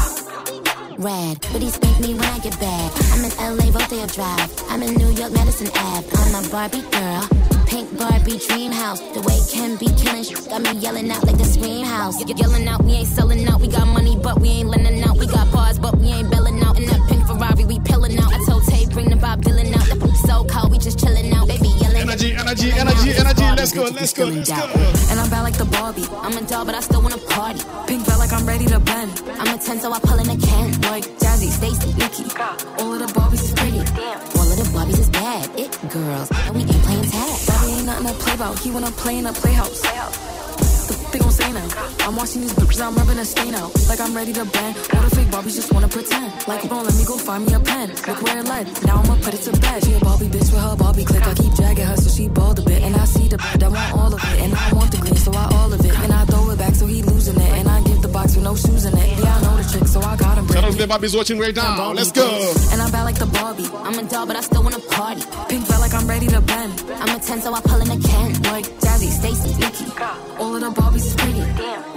But 1.52 1.62
he 1.62 1.70
spank 1.70 2.00
me 2.00 2.14
when 2.14 2.24
I 2.24 2.40
get 2.40 2.58
back. 2.60 2.92
I'm 3.12 3.26
in 3.26 3.32
LA, 3.38 3.68
Rodeo 3.78 4.06
Drive. 4.08 4.50
I'm 4.70 4.82
in 4.82 4.94
New 4.96 5.12
York, 5.12 5.34
Madison 5.34 5.68
Ave. 5.76 6.08
I'm 6.16 6.46
a 6.46 6.50
Barbie 6.50 6.82
girl. 6.92 7.28
Pink 7.68 7.98
Barbie 7.98 8.38
dream 8.38 8.72
house. 8.72 9.02
The 9.02 9.22
way 9.22 9.40
Ken 9.52 9.76
be 9.76 9.88
killing 10.00 10.24
got 10.48 10.62
me 10.62 10.80
yelling 10.80 11.12
out 11.12 11.24
like 11.26 11.38
the 11.38 11.44
scream 11.44 11.86
house. 11.86 12.24
Y- 12.24 12.34
yelling 12.38 12.68
out, 12.68 12.84
we 12.84 12.94
ain't 12.94 13.08
selling 13.08 13.46
out. 13.48 13.60
We 13.60 13.68
got 13.68 13.88
money, 13.88 14.16
but 14.22 14.40
we 14.40 14.50
ain't 14.50 14.70
lending 14.70 15.04
out. 15.04 15.18
We 15.18 15.28
got 15.28 15.52
bars, 15.52 15.80
but 15.80 15.98
we 15.98 16.08
ain't 16.08 16.30
belling 16.32 16.62
out. 16.64 16.78
In 16.78 16.86
that 16.86 17.02
pink 17.10 17.25
Ferrari, 17.36 17.66
we 17.66 17.80
pillin' 17.80 18.18
out. 18.18 18.32
I 18.34 18.40
told 18.46 18.64
Tay, 18.66 18.86
bring 18.88 19.10
the 19.10 19.16
Bob 19.16 19.42
Dylan 19.42 19.76
out. 19.76 19.88
The 19.90 19.98
poop 20.00 20.16
so 20.16 20.46
cold, 20.46 20.72
we 20.72 20.78
just 20.78 21.00
chillin' 21.00 21.34
out. 21.34 21.48
Baby 21.48 21.68
yelling. 21.82 21.98
Energy, 21.98 22.34
energy, 22.34 22.72
energy, 22.72 23.12
energy. 23.12 23.44
Let's 23.44 23.74
go, 23.74 23.84
let's 23.84 24.14
go, 24.14 24.26
let's 24.26 24.52
go. 24.52 24.64
And 25.12 25.20
I'm 25.20 25.30
bad 25.30 25.44
like 25.44 25.58
the 25.58 25.66
Barbie. 25.66 26.08
I'm 26.24 26.38
a 26.38 26.42
doll, 26.48 26.66
but 26.66 26.76
I 26.76 26.80
still 26.80 27.02
wanna 27.02 27.18
party. 27.18 27.62
Pink 27.88 28.06
felt 28.06 28.20
like 28.20 28.32
I'm 28.32 28.46
ready 28.46 28.66
to 28.68 28.80
bend. 28.80 29.12
I'm 29.40 29.54
a 29.54 29.58
10, 29.58 29.80
so 29.80 29.92
I 29.92 30.00
pull 30.00 30.20
in 30.20 30.30
a 30.30 30.38
can. 30.38 30.72
Like 30.88 31.04
Jazzy, 31.20 31.50
Stacy, 31.52 31.92
Nikki. 32.00 32.24
All 32.80 32.94
of 32.94 33.00
the 33.04 33.12
Barbies 33.12 33.44
is 33.44 33.54
pretty. 33.54 33.80
All 33.80 34.48
of 34.48 34.58
the 34.58 34.68
Barbies 34.72 35.00
is 35.00 35.10
bad. 35.10 35.50
It 35.60 35.72
girls, 35.92 36.32
and 36.32 36.56
we 36.56 36.62
ain't 36.62 36.84
playing 36.88 37.10
tag. 37.12 37.36
Bobby 37.48 37.72
ain't 37.74 37.86
nothing 37.86 38.08
to 38.08 38.14
play 38.14 38.34
about. 38.36 38.60
He 38.60 38.72
wanna 38.72 38.92
play 38.92 39.18
in 39.18 39.26
a 39.26 39.34
playhouse. 39.34 39.82
The 39.82 40.45
they 41.16 41.24
gon' 41.24 41.32
say 41.32 41.52
now. 41.52 41.68
I'm 42.06 42.16
watching 42.16 42.42
these 42.42 42.54
bitches, 42.54 42.82
I'm 42.82 42.94
rubbing 42.96 43.20
a 43.20 43.26
stain 43.26 43.56
out. 43.56 43.72
Like 43.88 44.00
I'm 44.00 44.14
ready 44.14 44.34
to 44.34 44.46
bend. 44.46 44.76
All 44.94 45.02
the 45.02 45.16
fake 45.16 45.30
Barbies 45.32 45.56
just 45.56 45.72
wanna 45.72 45.88
pretend. 45.88 46.30
Like, 46.48 46.68
bro, 46.68 46.82
let 46.82 46.96
me 46.96 47.06
go 47.06 47.18
find 47.18 47.46
me 47.46 47.54
a 47.54 47.60
pen. 47.60 47.90
Look 48.08 48.22
where 48.22 48.38
it 48.40 48.46
led. 48.46 48.66
Now 48.86 49.02
I'ma 49.02 49.16
put 49.24 49.34
it 49.34 49.44
to 49.48 49.52
bed. 49.60 49.84
She 49.86 49.94
a 49.94 50.00
Barbie 50.00 50.28
bitch 50.28 50.52
with 50.52 50.62
her 50.62 50.76
Barbie 50.76 51.06
click. 51.06 51.26
I 51.26 51.34
keep 51.34 51.54
dragging 51.56 51.86
her 51.86 51.98
so 51.98 52.10
she 52.10 52.28
bald 52.28 52.60
a 52.60 52.64
bit. 52.64 52.82
And 52.84 52.96
I 52.96 53.06
see 53.06 53.28
the 53.28 53.38
bed, 53.38 53.64
I 53.64 53.70
want 53.70 53.94
all 53.94 54.14
of 54.14 54.22
it. 54.22 54.40
And 54.44 54.54
I 54.54 54.74
want 54.74 54.92
the 54.92 54.98
green, 54.98 55.16
so 55.16 55.32
I 55.32 55.46
all 55.56 55.72
of 55.72 55.80
it. 55.80 55.96
And 56.04 56.12
I 56.12 56.26
throw 56.26 56.50
it 56.52 56.58
back 56.58 56.76
so 56.76 56.86
he 56.86 57.02
losing 57.02 57.40
it. 57.40 57.52
And 57.60 57.68
I 57.68 57.82
give 57.84 58.02
the 58.02 58.10
box 58.10 58.36
with 58.36 58.44
no 58.44 58.56
shoes 58.56 58.86
in 58.86 58.98
it. 58.98 59.20
Yeah, 59.20 59.36
I 59.36 59.42
know 59.44 59.56
the 59.56 59.66
trick, 59.72 59.88
so 59.88 60.02
I 60.02 60.16
got 60.18 60.38
him. 60.38 60.48
Shout 60.48 60.64
out 60.66 60.72
to 60.72 60.78
the 60.78 60.88
Bobbies 60.88 61.16
watching 61.16 61.40
right 61.40 61.56
now. 61.56 61.92
Let's 61.94 62.12
go. 62.12 62.28
And 62.72 62.82
I'm 62.82 62.92
bad 62.92 63.04
like 63.04 63.20
the 63.20 63.28
Barbie. 63.28 63.70
I'm 63.88 63.98
a 63.98 64.04
doll, 64.04 64.26
but 64.26 64.36
I 64.36 64.42
still 64.42 64.64
wanna 64.64 64.80
party. 64.80 65.24
Pink 65.48 65.66
felt 65.66 65.82
like 65.82 65.94
I'm 65.94 66.08
ready 66.08 66.28
to 66.28 66.42
bend. 66.42 66.74
I'm 67.00 67.16
a 67.16 67.20
10, 67.20 67.42
so 67.42 67.54
I 67.54 67.62
pull 67.62 67.80
in 67.80 67.90
a 67.90 68.00
can. 68.00 68.34
Like 68.44 68.68
Jazzy, 68.96 69.12
Stacy, 69.12 69.56
Nikki. 69.60 69.86
All 70.40 70.56
of 70.56 70.62
the 70.62 70.70
Barbies 70.70 71.06
is 71.06 71.16
pretty. 71.16 71.42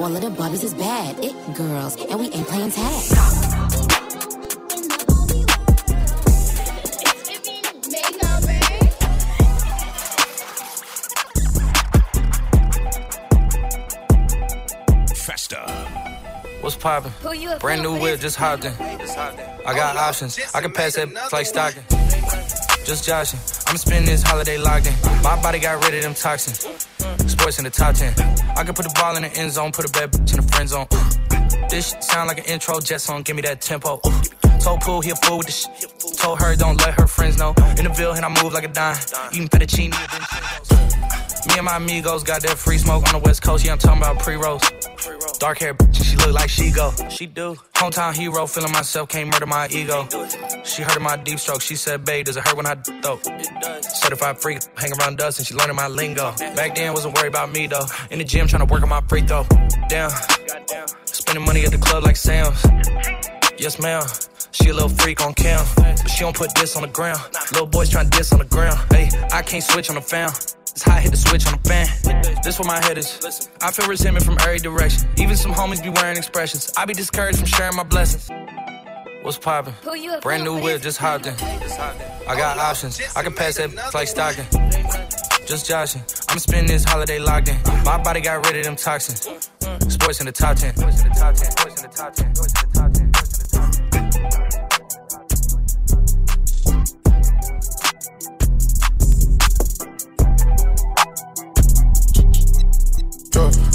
All 0.02 0.16
of 0.16 0.20
the 0.20 0.30
Barbies 0.30 0.64
is 0.64 0.74
bad. 0.74 1.16
It 1.22 1.32
girls, 1.54 1.94
and 1.94 2.18
we 2.18 2.26
ain't 2.30 2.48
playing 2.48 2.72
tag. 2.72 3.02
Festa. 15.14 15.60
What's 16.62 16.74
poppin'? 16.74 17.12
Brand 17.60 17.82
new 17.82 17.96
whip, 18.00 18.18
just 18.18 18.34
hopped 18.34 18.64
in. 18.64 18.72
I 18.72 19.72
got 19.72 19.96
options. 19.96 20.36
I 20.52 20.60
can 20.60 20.72
pass 20.72 20.96
that 20.96 21.32
like 21.32 21.46
stocking. 21.46 21.84
Just 22.88 23.04
joshing. 23.04 23.38
I'm 23.66 23.76
spending 23.76 24.06
this 24.06 24.22
holiday 24.22 24.56
locked 24.56 24.86
in. 24.86 24.94
My 25.22 25.38
body 25.42 25.58
got 25.58 25.84
rid 25.84 25.96
of 25.96 26.02
them 26.02 26.14
toxins. 26.14 26.60
Sports 27.30 27.58
in 27.58 27.64
the 27.64 27.70
top 27.70 27.94
10. 27.94 28.14
I 28.56 28.64
can 28.64 28.72
put 28.72 28.86
the 28.86 28.94
ball 28.98 29.14
in 29.14 29.24
the 29.24 29.32
end 29.36 29.52
zone, 29.52 29.72
put 29.72 29.84
a 29.84 29.92
bad 29.92 30.10
bitch 30.10 30.30
in 30.30 30.40
the 30.40 30.48
friend 30.50 30.66
zone. 30.66 30.86
This 31.68 31.90
shit 31.90 32.02
sound 32.02 32.28
like 32.28 32.38
an 32.38 32.46
intro 32.46 32.80
jet 32.80 33.02
song, 33.02 33.20
give 33.24 33.36
me 33.36 33.42
that 33.42 33.60
tempo. 33.60 34.00
Told 34.62 34.80
Pool 34.80 35.02
he 35.02 35.10
a 35.10 35.16
fool 35.16 35.36
with 35.36 35.48
the 35.48 35.52
shit. 35.52 35.92
Told 36.16 36.40
her 36.40 36.56
don't 36.56 36.80
let 36.80 36.94
her 36.94 37.06
friends 37.06 37.36
know. 37.36 37.52
In 37.76 37.84
the 37.84 37.92
Ville 37.94 38.12
and 38.12 38.24
I 38.24 38.42
move 38.42 38.54
like 38.54 38.64
a 38.64 38.68
dime. 38.68 38.96
Eating 39.34 39.48
fettuccine. 39.50 39.92
Me 41.48 41.54
and 41.56 41.64
my 41.64 41.76
amigos 41.76 42.22
got 42.22 42.42
that 42.42 42.58
free 42.58 42.78
smoke 42.78 43.06
on 43.06 43.20
the 43.20 43.26
west 43.26 43.42
coast. 43.42 43.64
Yeah, 43.64 43.72
I'm 43.72 43.78
talking 43.78 44.02
about 44.02 44.18
pre-rolls. 44.20 44.62
Dark 45.38 45.58
hair, 45.58 45.72
bitch, 45.72 46.04
she 46.04 46.16
look 46.16 46.32
like 46.32 46.50
she 46.50 46.70
go. 46.70 46.92
She 47.08 47.26
do. 47.26 47.56
Hometown 47.74 48.14
hero, 48.14 48.46
feeling 48.46 48.72
myself, 48.72 49.08
can't 49.08 49.32
murder 49.32 49.46
my 49.46 49.66
ego. 49.68 50.06
She 50.64 50.82
heard 50.82 50.96
of 50.96 51.02
my 51.02 51.16
deep 51.16 51.38
stroke. 51.38 51.62
She 51.62 51.76
said, 51.76 52.04
babe, 52.04 52.26
does 52.26 52.36
it 52.36 52.46
hurt 52.46 52.56
when 52.56 52.66
I 52.66 52.74
throw? 52.74 53.18
Certified 53.80 54.40
freak, 54.40 54.58
hang 54.76 54.92
around 55.00 55.18
dust, 55.18 55.38
and 55.38 55.46
she 55.46 55.54
learning 55.54 55.76
my 55.76 55.88
lingo. 55.88 56.32
Back 56.54 56.74
then, 56.74 56.92
wasn't 56.92 57.16
worried 57.16 57.28
about 57.28 57.50
me 57.50 57.66
though. 57.66 57.86
In 58.10 58.18
the 58.18 58.24
gym, 58.24 58.46
trying 58.46 58.66
to 58.66 58.72
work 58.72 58.82
on 58.82 58.88
my 58.88 59.00
free 59.08 59.22
throw. 59.22 59.46
Damn. 59.88 60.10
Spending 61.06 61.44
money 61.44 61.64
at 61.64 61.70
the 61.70 61.78
club 61.78 62.04
like 62.04 62.16
Sam's. 62.16 62.62
Yes, 63.58 63.78
ma'am. 63.80 64.02
She 64.50 64.70
a 64.70 64.74
little 64.74 64.88
freak 64.88 65.20
on 65.24 65.34
cam, 65.34 65.64
but 65.76 66.08
she 66.10 66.20
don't 66.20 66.36
put 66.36 66.54
this 66.54 66.74
on 66.76 66.82
the 66.82 66.88
ground. 66.88 67.20
Little 67.52 67.66
boys 67.66 67.90
trying 67.90 68.10
to 68.10 68.16
diss 68.16 68.32
on 68.32 68.38
the 68.38 68.44
ground. 68.44 68.78
Hey, 68.90 69.08
I 69.32 69.42
can't 69.42 69.62
switch 69.62 69.88
on 69.88 69.94
the 69.94 70.02
fan. 70.02 70.30
It's 70.78 70.84
how 70.84 70.94
I 70.94 71.00
hit 71.00 71.10
the 71.10 71.16
switch 71.16 71.44
on 71.48 71.58
the 71.60 71.68
fan. 71.68 71.88
This 72.44 72.60
where 72.60 72.68
my 72.68 72.78
head 72.78 72.98
is. 72.98 73.50
I 73.60 73.72
feel 73.72 73.88
resentment 73.88 74.24
from 74.24 74.36
every 74.42 74.60
direction. 74.60 75.08
Even 75.16 75.34
some 75.34 75.52
homies 75.52 75.82
be 75.82 75.88
wearing 75.88 76.16
expressions. 76.16 76.72
I 76.76 76.84
be 76.84 76.94
discouraged 76.94 77.38
from 77.38 77.48
sharing 77.48 77.74
my 77.74 77.82
blessings. 77.82 78.30
What's 79.22 79.38
poppin'? 79.38 79.74
Brand 80.22 80.44
new 80.44 80.62
whip, 80.62 80.80
just 80.80 80.98
hopped 80.98 81.26
in. 81.26 81.34
I 81.34 82.36
got 82.36 82.58
options. 82.58 83.00
I 83.16 83.24
can 83.24 83.32
pass 83.32 83.56
that 83.56 83.74
like 83.92 84.06
stocking. 84.06 84.44
Just 85.48 85.66
joshing. 85.66 86.02
I'm 86.28 86.38
spending 86.38 86.68
this 86.68 86.84
holiday 86.84 87.18
locked 87.18 87.48
in. 87.48 87.56
My 87.82 88.00
body 88.00 88.20
got 88.20 88.46
rid 88.46 88.58
of 88.58 88.62
them 88.62 88.76
toxins. 88.76 89.22
Sports 89.92 90.20
in 90.20 90.26
the 90.26 90.32
top 90.32 90.58
10. 90.58 90.74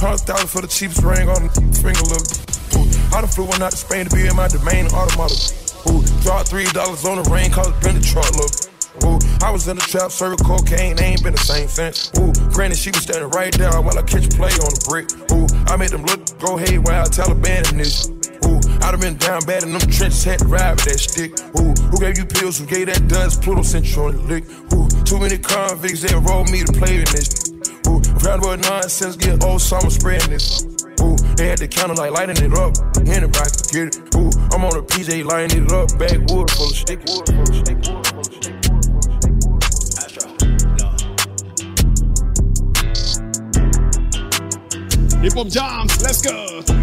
Hundred 0.03 0.27
thousand 0.27 0.51
for 0.51 0.59
the 0.59 0.67
cheapest 0.67 0.99
ring 0.99 1.31
on 1.31 1.47
the 1.47 1.51
finger, 1.79 2.03
look. 2.11 2.27
Ooh, 2.75 3.15
I 3.15 3.23
done 3.23 3.31
flew 3.31 3.47
one 3.47 3.63
out 3.63 3.71
to 3.71 3.79
Spain 3.79 4.03
to 4.03 4.11
be 4.11 4.27
in 4.27 4.35
my 4.35 4.51
domain 4.51 4.91
automata. 4.91 5.31
Ooh, 5.87 6.03
dropped 6.19 6.51
three 6.51 6.67
dollars 6.75 7.07
on 7.07 7.23
the 7.23 7.27
ring, 7.31 7.47
cause 7.55 7.71
it 7.71 7.79
been 7.79 7.95
the 7.95 8.03
truck, 8.03 8.27
look. 8.35 8.51
Ooh, 9.07 9.15
I 9.39 9.47
was 9.47 9.71
in 9.71 9.79
the 9.79 9.85
trap, 9.87 10.11
serving 10.11 10.43
cocaine, 10.43 10.99
ain't 10.99 11.23
been 11.23 11.31
the 11.31 11.39
same 11.39 11.71
since. 11.71 12.11
Ooh, 12.19 12.35
granted, 12.51 12.83
she 12.83 12.91
was 12.91 13.07
standing 13.07 13.31
right 13.31 13.55
there 13.55 13.71
while 13.79 13.95
I 13.95 14.03
catch 14.03 14.27
play 14.35 14.51
on 14.51 14.75
the 14.75 14.83
brick. 14.91 15.07
Ooh, 15.31 15.47
I 15.71 15.79
made 15.79 15.95
them 15.95 16.03
look, 16.03 16.19
go 16.35 16.59
haywire, 16.59 17.07
Taliban 17.07 17.63
in 17.71 17.79
this. 17.79 18.11
Ooh, 18.43 18.59
I 18.83 18.91
done 18.91 18.99
been 18.99 19.15
down 19.15 19.47
bad 19.47 19.63
in 19.63 19.71
them 19.71 19.87
trenches, 19.87 20.27
had 20.27 20.43
to 20.43 20.51
ride 20.51 20.83
with 20.83 20.91
that 20.91 20.99
stick. 20.99 21.31
Ooh, 21.63 21.71
who 21.71 21.95
gave 22.03 22.19
you 22.19 22.27
pills, 22.27 22.59
who 22.59 22.67
gave 22.67 22.91
that 22.91 23.07
dust, 23.07 23.39
Pluto 23.39 23.63
sent 23.63 23.87
you 23.87 24.03
on 24.03 24.19
the 24.19 24.23
lick. 24.27 24.43
Ooh, 24.75 24.91
too 25.07 25.15
many 25.15 25.39
convicts, 25.39 26.03
they 26.03 26.11
rolled 26.11 26.51
me 26.51 26.59
to 26.67 26.73
play 26.75 26.99
in 26.99 27.07
this. 27.15 27.52
Ooh, 27.87 27.99
round 28.23 28.43
about 28.43 28.59
nonsense, 28.59 29.15
get 29.15 29.43
old 29.43 29.61
summer 29.61 29.89
spreading 29.89 30.29
this. 30.29 30.63
Ooh, 31.01 31.15
they 31.35 31.47
had 31.47 31.59
the 31.59 31.67
counter 31.67 31.95
like 31.95 32.11
lighting 32.11 32.37
it 32.37 32.53
up. 32.57 32.77
Anybody 32.97 33.49
can 33.49 33.67
get 33.71 33.95
it. 33.95 34.15
Ooh, 34.15 34.31
I'm 34.51 34.63
on 34.63 34.77
a 34.77 34.81
PJ 34.81 35.25
lighting 35.25 35.65
it 35.65 35.71
up. 35.71 35.89
Backwood 35.97 36.49
full 36.51 36.67
of 36.67 36.75
stick. 36.75 36.99
Wood 37.07 37.27
full 37.27 37.41
of 37.41 37.55
stick. 37.55 37.77
Hip 45.23 45.33
hop 45.33 45.47
jams, 45.47 46.01
let's 46.03 46.21
go. 46.21 46.82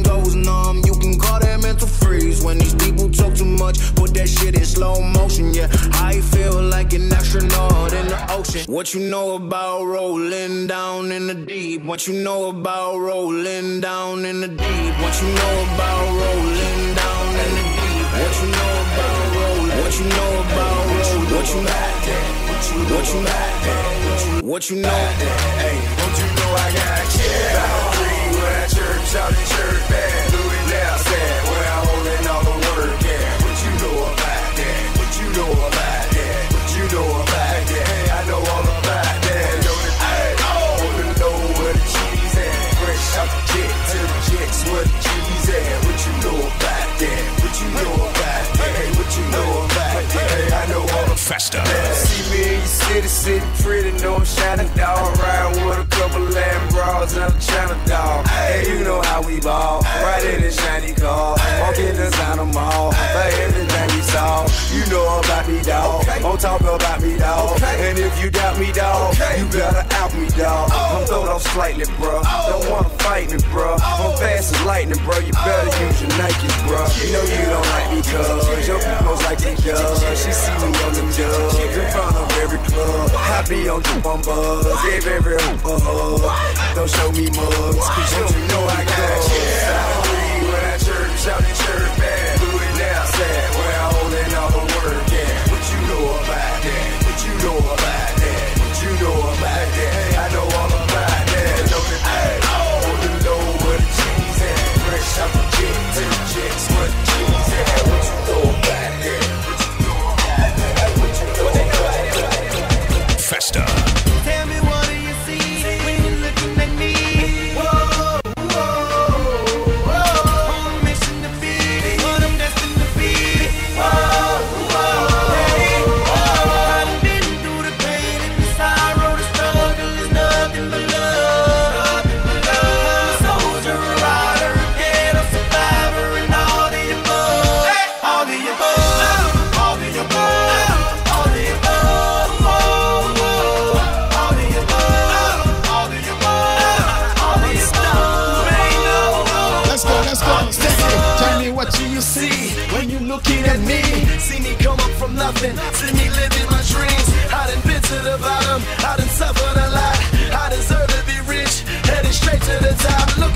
call 1.81 1.89
freeze. 1.89 2.43
When 2.43 2.57
these 2.57 2.75
people 2.75 3.09
talk 3.09 3.33
too 3.35 3.45
much, 3.45 3.77
put 3.95 4.13
that 4.13 4.29
shit 4.29 4.55
in 4.55 4.65
slow 4.65 5.01
motion. 5.01 5.53
Yeah, 5.53 5.67
I 5.93 6.21
feel 6.21 6.61
like 6.61 6.93
an 6.93 7.11
astronaut 7.11 7.93
in 7.93 8.07
the 8.07 8.19
ocean. 8.31 8.63
What 8.67 8.93
you 8.93 9.01
know 9.09 9.35
about 9.35 9.83
rolling 9.85 10.67
down 10.67 11.11
in 11.11 11.27
the 11.27 11.35
deep? 11.35 11.83
What 11.83 12.07
you 12.07 12.13
know 12.23 12.49
about 12.49 12.97
rolling 12.97 13.81
down 13.81 14.25
in 14.25 14.41
the 14.41 14.47
deep? 14.47 14.93
What 15.01 15.21
you 15.21 15.27
know 15.39 15.53
about 15.73 16.07
rolling 16.21 16.95
down 17.01 17.27
in 17.43 17.51
the 17.57 17.65
deep? 17.77 18.05
What 18.21 18.33
you 18.41 18.47
know 18.57 18.73
about 18.85 19.35
rolling? 19.35 19.77
What 19.81 19.93
you 19.99 20.05
know 20.17 20.31
about 20.45 20.85
rolling? 20.91 21.29
What 21.35 21.47
you 21.53 21.61
know? 21.61 21.81
What 22.51 22.63
you 22.69 22.79
know? 22.81 22.91
What 22.91 23.07
you 23.09 23.21
know? 23.21 23.41
What 24.43 24.69
you 24.69 24.75
know? 24.81 24.99
Hey, 25.61 25.77
don't 25.97 26.17
you 26.19 26.27
know 26.37 26.49
I 26.53 26.69
got 26.75 27.01
kids? 27.09 27.51
About 27.51 27.95
three 27.95 28.25
when 28.37 28.53
I 28.53 28.67
church 28.67 29.15
out 29.15 29.31
in 29.31 29.45
church 29.47 29.70
city, 52.91 53.07
city 53.07 53.63
pretty, 53.63 53.91
know 54.03 54.15
I'm 54.15 54.25
shining 54.25 54.67
dog. 54.75 55.17
Riding 55.17 55.65
with 55.65 55.79
a 55.79 55.85
couple 55.87 56.21
lamb 56.21 56.69
bras 56.69 57.13
and 57.15 57.23
I'm 57.23 57.39
China 57.39 57.79
dog. 57.85 58.27
Hey, 58.27 58.65
you 58.67 58.83
know 58.83 59.01
how 59.01 59.21
we 59.21 59.39
ball. 59.39 59.81
Right 60.03 60.23
in 60.25 60.41
the 60.41 60.51
shiny 60.51 60.93
car. 60.93 61.37
Walk 61.61 61.77
in 61.77 61.95
the 61.95 62.11
Santa 62.11 62.45
Mall. 62.45 62.91
For 62.91 63.27
everything 63.43 63.89
you 63.95 64.03
saw. 64.03 64.47
You 64.91 64.97
know 64.97 65.23
about 65.23 65.47
me, 65.47 65.61
dog. 65.63 66.03
Don't 66.19 66.35
talk 66.37 66.59
about 66.59 67.01
me, 67.01 67.15
dog. 67.15 67.63
And 67.63 67.97
if 67.97 68.11
you 68.21 68.29
doubt 68.29 68.59
me, 68.59 68.73
dog, 68.73 69.15
you 69.39 69.47
better 69.47 69.87
out 69.95 70.13
me, 70.13 70.27
dog. 70.35 70.67
I'm 70.69 71.07
throwed 71.07 71.29
off 71.29 71.43
slightly, 71.43 71.85
bro. 71.95 72.19
Don't 72.19 72.69
wanna 72.69 72.89
fight 72.99 73.31
me, 73.31 73.39
bro. 73.55 73.79
I'm 73.79 74.11
fast 74.19 74.51
as 74.51 74.65
lightning, 74.67 74.99
bro. 75.07 75.15
You 75.19 75.31
better 75.31 75.71
use 75.79 76.01
your 76.03 76.11
Nike, 76.19 76.51
bro. 76.67 76.83
You 76.99 77.07
know 77.15 77.23
you 77.23 77.39
don't 77.47 77.67
like 77.71 77.87
me, 77.95 78.01
cuz. 78.03 78.67
Your 78.67 78.83
people's 78.83 79.23
like 79.23 79.39
me, 79.39 79.55
cuz. 79.63 79.79
She 80.19 80.31
see 80.35 80.51
me 80.59 80.75
on 80.83 80.91
the 80.91 81.07
judge. 81.15 81.71
In 81.71 81.87
front 81.95 82.15
of 82.19 82.27
every 82.43 82.59
club. 82.67 83.11
I 83.15 83.47
be 83.47 83.69
on 83.69 83.79
the 83.83 83.95
on 84.03 84.19
buzz. 84.27 84.67
Gave 84.83 85.07
every 85.07 85.39
hoop 85.39 85.71
a 85.71 85.79
hug. 85.79 86.19
Don't 86.75 86.91
show 86.91 87.09
me 87.15 87.31
mugs. 87.31 87.79
Cause 87.79 88.11
you 88.11 88.27
don't 88.27 88.47
know 88.51 88.67
I 88.67 88.83
got. 88.83 89.23
Salary 89.23 90.51
when 90.51 90.63
I 90.67 90.75
church 90.83 91.31
out 91.31 91.39
in 91.39 91.55
church 91.55 91.70
band. 91.70 91.70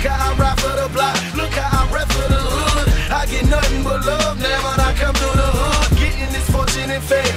How 0.05 0.31
I 0.31 0.37
rap 0.37 0.59
for 0.59 0.75
the 0.75 0.87
block, 0.93 1.15
look 1.35 1.51
how 1.51 1.81
I 1.81 1.93
rap 1.93 2.07
for 2.11 2.27
the 2.29 2.41
hood. 2.41 2.87
I 3.11 3.25
get 3.25 3.45
nothing 3.49 3.83
but 3.83 4.05
love 4.05 4.39
now 4.39 4.59
when 4.65 4.79
I 4.79 4.93
come 4.93 5.15
through 5.15 5.37
the 5.37 5.49
hood. 5.57 5.97
Getting 5.97 6.31
this 6.31 6.47
fortune 6.49 6.89
and 6.89 7.03
fame, 7.03 7.33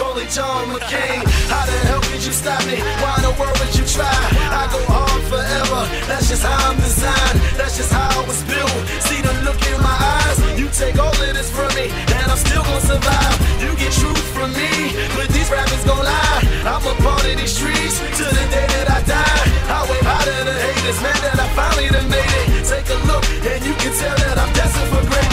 it 0.00 0.30
John 0.30 0.68
McCain. 0.72 1.20
How 1.52 1.64
the 1.66 1.76
hell 1.88 2.00
could 2.00 2.22
you 2.24 2.32
stop 2.32 2.64
me? 2.66 2.80
Why 3.00 3.16
in 3.20 3.22
the 3.28 3.34
world 3.36 3.56
would 3.60 3.74
you 3.76 3.84
try? 3.84 4.08
I 4.48 4.64
go 4.72 4.80
hard 4.88 5.22
forever, 5.28 5.82
that's 6.08 6.28
just 6.28 6.42
how 6.42 6.70
I'm 6.70 6.76
designed. 6.76 7.38
That's 7.56 7.76
just 7.76 7.92
how 7.92 8.08
I 8.08 8.22
was 8.26 8.40
built. 8.48 8.72
See 9.04 9.20
the 9.20 9.32
look 9.44 9.60
in 9.68 9.78
my 9.82 9.96
eyes, 10.16 10.38
you 10.58 10.68
take 10.72 10.96
all 10.98 11.12
of 11.12 11.32
this 11.36 11.50
from 11.50 11.68
me, 11.76 11.92
and 11.92 12.26
I'm 12.32 12.40
still 12.40 12.62
gonna 12.62 12.80
survive. 12.80 13.36
You 13.60 13.70
get 13.76 13.92
truth 13.92 14.26
from 14.32 14.50
me, 14.56 14.72
but 15.16 15.28
these 15.30 15.50
rappers 15.50 15.84
gon' 15.84 16.00
lie. 16.00 16.40
I'm 16.64 16.84
a 16.84 16.94
part 17.04 17.24
of 17.24 17.36
these 17.36 17.52
streets 17.52 18.00
to 18.18 18.24
the 18.24 18.44
day 18.48 18.66
that 18.80 18.88
I 18.88 19.00
die. 19.04 19.42
I 19.68 19.78
wave 19.84 20.06
high 20.06 20.24
to 20.24 20.36
the 20.48 20.56
haters, 20.64 20.98
man, 21.04 21.18
that 21.28 21.38
I 21.44 21.48
finally 21.52 21.88
done 21.92 22.08
made 22.08 22.34
it. 22.40 22.64
Take 22.64 22.88
a 22.88 22.98
look, 23.04 23.24
and 23.44 23.60
you 23.64 23.74
can 23.76 23.92
tell 24.00 24.16
that 24.16 24.36
I'm 24.38 24.52
destined 24.54 24.88
for 24.88 25.04
greatness. 25.04 25.29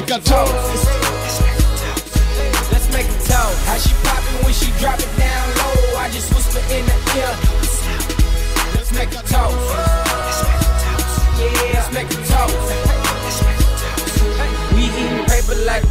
Make 0.00 0.10
a 0.10 0.20
toast. 0.20 0.86
Let's 2.72 2.88
make 2.92 3.06
it 3.06 3.20
talk. 3.26 3.54
How 3.66 3.76
she 3.76 3.92
poppin' 4.02 4.44
when 4.44 4.54
she 4.54 4.70
drop 4.78 4.98
it 4.98 5.18
down 5.18 5.48
low? 5.58 5.98
I 5.98 6.08
just 6.10 6.32
whisper 6.34 6.60
in 6.72 6.86
the 6.86 6.96
ear. 7.18 7.36
Let's 8.74 8.92
make 8.92 9.10
a 9.10 9.22
toast. 9.26 10.09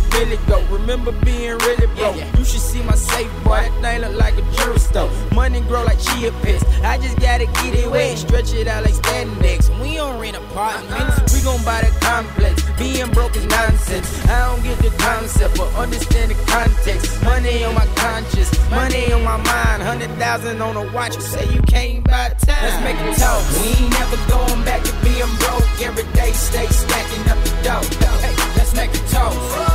Paper 0.09 0.25
like 0.25 0.39
a 0.39 0.47
Billy 0.47 0.47
goat. 0.47 0.69
Remember 0.69 1.11
being 1.23 1.57
really 1.57 1.87
broke. 1.95 2.15
You 2.37 2.45
should 2.45 2.61
see 2.61 2.81
my 2.83 2.95
safe, 2.95 3.31
boy. 3.43 3.49
That 3.49 3.81
thing 3.81 4.01
look 4.01 4.19
like 4.19 4.37
a 4.37 4.41
jewelry 4.55 4.79
store. 4.79 5.09
Money 5.33 5.61
grow 5.61 5.83
like 5.83 5.99
chia 5.99 6.31
pets. 6.43 6.63
I 6.83 6.97
just 6.97 7.19
gotta 7.19 7.45
get 7.45 7.75
it 7.75 7.89
wet. 7.91 8.17
Stretch 8.17 8.53
it 8.53 8.67
out 8.67 8.83
like 8.85 8.93
standing 8.93 9.37
next. 9.39 9.69
We 9.81 9.95
don't 9.95 10.19
rent 10.19 10.37
apartments. 10.37 11.17
Uh-huh. 11.17 11.27
We 11.33 11.41
gon' 11.41 11.63
buy 11.63 11.81
the 11.81 11.91
complex. 11.99 12.63
Being 12.77 13.11
broke 13.11 13.35
is 13.35 13.45
nonsense. 13.45 14.07
I 14.27 14.47
don't 14.47 14.63
get 14.63 14.77
the 14.79 14.91
concept, 14.97 15.57
but 15.57 15.73
understand 15.75 16.31
the 16.31 16.37
context. 16.45 17.23
Money 17.23 17.63
on 17.63 17.75
my 17.75 17.87
conscience. 17.95 18.51
Money 18.69 19.11
on 19.11 19.23
my 19.23 19.37
mind. 19.37 19.83
Hundred 19.83 20.11
thousand 20.17 20.61
on 20.61 20.75
a 20.75 20.91
watch. 20.93 21.15
You 21.15 21.21
say 21.21 21.45
you 21.53 21.61
can't 21.63 22.03
buy 22.03 22.29
time. 22.39 22.63
Let's 22.63 22.83
make 22.83 22.97
it 22.97 23.17
talk. 23.17 23.41
We 23.61 23.85
ain't 23.85 23.91
never 23.91 24.17
going 24.29 24.63
back 24.63 24.83
to 24.83 24.93
being 25.03 25.31
broke. 25.39 25.67
Every 25.81 26.03
day 26.13 26.31
stay 26.31 26.67
stacking 26.67 27.29
up 27.31 27.39
the 27.43 27.51
dough. 27.63 28.07
Hey, 28.19 28.35
let's 28.57 28.73
make 28.75 28.93
it 28.93 29.07
talk. 29.07 29.68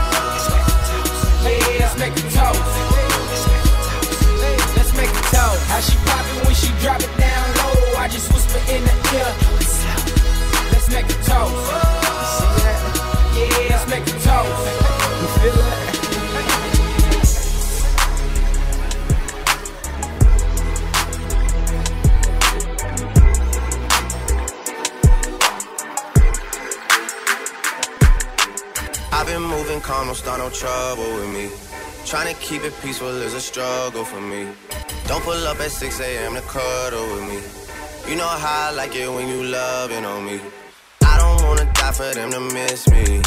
How 5.75 5.81
she 5.81 5.97
poppin' 6.07 6.47
when 6.47 6.55
she 6.55 6.71
drop 6.79 7.01
it 7.01 7.11
down 7.19 7.47
low? 7.57 7.99
I 7.99 8.07
just 8.07 8.33
whisper 8.33 8.61
in 8.71 8.85
the 8.85 8.95
ear. 9.19 9.27
Let's 10.71 10.89
make 10.89 11.11
it 11.11 11.21
talk. 11.27 11.51
Yeah, 13.35 13.71
let's 13.71 13.87
make 13.91 14.07
it 14.07 14.21
talk. 14.23 14.47
You 15.21 15.29
feel 15.41 15.57
that? 15.59 15.91
I've 29.13 29.27
been 29.27 29.43
moving 29.43 29.81
calm, 29.81 30.07
don't 30.07 30.15
start 30.15 30.39
no 30.39 30.51
trouble 30.51 31.03
with 31.15 31.31
me. 31.35 31.51
Trying 32.07 32.33
to 32.33 32.41
keep 32.41 32.63
it 32.63 32.73
peaceful 32.81 33.09
is 33.09 33.35
a 33.35 33.41
struggle 33.41 34.05
for 34.05 34.21
me. 34.21 34.47
Don't 35.07 35.23
pull 35.23 35.47
up 35.47 35.61
at 35.61 35.71
6 35.71 36.01
a.m. 36.01 36.35
to 36.35 36.41
cuddle 36.43 37.07
with 37.15 37.29
me. 37.29 38.11
You 38.11 38.17
know 38.17 38.27
how 38.27 38.69
I 38.69 38.73
like 38.73 38.97
it 38.97 39.09
when 39.09 39.29
you 39.29 39.45
loving 39.45 40.05
on 40.05 40.25
me. 40.25 40.41
I 41.05 41.19
don't 41.19 41.47
wanna 41.47 41.71
die 41.75 41.93
for 41.93 42.13
them 42.15 42.31
to 42.31 42.41
miss 42.41 42.89
me. 42.89 43.23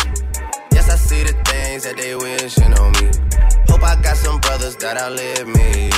Yes, 0.71 0.89
I 0.89 0.95
see 0.95 1.23
the 1.23 1.33
things 1.45 1.83
that 1.83 1.95
they 1.97 2.15
wishing 2.15 2.73
on 2.73 2.91
me. 2.93 3.09
Hope 3.69 3.83
I 3.83 3.99
got 4.01 4.17
some 4.17 4.39
brothers 4.39 4.75
that 4.77 4.97
outlive 4.97 5.47
me. 5.47 5.89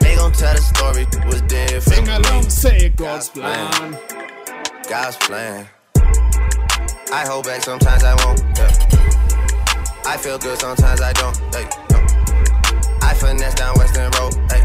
They 0.00 0.16
gon' 0.16 0.32
tell 0.32 0.54
the 0.54 0.62
story 0.62 1.06
was 1.26 1.42
different. 1.42 1.82
Sing 1.82 2.08
along, 2.08 2.42
say 2.50 2.88
God's 2.90 3.28
plan. 3.28 3.98
God's 4.88 5.16
plan. 5.16 5.68
I 7.12 7.26
hold 7.26 7.44
back, 7.44 7.62
sometimes 7.62 8.02
I 8.04 8.14
won't. 8.24 8.40
Yeah. 8.56 8.72
I 10.04 10.16
feel 10.16 10.38
good, 10.38 10.58
sometimes 10.58 11.00
I 11.00 11.12
don't. 11.12 11.36
Hey, 11.54 11.68
no. 11.90 11.98
I 13.02 13.14
finesse 13.14 13.54
down 13.54 13.76
Western 13.76 14.10
Road. 14.12 14.34
Hey, 14.50 14.64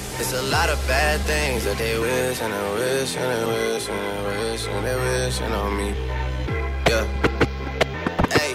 It's 0.21 0.33
a 0.33 0.41
lot 0.43 0.69
of 0.69 0.77
bad 0.87 1.19
things 1.21 1.63
that 1.63 1.79
they 1.79 1.97
wish 1.97 2.41
and 2.43 2.53
they 2.53 2.73
wish 2.79 3.17
and 3.17 3.25
they 3.25 3.73
wish 3.73 3.89
and 3.89 3.99
they 4.05 4.51
wish 4.51 4.67
and 4.67 4.85
they 4.85 4.95
wishing 4.95 5.51
on 5.51 5.75
me. 5.75 5.95
Yeah. 6.87 7.05
Hey, 8.29 8.53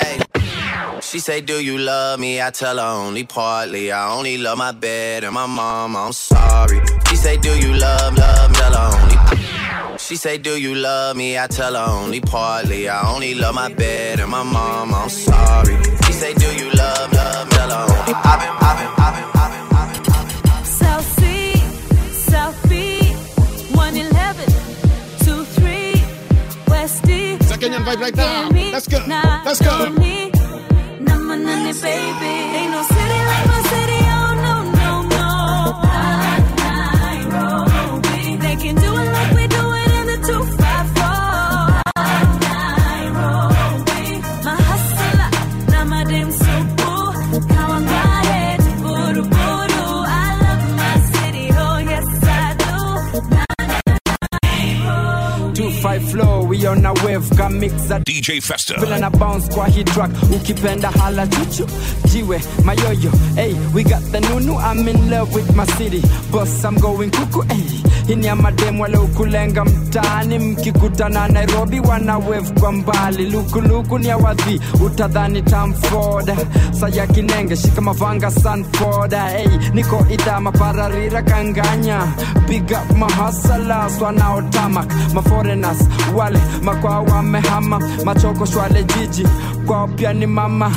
hey. 0.00 1.00
She 1.02 1.18
say, 1.18 1.42
Do 1.42 1.62
you 1.62 1.76
love 1.76 2.18
me? 2.18 2.40
I 2.40 2.48
tell 2.48 2.78
her 2.78 3.06
only 3.06 3.24
partly. 3.24 3.92
I 3.92 4.10
only 4.10 4.38
love 4.38 4.56
my 4.56 4.72
bed 4.72 5.24
and 5.24 5.34
my 5.34 5.44
mom. 5.44 5.96
I'm 5.96 6.14
sorry. 6.14 6.80
She 7.10 7.16
say, 7.16 7.36
Do 7.36 7.58
you 7.58 7.74
love, 7.74 8.16
love? 8.16 8.52
Tell 8.54 8.72
her 8.72 8.96
only. 8.96 9.98
She 9.98 10.16
say, 10.16 10.38
Do 10.38 10.58
you 10.58 10.74
love 10.74 11.14
me? 11.14 11.38
I 11.38 11.46
tell 11.46 11.74
her 11.74 11.92
only 11.92 12.22
partly. 12.22 12.88
I 12.88 13.12
only 13.12 13.34
love 13.34 13.54
my 13.54 13.70
bed 13.70 14.18
and 14.18 14.30
my 14.30 14.44
mom. 14.44 14.94
I'm 14.94 15.10
sorry. 15.10 15.76
She 16.06 16.12
say, 16.14 16.32
Do 16.32 16.46
you 16.56 16.70
love, 16.70 17.12
love? 17.12 17.50
Tell 17.50 17.68
her 17.68 17.82
only. 17.82 18.14
I've 18.14 18.40
been, 18.40 18.48
I've 18.48 18.78
been, 18.78 19.04
I've 19.04 19.14
been. 19.16 19.32
South 19.42 19.61
It's 27.40 27.50
a 27.50 27.58
Kenyan 27.58 27.84
vibe 27.84 28.00
right 28.00 28.16
now. 28.16 28.48
Let's 28.72 28.88
go. 28.88 28.98
Let's 29.44 29.60
go. 29.60 29.88
Number 31.00 31.36
nine, 31.36 31.74
baby. 31.80 32.32
Ain't 32.56 32.70
no 32.72 32.82
city 32.82 33.20
like 33.30 33.46
my 33.46 33.61
love 55.84 55.92
my 55.92 55.98
city. 55.98 55.98
Yes, 55.98 55.98
I 55.98 55.98
do. 55.98 56.08
2-5 56.08 56.10
flow 56.10 56.44
we 56.44 56.66
on 56.66 56.86
a 56.86 56.92
wave 57.04 57.28
kamixa 57.36 58.00
DJ 58.04 58.40
Festa. 58.40 58.74
vile 58.80 58.98
na 58.98 59.10
bounce 59.10 59.54
kwa 59.54 59.66
hii 59.66 59.84
track 59.84 60.10
ukipenda 60.36 60.90
hala 60.90 61.26
chuchu 61.26 61.66
jiwe 62.12 62.40
mayoyo 62.64 63.10
hey 63.36 63.54
we 63.74 63.82
got 63.82 64.02
the 64.12 64.20
nunu 64.20 64.54
i'm 64.58 64.88
in 64.88 65.10
love 65.10 65.34
with 65.34 65.54
my 65.56 65.64
city. 65.64 66.02
Boss 66.30 66.64
i'm 66.64 66.74
going 66.78 67.10
kuku 67.10 67.40
hey 67.48 67.64
hini 68.06 68.26
ya 68.26 68.36
madem 68.36 68.80
wale 68.80 68.96
ukulenga 68.98 69.64
mtaani 69.64 70.38
mkikutana 70.38 71.28
nairobi 71.28 71.80
wana 71.80 72.18
wave 72.18 72.60
kwa 72.60 72.72
mbali. 72.72 73.30
Lukuluku 73.30 73.98
ni 73.98 74.10
awadhi 74.10 74.60
utadhani 74.86 75.42
tamford 75.42 76.32
saya 76.80 77.06
kinenge 77.06 77.56
shika 77.56 77.80
mavanga 77.80 78.30
sanford 78.30 79.14
hey 79.14 79.48
niko 79.74 80.06
idha 80.10 80.40
mapararira 80.40 81.22
kanganya. 81.22 82.06
Big 82.48 82.70
up 82.72 82.96
mahasalas 82.98 84.00
wanaotamak 84.00 84.92
maforeigners 85.14 85.78
wale 86.16 86.38
makwa 86.62 87.00
wamehama 87.00 87.80
machoko 88.04 88.46
shwale 88.46 88.84
jiji 88.84 89.26
kwao 89.66 89.88
pia 89.88 90.12
ni 90.12 90.26
mama 90.26 90.72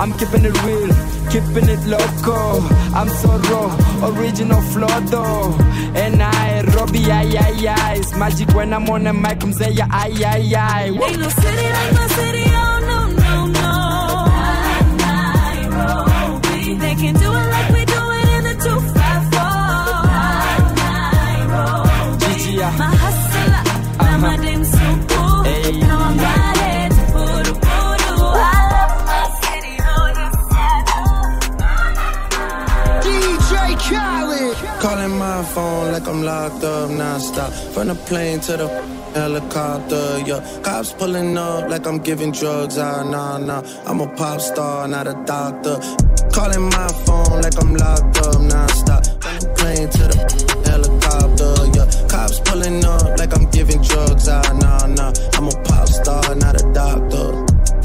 I'm 0.00 0.12
keeping 0.16 0.44
it 0.44 0.54
real, 0.62 0.94
keeping 1.28 1.68
it 1.68 1.84
local. 1.86 2.62
I'm 2.94 3.08
so 3.08 3.36
raw, 3.50 3.68
original 4.14 4.60
flow 4.70 5.00
though. 5.10 5.52
And 5.96 6.22
I, 6.22 6.62
Robbie, 6.76 7.10
ay, 7.10 7.36
ay, 7.36 7.66
ay. 7.68 7.94
It's 7.98 8.14
magic 8.14 8.48
when 8.54 8.72
I'm 8.72 8.88
on 8.88 9.02
the 9.02 9.12
mic, 9.12 9.42
I'm 9.42 9.52
saying, 9.52 9.76
ay, 9.80 10.14
ay, 10.24 10.54
ay. 10.54 10.84
Ain't 10.84 11.18
no 11.18 11.28
city 11.28 11.68
like 11.76 11.92
my 11.94 12.06
city, 12.14 12.44
oh 12.46 12.67
locked 36.28 36.64
up 36.64 36.90
nonstop. 36.90 37.50
From 37.72 37.88
the 37.88 37.94
plane 38.08 38.40
to 38.46 38.52
the 38.60 38.68
helicopter, 39.14 40.06
yeah. 40.28 40.40
Cops 40.62 40.92
pulling 40.92 41.38
up 41.38 41.70
like 41.70 41.86
I'm 41.86 41.98
giving 42.08 42.32
drugs. 42.32 42.76
Ah, 42.76 43.02
nah, 43.02 43.38
nah. 43.38 43.62
I'm 43.86 44.00
a 44.00 44.08
pop 44.18 44.40
star, 44.40 44.86
not 44.88 45.06
a 45.06 45.16
doctor. 45.24 45.76
Calling 46.36 46.66
my 46.76 46.88
phone 47.04 47.36
like 47.44 47.56
I'm 47.62 47.72
locked 47.82 48.18
up 48.26 48.40
nonstop. 48.52 49.02
From 49.22 49.36
the 49.42 49.48
plane 49.58 49.88
to 49.96 50.04
the 50.12 50.18
helicopter, 50.68 51.52
yeah. 51.76 51.88
Cops 52.12 52.40
pulling 52.46 52.84
up 52.84 53.18
like 53.20 53.32
I'm 53.36 53.46
giving 53.56 53.80
drugs. 53.90 54.28
Ah, 54.28 54.42
nah, 54.62 54.84
nah. 54.98 55.12
I'm 55.36 55.48
a 55.48 55.56
pop 55.68 55.88
star, 55.88 56.34
not 56.34 56.60
a 56.60 56.64
doctor. 56.80 57.26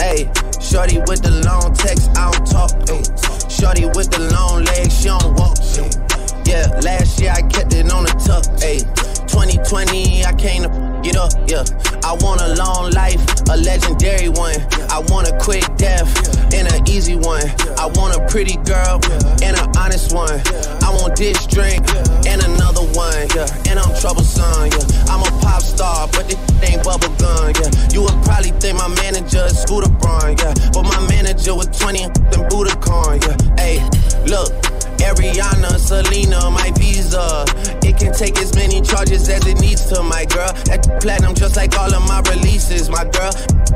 Hey, 0.04 0.20
shorty 0.60 0.98
with 1.08 1.22
the 1.28 1.34
long 1.48 1.74
text, 1.76 2.10
I 2.18 2.32
don't 2.32 2.46
talk. 2.54 2.72
Ay. 2.92 3.04
Shorty 3.56 3.86
with 3.96 4.10
the 4.12 4.22
long 4.36 4.66
legs, 4.66 4.94
she 5.00 5.08
don't 5.08 5.34
walk. 5.40 5.58
Ay. 5.64 6.03
Yeah, 6.54 6.70
last 6.86 7.20
year 7.20 7.34
I 7.34 7.42
kept 7.42 7.74
it 7.74 7.92
on 7.92 8.04
the 8.06 8.14
tuck. 8.22 8.46
Ay. 8.62 8.78
2020, 9.26 10.24
I 10.24 10.34
came 10.38 10.62
to 10.62 10.70
get 11.02 11.18
up. 11.18 11.34
Yeah, 11.50 11.66
I 12.06 12.14
want 12.22 12.46
a 12.46 12.54
long 12.54 12.92
life, 12.92 13.18
a 13.50 13.58
legendary 13.58 14.30
one. 14.30 14.62
I 14.94 15.02
want 15.10 15.26
a 15.26 15.34
quick 15.42 15.66
death 15.82 16.06
and 16.54 16.70
an 16.70 16.88
easy 16.88 17.16
one. 17.16 17.42
I 17.82 17.90
want 17.98 18.14
a 18.14 18.22
pretty 18.30 18.62
girl 18.70 19.02
and 19.42 19.58
an 19.58 19.66
honest 19.82 20.14
one. 20.14 20.38
I 20.86 20.94
want 20.94 21.18
this 21.18 21.42
drink 21.48 21.82
and 22.30 22.38
another 22.46 22.86
one. 22.94 23.26
Yeah, 23.34 23.50
and 23.66 23.82
I'm 23.82 23.90
troublesome. 23.98 24.70
Yeah, 24.70 25.10
I'm 25.10 25.26
a 25.26 25.32
pop 25.42 25.64
star, 25.66 26.06
but 26.14 26.30
this 26.30 26.38
ain't 26.62 26.84
bubble 26.86 27.10
gum. 27.18 27.50
Yeah, 27.58 27.74
you 27.90 28.06
would 28.06 28.22
probably 28.22 28.54
think 28.62 28.78
my 28.78 28.94
manager 29.02 29.50
is 29.50 29.58
Scooter 29.58 29.90
Braun. 29.90 30.38
Yeah, 30.38 30.54
but 30.70 30.84
my 30.86 31.02
manager 31.10 31.56
was 31.58 31.66
20 31.74 32.04
and 32.04 32.14
Budokan. 32.54 33.18
Yeah, 33.26 33.58
hey, 33.58 33.82
look. 34.30 34.73
Ariana, 35.04 35.78
Selena, 35.78 36.50
my 36.50 36.72
visa. 36.78 37.46
It 37.84 37.98
can 37.98 38.14
take 38.14 38.38
as 38.40 38.56
many 38.56 38.82
charges 38.82 39.28
as 39.30 39.46
it 39.46 39.60
needs 39.60 39.86
to, 39.88 40.02
my 40.04 40.26
girl. 40.26 40.52
That 40.66 40.88
platinum 41.02 41.36
just 41.36 41.56
like 41.56 41.78
all 41.78 41.94
of 41.94 42.08
my 42.08 42.22
releases, 42.32 42.90
my 42.90 43.04
girl. 43.04 43.32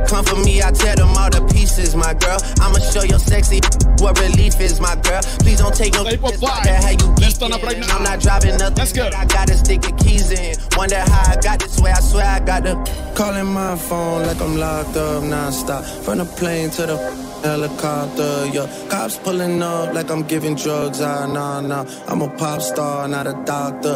Come 0.07 0.25
for 0.25 0.38
me, 0.43 0.61
I 0.61 0.71
tear 0.71 0.95
them 0.95 1.15
all 1.17 1.30
to 1.30 1.45
pieces, 1.47 1.95
my 1.95 2.13
girl. 2.13 2.39
I'ma 2.61 2.80
show 2.80 3.03
your 3.03 3.19
sexy 3.19 3.59
what 3.99 4.19
relief 4.19 4.59
is, 4.61 4.80
my 4.80 4.95
girl. 4.95 5.21
Please 5.39 5.59
don't 5.59 5.75
take 5.75 5.93
no 5.93 6.03
pictures 6.03 6.38
about 6.38 6.63
that 6.63 6.84
how 6.84 6.91
you 6.91 7.15
geek 7.15 7.41
in. 7.41 7.84
I'm 7.91 8.03
not 8.03 8.19
driving 8.19 8.57
nothing. 8.57 8.78
Let's 8.78 8.93
go. 8.93 9.09
I 9.15 9.25
gotta 9.25 9.55
stick 9.57 9.82
the 9.82 9.91
keys 9.93 10.32
in. 10.32 10.55
Wonder 10.78 10.99
how 10.99 11.32
I 11.32 11.36
got 11.41 11.59
this 11.59 11.80
way. 11.80 11.91
I 11.91 11.99
swear 11.99 12.25
I 12.25 12.39
got 12.39 12.63
the. 12.63 12.75
Calling 13.15 13.47
my 13.47 13.75
phone 13.75 14.25
like 14.25 14.41
I'm 14.41 14.57
locked 14.57 14.95
up 14.95 15.23
nonstop. 15.23 15.84
From 16.03 16.19
the 16.19 16.25
plane 16.25 16.69
to 16.71 16.86
the 16.86 16.97
helicopter, 17.44 18.48
yeah. 18.54 18.68
Cops 18.90 19.18
pulling 19.18 19.62
up 19.62 19.94
like 19.94 20.10
I'm 20.10 20.24
giving 20.24 20.56
drugs. 20.56 21.02
Ah, 21.02 21.26
nah, 21.26 21.62
nah. 21.62 21.86
I'm 22.08 22.22
a 22.22 22.30
pop 22.38 22.62
star, 22.62 23.08
not 23.08 23.28
a 23.28 23.34
doctor. 23.46 23.96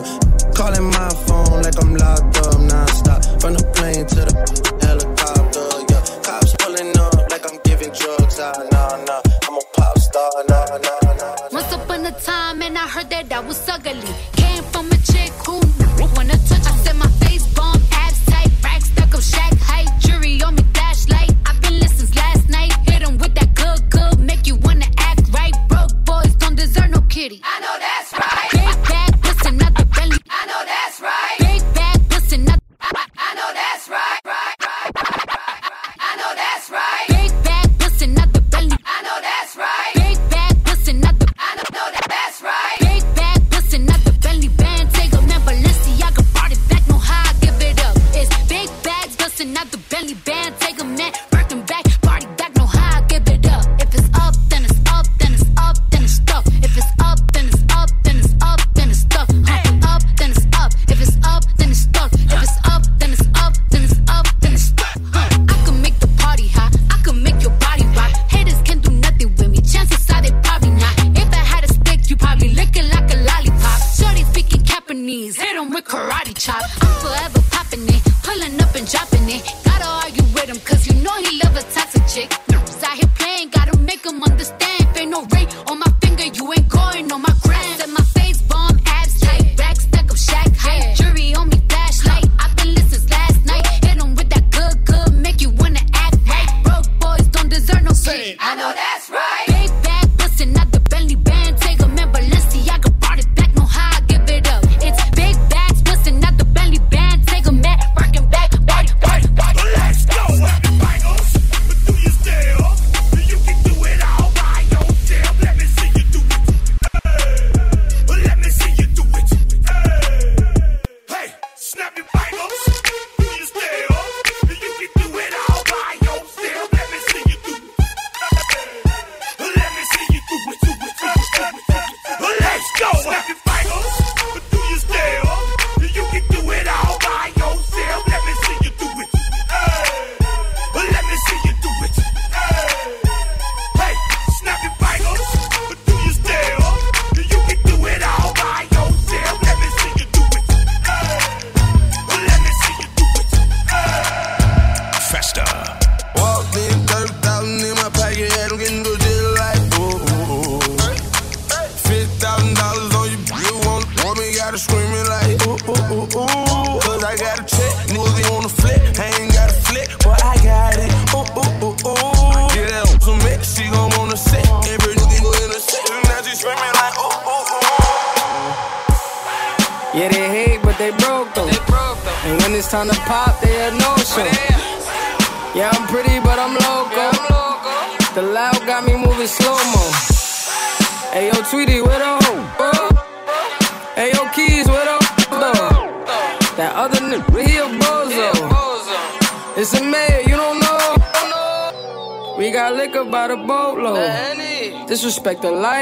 Calling 0.56 0.88
my 0.98 1.10
phone 1.28 1.62
like 1.62 1.78
I'm 1.82 1.96
locked 1.96 2.38
up 2.38 2.60
nonstop. 2.72 3.42
From 3.42 3.54
the 3.54 3.64
plane 3.76 4.06
to 4.06 4.22
the 4.28 4.34
helicopter, 4.86 5.68
yeah. 5.92 6.04
Cops 6.26 6.56
pulling 6.60 6.98
up 6.98 7.32
like 7.32 7.46
I'm 7.50 7.60
giving 7.64 7.92
drugs. 7.92 8.39
Ah, 8.39 8.54
nah, 8.72 8.96
nah. 9.08 9.22
I'm 9.48 9.58
a 9.58 9.62
pop 9.74 9.98
star, 9.98 10.32
nah, 10.50 10.66
nah, 10.86 11.14
nah. 11.20 11.36
Once 11.52 11.74
upon 11.74 12.06
a 12.06 12.12
time, 12.12 12.62
and 12.62 12.78
I 12.78 12.88
heard 12.88 13.10
that 13.10 13.32
I 13.32 13.39
was 13.39 13.68
ugly. 13.68 14.14
Came 14.34 14.64
from 14.72 14.88
a 14.88 14.98
chick 15.12 15.32
who 15.46 15.60
wanna 16.16 16.38
touch. 16.48 16.66
I 16.66 16.76
said 16.84 16.96
my 16.98 17.08
face 17.22 17.46
bomb, 17.56 17.82
abs 17.92 18.26
tight, 18.26 18.52
rack 18.64 18.82
stuck 18.82 19.14
up, 19.16 19.22
shack 19.22 19.54
height, 19.70 19.89
jury 20.00 20.42
on 20.44 20.56
me, 20.56 20.64
flashlight. 20.74 21.32
I've 21.46 21.60
been 21.62 21.70
night. 22.62 22.89
Hit 22.89 23.01
'em 23.07 23.18
with 23.18 23.34
that 23.36 23.53
good, 23.55 23.89
good, 23.89 24.20
make 24.20 24.47
you 24.47 24.55
wanna 24.55 24.88
act 24.97 25.22
right. 25.34 25.53
Broke 25.70 25.93
boys 26.05 26.34
don't 26.36 26.55
deserve 26.55 26.89
no 26.89 27.01
kitty. 27.16 27.41
I 27.43 27.59
know 27.64 27.76
that's 27.86 28.09
right. 28.14 28.49
Big 28.51 28.76
bag, 28.89 29.11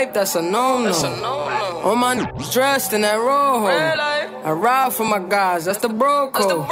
Life, 0.09 0.15
that's 0.15 0.35
a 0.35 0.41
no-no. 0.41 0.91
All 1.83 1.95
my 1.95 2.15
niggas 2.15 2.51
dressed 2.51 2.93
in 2.93 3.01
that 3.01 3.17
rojo. 3.17 3.67
I 3.69 4.51
ride 4.51 4.91
for 4.91 5.05
my 5.05 5.19
guys, 5.19 5.65
that's 5.65 5.77
the 5.79 5.89
bro 5.89 6.31
code. 6.31 6.65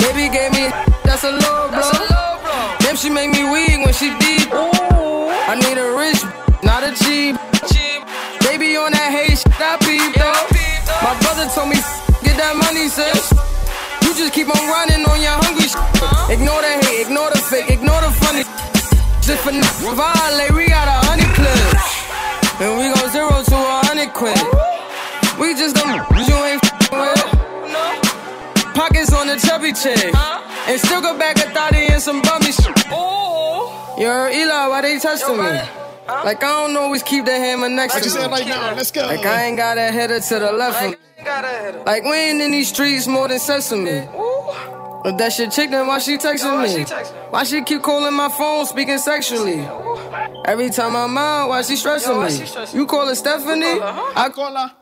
Baby 0.00 0.28
gave 0.28 0.52
me 0.52 0.68
that's 1.02 1.24
a 1.24 1.32
low 1.32 1.68
blow. 1.72 2.76
Damn, 2.80 2.96
she 2.96 3.08
make 3.08 3.30
me 3.30 3.48
weak 3.48 3.80
when 3.80 3.94
she 3.94 4.12
deep. 4.20 4.52
I 4.52 5.56
need 5.56 5.78
a 5.80 5.96
rich, 5.96 6.20
not 6.62 6.84
a 6.84 6.92
cheap. 6.92 7.36
Baby 8.44 8.76
on 8.76 8.92
that 8.92 9.16
hate 9.16 9.38
shit, 9.40 9.48
I 9.56 9.80
peep 9.80 10.12
though. 10.20 10.44
My 11.00 11.16
brother 11.24 11.48
told 11.48 11.70
me 11.72 11.76
get 12.20 12.36
that 12.36 12.52
money, 12.52 12.88
sis. 12.92 13.32
You 14.04 14.12
just 14.12 14.34
keep 14.34 14.48
on 14.52 14.60
running 14.68 15.08
on 15.08 15.16
your 15.24 15.36
hungry 15.40 15.72
shit. 15.72 15.80
Uh-huh. 16.04 16.32
Ignore 16.32 16.60
the 16.60 16.72
hate, 16.84 17.06
ignore 17.08 17.30
the 17.32 17.38
fake, 17.40 17.70
ignore 17.70 18.00
the 18.04 18.12
funny. 18.20 18.44
Just 19.24 19.40
for 19.44 19.52
n- 19.56 19.64
violate, 19.96 20.52
we 20.52 20.68
got 20.68 20.88
a 20.88 21.00
hundred 21.08 21.32
clips. 21.32 21.87
And 22.60 22.76
we 22.78 22.84
go 22.92 23.08
zero 23.10 23.30
to 23.30 23.54
a 23.54 23.86
hundred 23.86 24.12
quid. 24.12 24.36
We 25.38 25.54
just 25.54 25.76
don't 25.76 26.02
you 26.26 26.34
ain't 26.34 26.64
f***ing 26.64 27.00
with. 27.00 28.74
Pockets 28.74 29.12
on 29.12 29.28
the 29.28 29.36
chubby 29.36 29.72
chick. 29.72 30.12
And 30.66 30.80
still 30.80 31.00
go 31.00 31.16
back 31.16 31.36
a 31.36 31.48
thotty 31.50 31.86
and 31.86 32.02
some 32.02 32.20
bummy 32.22 32.50
shit. 32.52 32.76
Yo, 32.90 34.28
Eli, 34.28 34.66
why 34.68 34.80
they 34.82 34.98
testing 34.98 35.36
me? 35.36 35.44
Like 36.08 36.42
I 36.42 36.66
don't 36.66 36.76
always 36.76 37.02
keep 37.02 37.24
the 37.26 37.32
hammer 37.32 37.68
next 37.68 37.94
What 37.94 38.02
to 38.02 38.08
you 38.08 38.14
me. 38.16 38.20
say 38.22 38.28
right 38.28 38.46
now? 38.48 38.74
Let's 38.74 38.90
go. 38.90 39.02
Like 39.06 39.24
I 39.24 39.44
ain't 39.44 39.56
got 39.56 39.78
a 39.78 39.92
header 39.92 40.18
to 40.20 40.38
the 40.38 40.52
left 40.52 40.82
of 40.82 40.90
me. 40.90 40.96
Like 41.86 42.02
we 42.04 42.12
ain't 42.16 42.40
in 42.40 42.50
these 42.50 42.68
streets 42.70 43.06
more 43.06 43.28
than 43.28 43.38
sesame. 43.38 44.08
But 45.04 45.16
that 45.18 45.32
shit 45.32 45.52
chick, 45.52 45.70
then 45.70 45.86
why 45.86 46.00
she 46.00 46.18
texting 46.18 46.58
me? 46.62 46.84
Why 47.30 47.44
she 47.44 47.62
keep 47.62 47.82
calling 47.82 48.12
my 48.14 48.28
phone, 48.28 48.66
speaking 48.66 48.98
sexually? 48.98 49.58
Every 50.44 50.70
time 50.70 50.96
I'm 50.96 51.16
out, 51.18 51.48
why 51.48 51.62
she 51.62 51.76
stressing 51.76 52.20
me? 52.20 52.78
You 52.78 52.86
call 52.86 53.06
her 53.06 53.14
Stephanie? 53.14 53.80
I 53.80 54.30
call 54.32 54.54
her. 54.56 54.72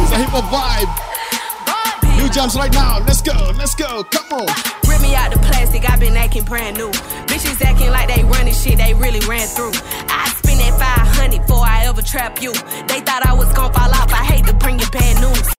It's 0.00 0.12
a 0.12 0.16
hip 0.16 0.28
hop 0.30 0.44
vibe. 0.52 2.18
New 2.18 2.28
jumps 2.30 2.56
right 2.56 2.72
now. 2.72 2.98
Let's 3.06 3.22
go. 3.22 3.52
Let's 3.56 3.74
go. 3.74 4.02
Come 4.04 4.40
on. 4.40 4.46
Rip 4.88 5.00
me 5.00 5.14
out 5.14 5.32
the 5.32 5.38
plastic, 5.38 5.88
i 5.88 5.96
been 5.96 6.16
acting 6.16 6.44
brand 6.44 6.76
new. 6.76 6.90
Bitches 7.28 7.62
acting 7.62 7.90
like 7.90 8.08
they 8.08 8.24
running 8.24 8.54
shit, 8.54 8.78
they 8.78 8.92
really 8.94 9.20
ran 9.28 9.46
through. 9.46 9.72
I 10.08 10.28
spend 10.36 10.60
that 10.60 10.78
500 11.16 11.40
before 11.42 11.64
I 11.64 11.84
ever 11.86 12.02
trap 12.02 12.42
you. 12.42 12.52
They 12.52 13.00
thought 13.00 13.24
I 13.24 13.34
was 13.34 13.52
gon' 13.52 13.72
fall 13.72 13.90
off, 13.90 14.12
I 14.12 14.24
hate 14.24 14.46
to 14.46 14.54
bring 14.54 14.78
you 14.78 14.86
bad 14.90 15.20
news. 15.20 15.54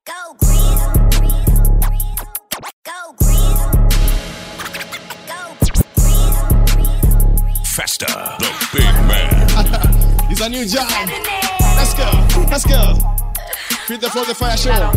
Festa, 7.79 8.35
the 8.39 8.51
big 8.75 8.93
man. 9.07 10.27
It's 10.29 10.41
a 10.41 10.49
new 10.49 10.65
job. 10.65 10.89
Let's 11.79 11.93
go. 11.93 12.11
Let's 12.51 12.65
go. 12.65 12.93
Feel 13.87 13.97
the 13.97 14.09
Flow, 14.09 14.25
the 14.25 14.35
fire 14.35 14.57
show. 14.57 14.91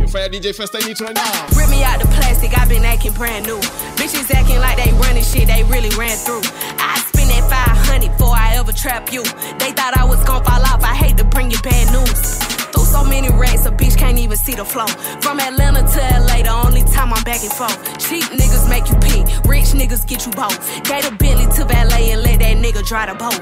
Your 0.00 0.08
fire 0.08 0.30
DJ 0.30 0.54
first 0.54 0.74
I 0.74 0.78
need 0.88 0.98
right 1.02 1.14
now. 1.14 1.46
Rip 1.54 1.68
me 1.68 1.84
out 1.84 2.00
the 2.00 2.06
plastic, 2.06 2.56
I've 2.58 2.70
been 2.70 2.86
acting 2.86 3.12
brand 3.12 3.44
new. 3.44 3.58
Bitches 4.00 4.30
acting 4.30 4.58
like 4.58 4.82
they 4.82 4.90
running 4.92 5.22
shit, 5.22 5.48
they 5.48 5.62
really 5.64 5.90
ran 6.00 6.16
through. 6.16 6.40
I 6.80 6.96
spend 7.12 7.28
that 7.28 7.44
500 7.86 8.10
before 8.12 8.34
I 8.34 8.56
ever 8.56 8.72
trap 8.72 9.12
you. 9.12 9.22
They 9.60 9.72
thought 9.72 9.92
I 9.94 10.06
was 10.06 10.24
gonna 10.24 10.42
fall 10.42 10.62
off, 10.64 10.82
I 10.82 10.94
hate 10.94 11.18
to 11.18 11.24
bring 11.24 11.50
you 11.50 11.60
bad 11.60 11.92
news. 11.92 12.57
Through 12.72 12.84
so 12.84 13.04
many 13.04 13.28
racks, 13.30 13.66
a 13.66 13.70
bitch 13.70 13.96
can't 13.96 14.18
even 14.18 14.36
see 14.36 14.54
the 14.54 14.64
flow. 14.64 14.86
From 15.20 15.40
Atlanta 15.40 15.82
to 15.82 16.00
LA, 16.26 16.42
the 16.42 16.54
only 16.66 16.82
time 16.82 17.12
I'm 17.12 17.22
back 17.24 17.42
and 17.42 17.52
forth. 17.52 17.76
Cheap 17.98 18.24
niggas 18.24 18.68
make 18.68 18.88
you 18.88 18.96
pee, 18.96 19.22
rich 19.48 19.70
niggas 19.76 20.06
get 20.06 20.26
you 20.26 20.32
both. 20.32 20.58
Gate 20.84 21.04
a 21.04 21.12
Bentley 21.14 21.46
to 21.56 21.64
valet 21.64 22.12
and 22.12 22.22
let 22.22 22.38
that 22.40 22.56
nigga 22.56 22.86
dry 22.86 23.06
the 23.06 23.14
boat. 23.14 23.40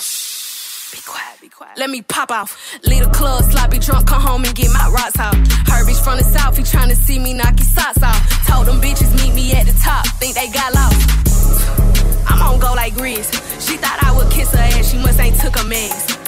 Shh, 0.00 0.92
be 0.92 1.00
quiet. 1.02 1.76
Let 1.76 1.90
me 1.90 2.02
pop 2.02 2.30
off. 2.30 2.56
Leave 2.84 3.04
the 3.04 3.10
club, 3.10 3.44
sloppy 3.44 3.78
drunk, 3.78 4.06
come 4.06 4.20
home 4.20 4.44
and 4.44 4.54
get 4.54 4.70
my 4.72 4.88
rocks 4.88 5.18
out. 5.18 5.34
Her 5.34 5.84
bitch 5.86 6.02
from 6.02 6.18
the 6.18 6.24
south, 6.24 6.56
he 6.56 6.62
tryna 6.64 6.96
see 6.96 7.18
me 7.18 7.34
knock 7.34 7.58
his 7.58 7.72
socks 7.72 8.02
off. 8.02 8.46
Told 8.46 8.66
them 8.66 8.80
bitches 8.80 9.12
meet 9.22 9.34
me 9.34 9.52
at 9.52 9.66
the 9.66 9.72
top, 9.82 10.06
think 10.20 10.34
they 10.34 10.50
got 10.50 10.74
lost. 10.74 12.28
I'm 12.28 12.40
on 12.42 12.60
go 12.60 12.72
like 12.74 12.94
Grizz. 12.94 13.30
She 13.66 13.76
thought 13.76 13.98
I 14.02 14.16
would 14.16 14.30
kiss 14.32 14.50
her 14.52 14.58
ass, 14.58 14.90
she 14.90 14.98
must 14.98 15.18
ain't 15.20 15.38
took 15.40 15.56
a 15.60 15.64
mess. 15.64 16.21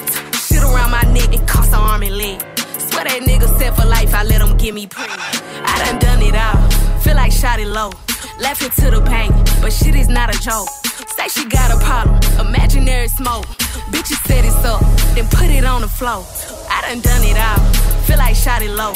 Shit 0.55 0.63
around 0.63 0.91
my 0.91 1.01
neck, 1.11 1.33
it 1.33 1.45
cost 1.45 1.71
her 1.71 1.77
arm 1.77 2.01
and 2.01 2.15
leg. 2.15 2.39
Swear 2.87 3.03
that 3.03 3.19
nigga 3.27 3.47
set 3.59 3.75
for 3.75 3.85
life, 3.85 4.15
I 4.15 4.23
let 4.23 4.39
him 4.39 4.55
give 4.55 4.73
me 4.73 4.87
pre. 4.87 5.03
I 5.03 5.73
done 5.83 5.99
done 5.99 6.21
it 6.21 6.33
all, 6.33 6.55
feel 7.01 7.15
like 7.15 7.33
shot 7.33 7.59
it 7.59 7.67
low. 7.67 7.91
Laughing 8.39 8.69
to 8.79 8.89
the 8.89 9.01
pain, 9.03 9.31
but 9.61 9.73
shit 9.73 9.95
is 9.95 10.07
not 10.07 10.33
a 10.33 10.39
joke. 10.39 10.69
Say 11.17 11.27
she 11.27 11.43
got 11.49 11.75
a 11.75 11.77
problem, 11.83 12.15
imaginary 12.39 13.09
smoke. 13.09 13.43
Bitches 13.91 14.23
set 14.27 14.45
it 14.45 14.55
up, 14.63 14.79
then 15.13 15.27
put 15.27 15.49
it 15.51 15.65
on 15.65 15.81
the 15.81 15.89
floor. 15.89 16.23
I 16.71 16.87
done 16.87 17.01
done 17.01 17.23
it 17.27 17.35
all, 17.35 17.59
feel 18.07 18.17
like 18.17 18.37
shot 18.37 18.61
it 18.61 18.71
low. 18.71 18.93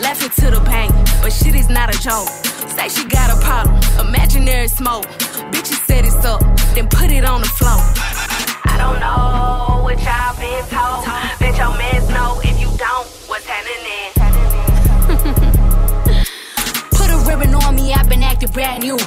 Laughing 0.00 0.32
to 0.40 0.46
the 0.48 0.64
pain, 0.64 0.88
but 1.20 1.30
shit 1.30 1.54
is 1.54 1.68
not 1.68 1.94
a 1.94 1.98
joke. 2.00 2.28
Say 2.72 2.88
she 2.88 3.04
got 3.04 3.28
a 3.28 3.38
problem, 3.44 3.76
imaginary 4.08 4.68
smoke. 4.68 5.04
Bitches 5.52 5.84
set 5.84 6.06
it 6.06 6.24
up, 6.24 6.40
then 6.72 6.88
put 6.88 7.10
it 7.12 7.26
on 7.26 7.42
the 7.42 7.52
floor. 7.60 7.80
I 8.64 8.76
don't 8.80 8.98
know 8.98 9.71
what 9.94 10.04
y'all 10.04 10.34
been 10.40 10.64
told. 10.72 11.04
Your 11.56 11.72
mans 11.76 12.08
know 12.08 12.40
if 12.42 12.58
you 12.58 12.68
don't, 12.78 13.06
what's 13.28 13.44
happening. 13.46 14.10
Put 16.92 17.10
a 17.10 17.16
ribbon 17.28 17.54
on 17.54 17.74
me, 17.74 17.92
I've 17.92 18.08
been 18.08 18.22
acting 18.22 18.50
brand 18.50 18.82
new. 18.82 18.98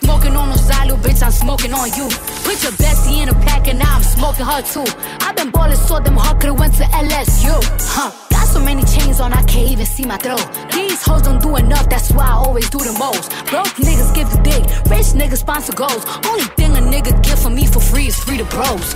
Smoking 0.00 0.36
on 0.36 0.50
Ozalo, 0.50 0.96
bitch, 1.00 1.22
I'm 1.22 1.32
smoking 1.32 1.72
on 1.72 1.88
you. 1.96 2.08
Put 2.44 2.62
your 2.62 2.72
bestie 2.72 3.22
in 3.22 3.30
a 3.30 3.34
pack 3.46 3.68
and 3.68 3.78
now 3.78 3.96
I'm 3.96 4.02
smoking 4.02 4.44
her 4.44 4.60
too. 4.62 4.84
I've 5.20 5.34
been 5.36 5.50
ballin' 5.50 5.76
so 5.76 5.98
them 6.00 6.16
hard 6.16 6.40
could've 6.40 6.58
went 6.58 6.74
to 6.74 6.84
LSU. 6.84 7.54
Huh. 7.96 8.10
Got 8.30 8.48
so 8.48 8.60
many 8.60 8.84
chains 8.84 9.20
on, 9.20 9.32
I 9.32 9.42
can't 9.44 9.70
even 9.70 9.86
see 9.86 10.04
my 10.04 10.18
throat. 10.18 10.46
These 10.72 11.02
hoes 11.02 11.22
don't 11.22 11.40
do 11.40 11.56
enough, 11.56 11.88
that's 11.88 12.10
why 12.12 12.26
I 12.26 12.32
always 12.32 12.68
do 12.68 12.78
the 12.78 12.92
most. 12.98 13.30
Broke 13.46 13.72
niggas 13.80 14.12
give 14.14 14.28
the 14.30 14.38
dick, 14.42 14.62
rich 14.90 15.14
niggas 15.16 15.38
sponsor 15.38 15.72
goals. 15.72 16.04
Only 16.26 16.44
thing 16.58 16.76
a 16.76 16.80
nigga 16.80 17.16
give 17.22 17.38
for 17.38 17.50
me 17.50 17.66
for 17.66 17.80
free 17.80 18.08
is 18.08 18.18
free 18.18 18.36
to 18.38 18.44
bros. 18.44 18.94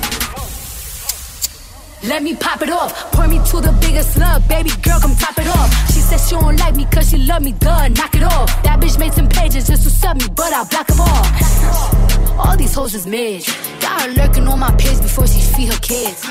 Let 2.04 2.24
me 2.24 2.34
pop 2.34 2.60
it 2.62 2.70
off. 2.70 3.12
Point 3.12 3.30
me 3.30 3.38
to 3.38 3.60
the 3.60 3.72
biggest 3.80 4.14
slug. 4.14 4.46
Baby 4.48 4.70
girl, 4.82 4.98
come 4.98 5.14
top 5.14 5.38
it 5.38 5.46
off. 5.46 5.70
She 5.92 6.00
said 6.00 6.18
she 6.18 6.34
don't 6.34 6.56
like 6.56 6.74
me 6.74 6.84
cause 6.86 7.08
she 7.10 7.18
love 7.18 7.42
me. 7.42 7.52
Duh, 7.52 7.88
knock 7.88 8.14
it 8.16 8.24
off. 8.24 8.48
That 8.64 8.80
bitch 8.80 8.98
made 8.98 9.12
some 9.12 9.28
pages 9.28 9.68
just 9.68 9.84
to 9.84 9.90
sub 9.90 10.16
me, 10.16 10.26
but 10.34 10.52
I 10.52 10.64
block 10.64 10.88
them 10.88 11.00
all. 11.00 12.40
All 12.40 12.56
these 12.56 12.74
hoes 12.74 12.94
is 12.94 13.06
mid. 13.06 13.46
Got 13.80 14.02
her 14.02 14.08
lurking 14.14 14.48
on 14.48 14.58
my 14.58 14.74
page 14.76 15.00
before 15.00 15.28
she 15.28 15.40
feed 15.40 15.72
her 15.72 15.78
kids. 15.78 16.24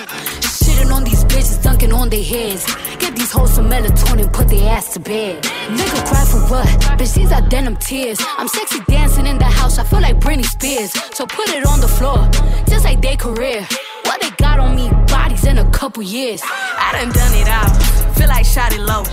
Shitting 0.62 0.92
on 0.92 1.06
these 1.06 1.24
bitches, 1.24 1.64
dunking 1.64 1.94
on 1.94 2.10
their 2.10 2.24
heads. 2.24 2.66
Get 3.00 3.16
these 3.16 3.32
hoes 3.32 3.54
some 3.54 3.70
melatonin, 3.70 4.32
put 4.34 4.50
their 4.50 4.70
ass 4.72 4.94
to 4.96 5.00
bed. 5.00 5.42
Nigga 5.44 6.06
cry 6.06 6.26
for 6.26 6.42
what? 6.52 6.68
Bitch, 7.00 7.16
these 7.16 7.32
are 7.32 7.42
denim 7.48 7.78
tears. 7.78 8.20
I'm 8.38 8.50
sexy 8.50 8.80
dancing 8.88 9.26
in 9.26 9.38
the 9.38 9.46
house, 9.46 9.78
I 9.80 9.86
feel 9.86 10.02
like 10.02 10.20
Britney 10.20 10.46
Spears. 10.46 10.92
So 11.16 11.26
put 11.26 11.48
it 11.50 11.66
on 11.66 11.80
the 11.80 11.88
floor, 11.88 12.30
just 12.68 12.84
like 12.84 13.02
their 13.02 13.16
career. 13.16 13.66
What 14.12 14.20
they 14.20 14.32
got 14.32 14.60
on 14.60 14.76
me, 14.76 14.90
bodies 15.08 15.46
in 15.46 15.58
a 15.58 15.72
couple 15.72 16.04
years. 16.04 16.42
I 16.44 16.92
done 16.92 17.14
done 17.14 17.34
it 17.34 17.48
all, 17.48 18.14
feel 18.14 18.28
like 18.28 18.44
shot 18.44 18.74
it 18.74 18.82
low. 18.82 19.04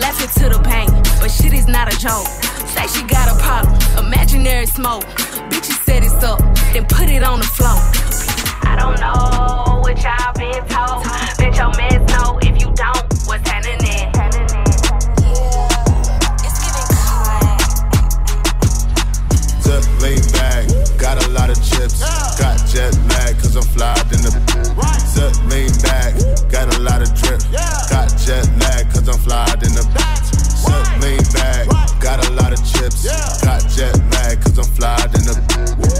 Left 0.00 0.18
it 0.24 0.30
to 0.40 0.48
the 0.48 0.58
bank, 0.64 0.88
but 1.20 1.28
shit 1.28 1.52
is 1.52 1.66
not 1.66 1.92
a 1.92 1.98
joke. 1.98 2.26
Say 2.72 2.86
she 2.86 3.04
got 3.06 3.28
a 3.28 3.36
problem, 3.38 3.76
imaginary 4.06 4.64
smoke. 4.64 5.04
Bitches 5.52 5.84
set 5.84 6.04
it 6.04 6.24
up, 6.24 6.40
then 6.72 6.86
put 6.86 7.10
it 7.10 7.22
on 7.22 7.40
the 7.40 7.44
floor. 7.44 7.76
I 8.64 8.76
don't 8.80 8.98
know 8.98 9.82
what 9.84 10.02
y'all 10.02 10.32
been 10.32 10.64
told. 10.72 11.04
Bet 11.36 11.54
your 11.54 11.76
mans 11.76 12.08
know 12.16 12.38
if 12.40 12.56
you 12.58 12.72
don't, 12.72 13.04
what's 13.28 13.46
happening. 13.46 14.08
Zip 19.60 19.84
laid 20.00 20.24
back, 20.32 20.64
got 20.96 21.22
a 21.22 21.28
lot 21.28 21.50
of 21.50 21.56
chips. 21.62 22.00
Got 22.40 22.56
jet 22.66 22.94
lag, 23.04 23.05
cause 23.56 23.66
I'm 23.66 23.74
fly 23.74 23.94
than 24.10 24.20
the 24.22 24.74
right. 24.76 25.00
Set 25.00 25.32
lean 25.48 25.72
back, 25.80 26.14
got 26.50 26.74
a 26.76 26.80
lot 26.80 27.00
of 27.00 27.08
drip. 27.14 27.40
Yeah. 27.50 27.64
Got 27.88 28.12
jet 28.18 28.44
lag 28.60 28.90
cause 28.92 29.08
I'm 29.08 29.18
fly 29.18 29.46
than 29.56 29.72
the 29.72 29.84
bitch. 29.96 30.26
Set 30.60 30.86
lean 31.00 31.24
back, 31.32 31.66
got 32.00 32.26
a 32.26 32.32
lot 32.32 32.52
of 32.52 32.60
chips. 32.60 33.04
Yeah. 33.04 33.16
Got 33.42 33.68
jet 33.70 33.96
lag 34.12 34.40
cause 34.42 34.58
I'm 34.58 34.68
fly 34.76 34.96
than 35.08 35.24
the 35.24 35.34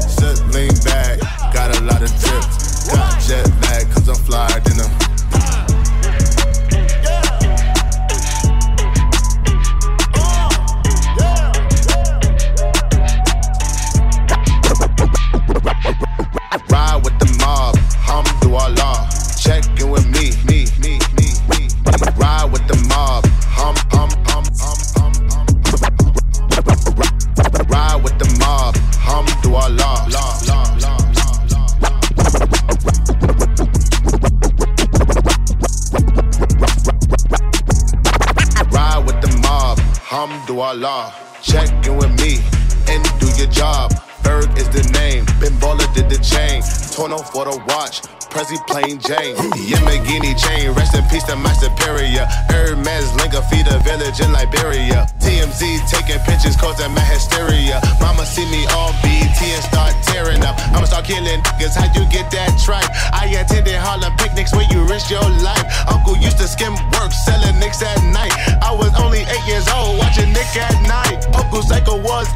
Set 0.04 0.38
lean 0.54 0.74
back, 0.84 1.20
got 1.52 1.76
a 1.76 1.80
lot 1.84 2.02
of 2.02 2.12
drip. 2.20 2.44
Got 2.92 3.20
jet 3.24 3.48
lag 3.62 3.90
cause 3.90 4.08
I'm 4.08 4.16
fly 4.16 4.48
than 4.60 4.76
the 4.76 5.06
ride 16.76 17.04
with 17.04 17.15
la. 40.76 41.12
Check 41.42 41.68
in 41.86 41.96
with 41.96 42.12
me 42.20 42.38
and 42.88 43.02
do 43.18 43.28
your 43.36 43.50
job. 43.50 43.92
Berg 44.22 44.50
is 44.58 44.68
the 44.68 44.84
name. 44.92 45.24
Ben 45.40 45.54
Baller 45.62 45.88
did 45.94 46.10
the 46.10 46.18
chain. 46.18 46.62
Torn 46.92 47.12
off 47.12 47.32
for 47.32 47.44
the 47.44 47.56
watch. 47.68 48.02
Prezi 48.36 48.60
plain 48.68 49.00
Jane. 49.00 49.36
Yamagini 49.70 50.36
chain, 50.36 50.70
rest 50.76 50.94
in 50.94 51.04
peace 51.08 51.24
to 51.24 51.36
my 51.36 51.52
superior. 51.56 52.28
Hermes 52.52 53.08
Linga 53.16 53.40
feed 53.48 53.64
a 53.64 53.78
village 53.80 54.20
in 54.20 54.28
Liberia. 54.32 55.08
TMZ 55.24 55.88
taking 55.88 56.20
pictures, 56.28 56.56
causing 56.56 56.92
my 56.92 57.00
hysteria. 57.08 57.80
Mama 58.00 58.26
see 58.26 58.44
me 58.52 58.68
on 58.76 58.92
BT 59.00 59.40
and 59.56 59.64
start 59.64 59.94
tearing 60.04 60.44
up. 60.44 60.52
I'ma 60.76 60.84
start 60.84 61.06
killing 61.06 61.40
niggas, 61.40 61.80
how 61.80 61.88
you 61.96 62.04
get 62.12 62.28
that 62.36 62.52
tripe? 62.60 62.90
I 63.16 63.24
attended 63.40 63.80
Harlem 63.80 64.12
picnics 64.20 64.52
where 64.52 64.68
you 64.68 64.84
risk 64.84 65.08
your 65.08 65.24
life. 65.40 65.64
Uncle 65.88 66.16
used 66.20 66.36
to 66.36 66.46
skim 66.46 66.76
work, 66.92 67.12
selling 67.24 67.56
nicks 67.56 67.80
at 67.80 67.96
night 68.12 68.35
at 70.58 70.76
night. 70.88 71.26
Uncle 71.34 71.62
Psycho 71.62 72.00
was 72.00 72.26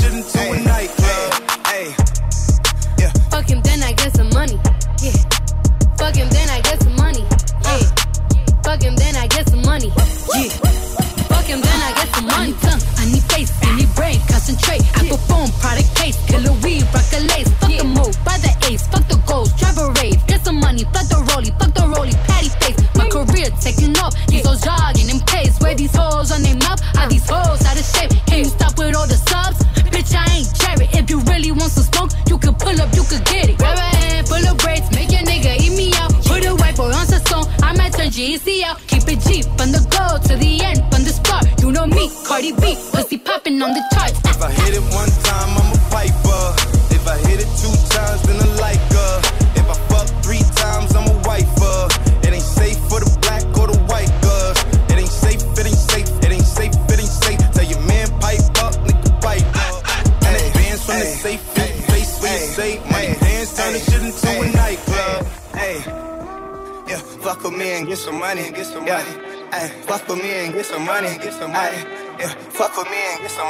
Shouldn't 0.00 0.32
do 0.32 0.38
hey. 0.38 0.60
enough. 0.60 0.73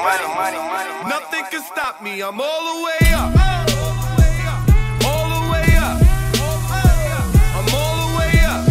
money. 0.03 0.27
money, 0.35 0.59
money, 0.59 0.93
money 1.03 1.11
Nothing 1.11 1.45
can 1.51 1.63
stop 1.63 2.03
me. 2.03 2.21
I'm 2.23 2.41
all 2.41 2.63
the 2.71 2.77
way 2.85 3.03
up. 3.13 3.31
All 5.07 5.27
the 5.35 5.41
way 5.53 5.77
up. 5.83 5.97
I'm 7.57 7.69
all 7.79 7.97
the 8.03 8.11
way 8.19 8.39
up. 8.53 8.63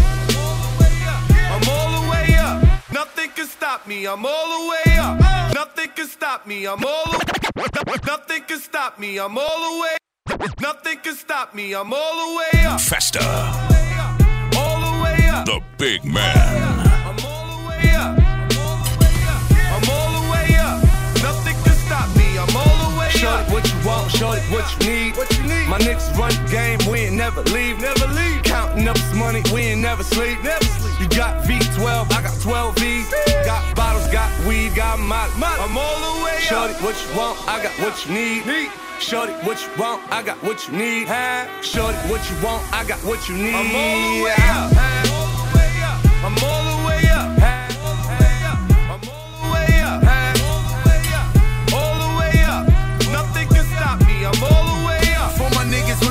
I'm 1.53 1.69
all 1.69 1.89
the 1.97 2.09
way 2.11 2.35
up. 2.35 2.91
Nothing 2.91 3.29
can 3.35 3.47
stop 3.47 3.87
me. 3.87 4.05
I'm 4.05 4.25
all 4.25 4.47
the 4.55 4.69
way 4.69 4.97
up. 4.97 5.15
Nothing 5.53 5.89
can 5.95 6.07
stop 6.07 6.47
me. 6.47 6.65
I'm 6.65 6.83
all 6.83 7.05
the 7.11 7.17
way. 7.55 7.65
Nothing 8.05 8.43
can 8.43 8.59
stop 8.59 8.99
me. 8.99 9.17
I'm 9.17 9.37
all 9.37 9.59
the 9.71 9.81
way. 9.81 9.97
Nothing 10.59 10.97
can 10.99 11.15
stop 11.15 11.53
me. 11.53 11.73
I'm 11.73 11.93
all 11.93 12.15
the 12.23 12.35
way 12.37 12.65
up. 12.65 12.81
Festa. 12.81 13.21
All 14.57 14.79
the 14.79 15.03
way 15.03 15.29
up. 15.29 15.45
The 15.45 15.61
big 15.77 16.03
man. 16.03 16.72
Shorty, 23.23 23.53
what 23.53 23.63
you 23.71 23.87
want, 23.87 24.11
shorty, 24.11 24.41
what 24.51 24.67
you 24.73 24.91
need. 24.91 25.15
What 25.15 25.31
you 25.37 25.43
need? 25.43 25.69
My 25.69 25.79
niggas 25.79 26.11
run 26.17 26.35
the 26.35 26.51
game, 26.51 26.79
we 26.91 27.07
ain't 27.07 27.15
never 27.15 27.41
leave. 27.55 27.79
Never 27.79 28.05
leave. 28.07 28.43
Counting 28.43 28.85
up 28.85 28.97
this 28.97 29.13
money, 29.15 29.41
we 29.53 29.61
ain't 29.61 29.79
never 29.79 30.03
sleep. 30.03 30.43
Never 30.43 30.65
sleep. 30.65 30.99
You 30.99 31.07
got 31.07 31.41
V12, 31.45 32.11
I 32.11 32.21
got 32.21 32.37
12 32.41 32.75
V. 32.79 33.05
Got 33.45 33.75
bottles, 33.77 34.11
got 34.11 34.29
weed, 34.45 34.75
got 34.75 34.99
my, 34.99 35.29
my. 35.37 35.55
I'm 35.63 35.77
all 35.77 36.17
the 36.17 36.25
way 36.25 36.37
Shorty, 36.41 36.73
it 36.73 36.81
what 36.81 36.99
you 36.99 37.17
want, 37.17 37.39
I 37.47 37.63
got 37.63 37.71
what 37.79 38.05
you 38.05 38.13
need. 38.13 38.69
Shorty, 38.99 39.31
what 39.47 39.61
you 39.63 39.69
want, 39.81 40.03
I 40.11 40.21
got 40.21 40.43
what 40.43 40.67
you 40.67 40.75
need. 40.75 41.07
Shorty, 41.61 41.97
what 42.11 42.29
you 42.29 42.35
want, 42.43 42.61
I 42.73 42.83
got 42.85 42.99
what 43.05 43.29
you 43.29 43.37
need. 43.37 43.55
I'm 43.55 43.73
all 43.73 44.17
the 44.17 44.23
way 44.25 44.35
up. 44.37 45.12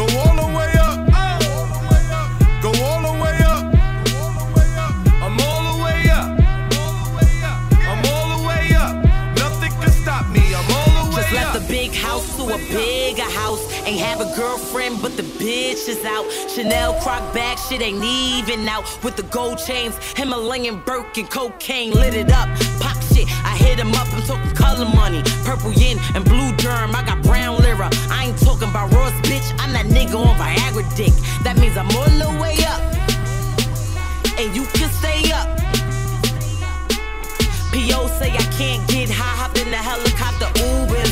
Go 0.00 0.06
all 0.18 0.34
the 0.34 0.56
way 0.56 0.72
up. 0.80 0.96
Go 2.62 2.68
all 2.84 3.02
the 3.02 3.12
way 3.22 3.36
up. 3.44 3.64
I'm 5.20 5.38
all 5.38 5.76
the 5.76 5.84
way 5.84 6.08
up. 6.08 6.40
I'm 7.84 8.06
all 8.08 8.38
the 8.38 8.48
way 8.48 8.74
up. 8.74 8.94
Nothing 9.36 9.70
can 9.72 9.90
stop 9.90 10.26
me. 10.30 10.54
I'm 10.54 10.72
all 10.72 11.04
the 11.04 11.16
way 11.16 11.22
Just 11.22 11.32
left 11.34 11.60
the 11.60 11.68
big 11.68 11.92
house 11.92 12.34
to 12.38 12.44
a 12.44 12.56
bigger 12.70 13.24
house. 13.24 13.60
Ain't 13.84 14.00
have 14.00 14.22
a 14.22 14.34
girlfriend, 14.34 15.02
but 15.02 15.18
the 15.18 15.22
bitch 15.22 15.86
is 15.86 16.02
out. 16.06 16.24
Chanel 16.48 16.94
croc 17.02 17.34
bag, 17.34 17.58
shit 17.58 17.82
ain't 17.82 18.02
even 18.02 18.66
out. 18.66 18.84
With 19.04 19.16
the 19.16 19.24
gold 19.24 19.58
chains, 19.58 19.98
Himalayan 20.16 20.80
Birkin, 20.86 21.26
cocaine 21.26 21.92
lit 21.92 22.14
it 22.14 22.32
up. 22.32 22.48
Pop 22.80 22.96
shit, 23.12 23.28
I 23.44 23.59
hit 23.70 23.78
him 23.78 23.94
up. 23.94 24.08
I'm 24.12 24.22
talking 24.22 24.50
color 24.54 24.88
money, 24.96 25.22
purple 25.44 25.72
yin 25.72 25.98
and 26.14 26.24
blue 26.24 26.50
germ. 26.56 26.94
I 26.94 27.02
got 27.06 27.22
brown 27.22 27.62
lira. 27.62 27.88
I 28.10 28.26
ain't 28.26 28.38
talking 28.38 28.68
about 28.68 28.92
Ross, 28.92 29.14
bitch. 29.28 29.46
I'm 29.60 29.72
that 29.72 29.86
nigga 29.86 30.16
on 30.18 30.34
Viagra 30.36 30.84
dick. 30.96 31.14
That 31.44 31.56
means 31.58 31.76
I'm 31.76 31.90
all 31.98 32.14
the 32.22 32.30
way 32.42 32.56
up, 32.72 32.80
and 34.38 34.48
you 34.56 34.64
can 34.76 34.90
stay 35.00 35.30
up. 35.32 35.48
P.O. 37.72 38.08
say 38.18 38.32
I 38.34 38.46
can't 38.58 38.82
get 38.88 39.08
high, 39.08 39.36
hop 39.40 39.56
in 39.56 39.70
the 39.70 39.82
helicopter, 39.90 40.50
Uber 40.58 41.09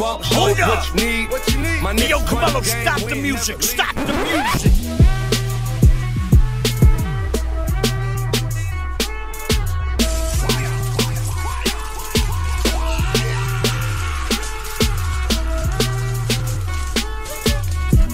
Shorty, 0.00 0.02
up. 0.02 0.20
what 0.20 0.30
you 0.30 0.36
want? 0.38 0.58
Hold 0.58 0.58
What 0.58 0.78
up. 0.78 0.86
you 0.88 0.94
need? 1.04 1.30
What 1.30 1.52
you 1.52 1.58
need? 1.60 1.82
My 1.82 1.92
Hey, 1.92 2.08
yo, 2.08 2.18
niggas 2.18 2.32
run 2.32 2.40
Carmelo, 2.40 2.62
stop 2.62 3.00
the 3.08 3.14
music. 3.16 3.62
Stop 3.62 3.94
the 3.94 4.12
music. 4.12 4.72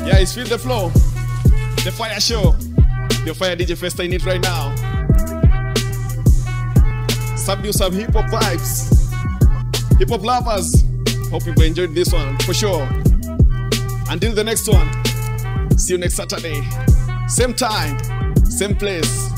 Yeah, 0.05 0.19
it's 0.19 0.35
Feel 0.35 0.47
the 0.47 0.59
Flow. 0.59 0.91
The 1.85 1.93
Fire 1.93 2.21
Show. 2.21 2.53
The 3.25 3.35
Fire 3.35 3.57
DJ 3.57 3.77
Festa 3.77 4.03
in 4.05 4.13
it 4.13 4.25
right 4.25 4.41
now. 4.41 4.75
Subdue 7.37 7.73
some 7.73 7.93
hip 7.93 8.13
hop 8.13 8.27
vibes. 8.31 8.93
Hip 9.99 10.09
hop 10.11 10.25
lovers. 10.25 10.86
Hope 11.37 11.45
you 11.45 11.65
enjoyed 11.67 11.95
this 11.95 12.15
one 12.15 12.39
for 12.39 12.55
sure. 12.55 12.89
Until 14.09 14.33
the 14.33 14.43
next 14.43 14.67
one. 14.69 14.89
See 15.79 15.93
you 15.93 15.99
next 15.99 16.15
Saturday. 16.15 16.67
Same 17.29 17.53
time, 17.53 17.99
same 18.47 18.75
place. 18.75 19.29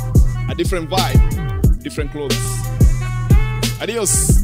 A 0.48 0.54
different 0.54 0.88
vibe, 0.88 1.82
different 1.82 2.12
clothes. 2.12 2.38
Adios. 3.82 4.37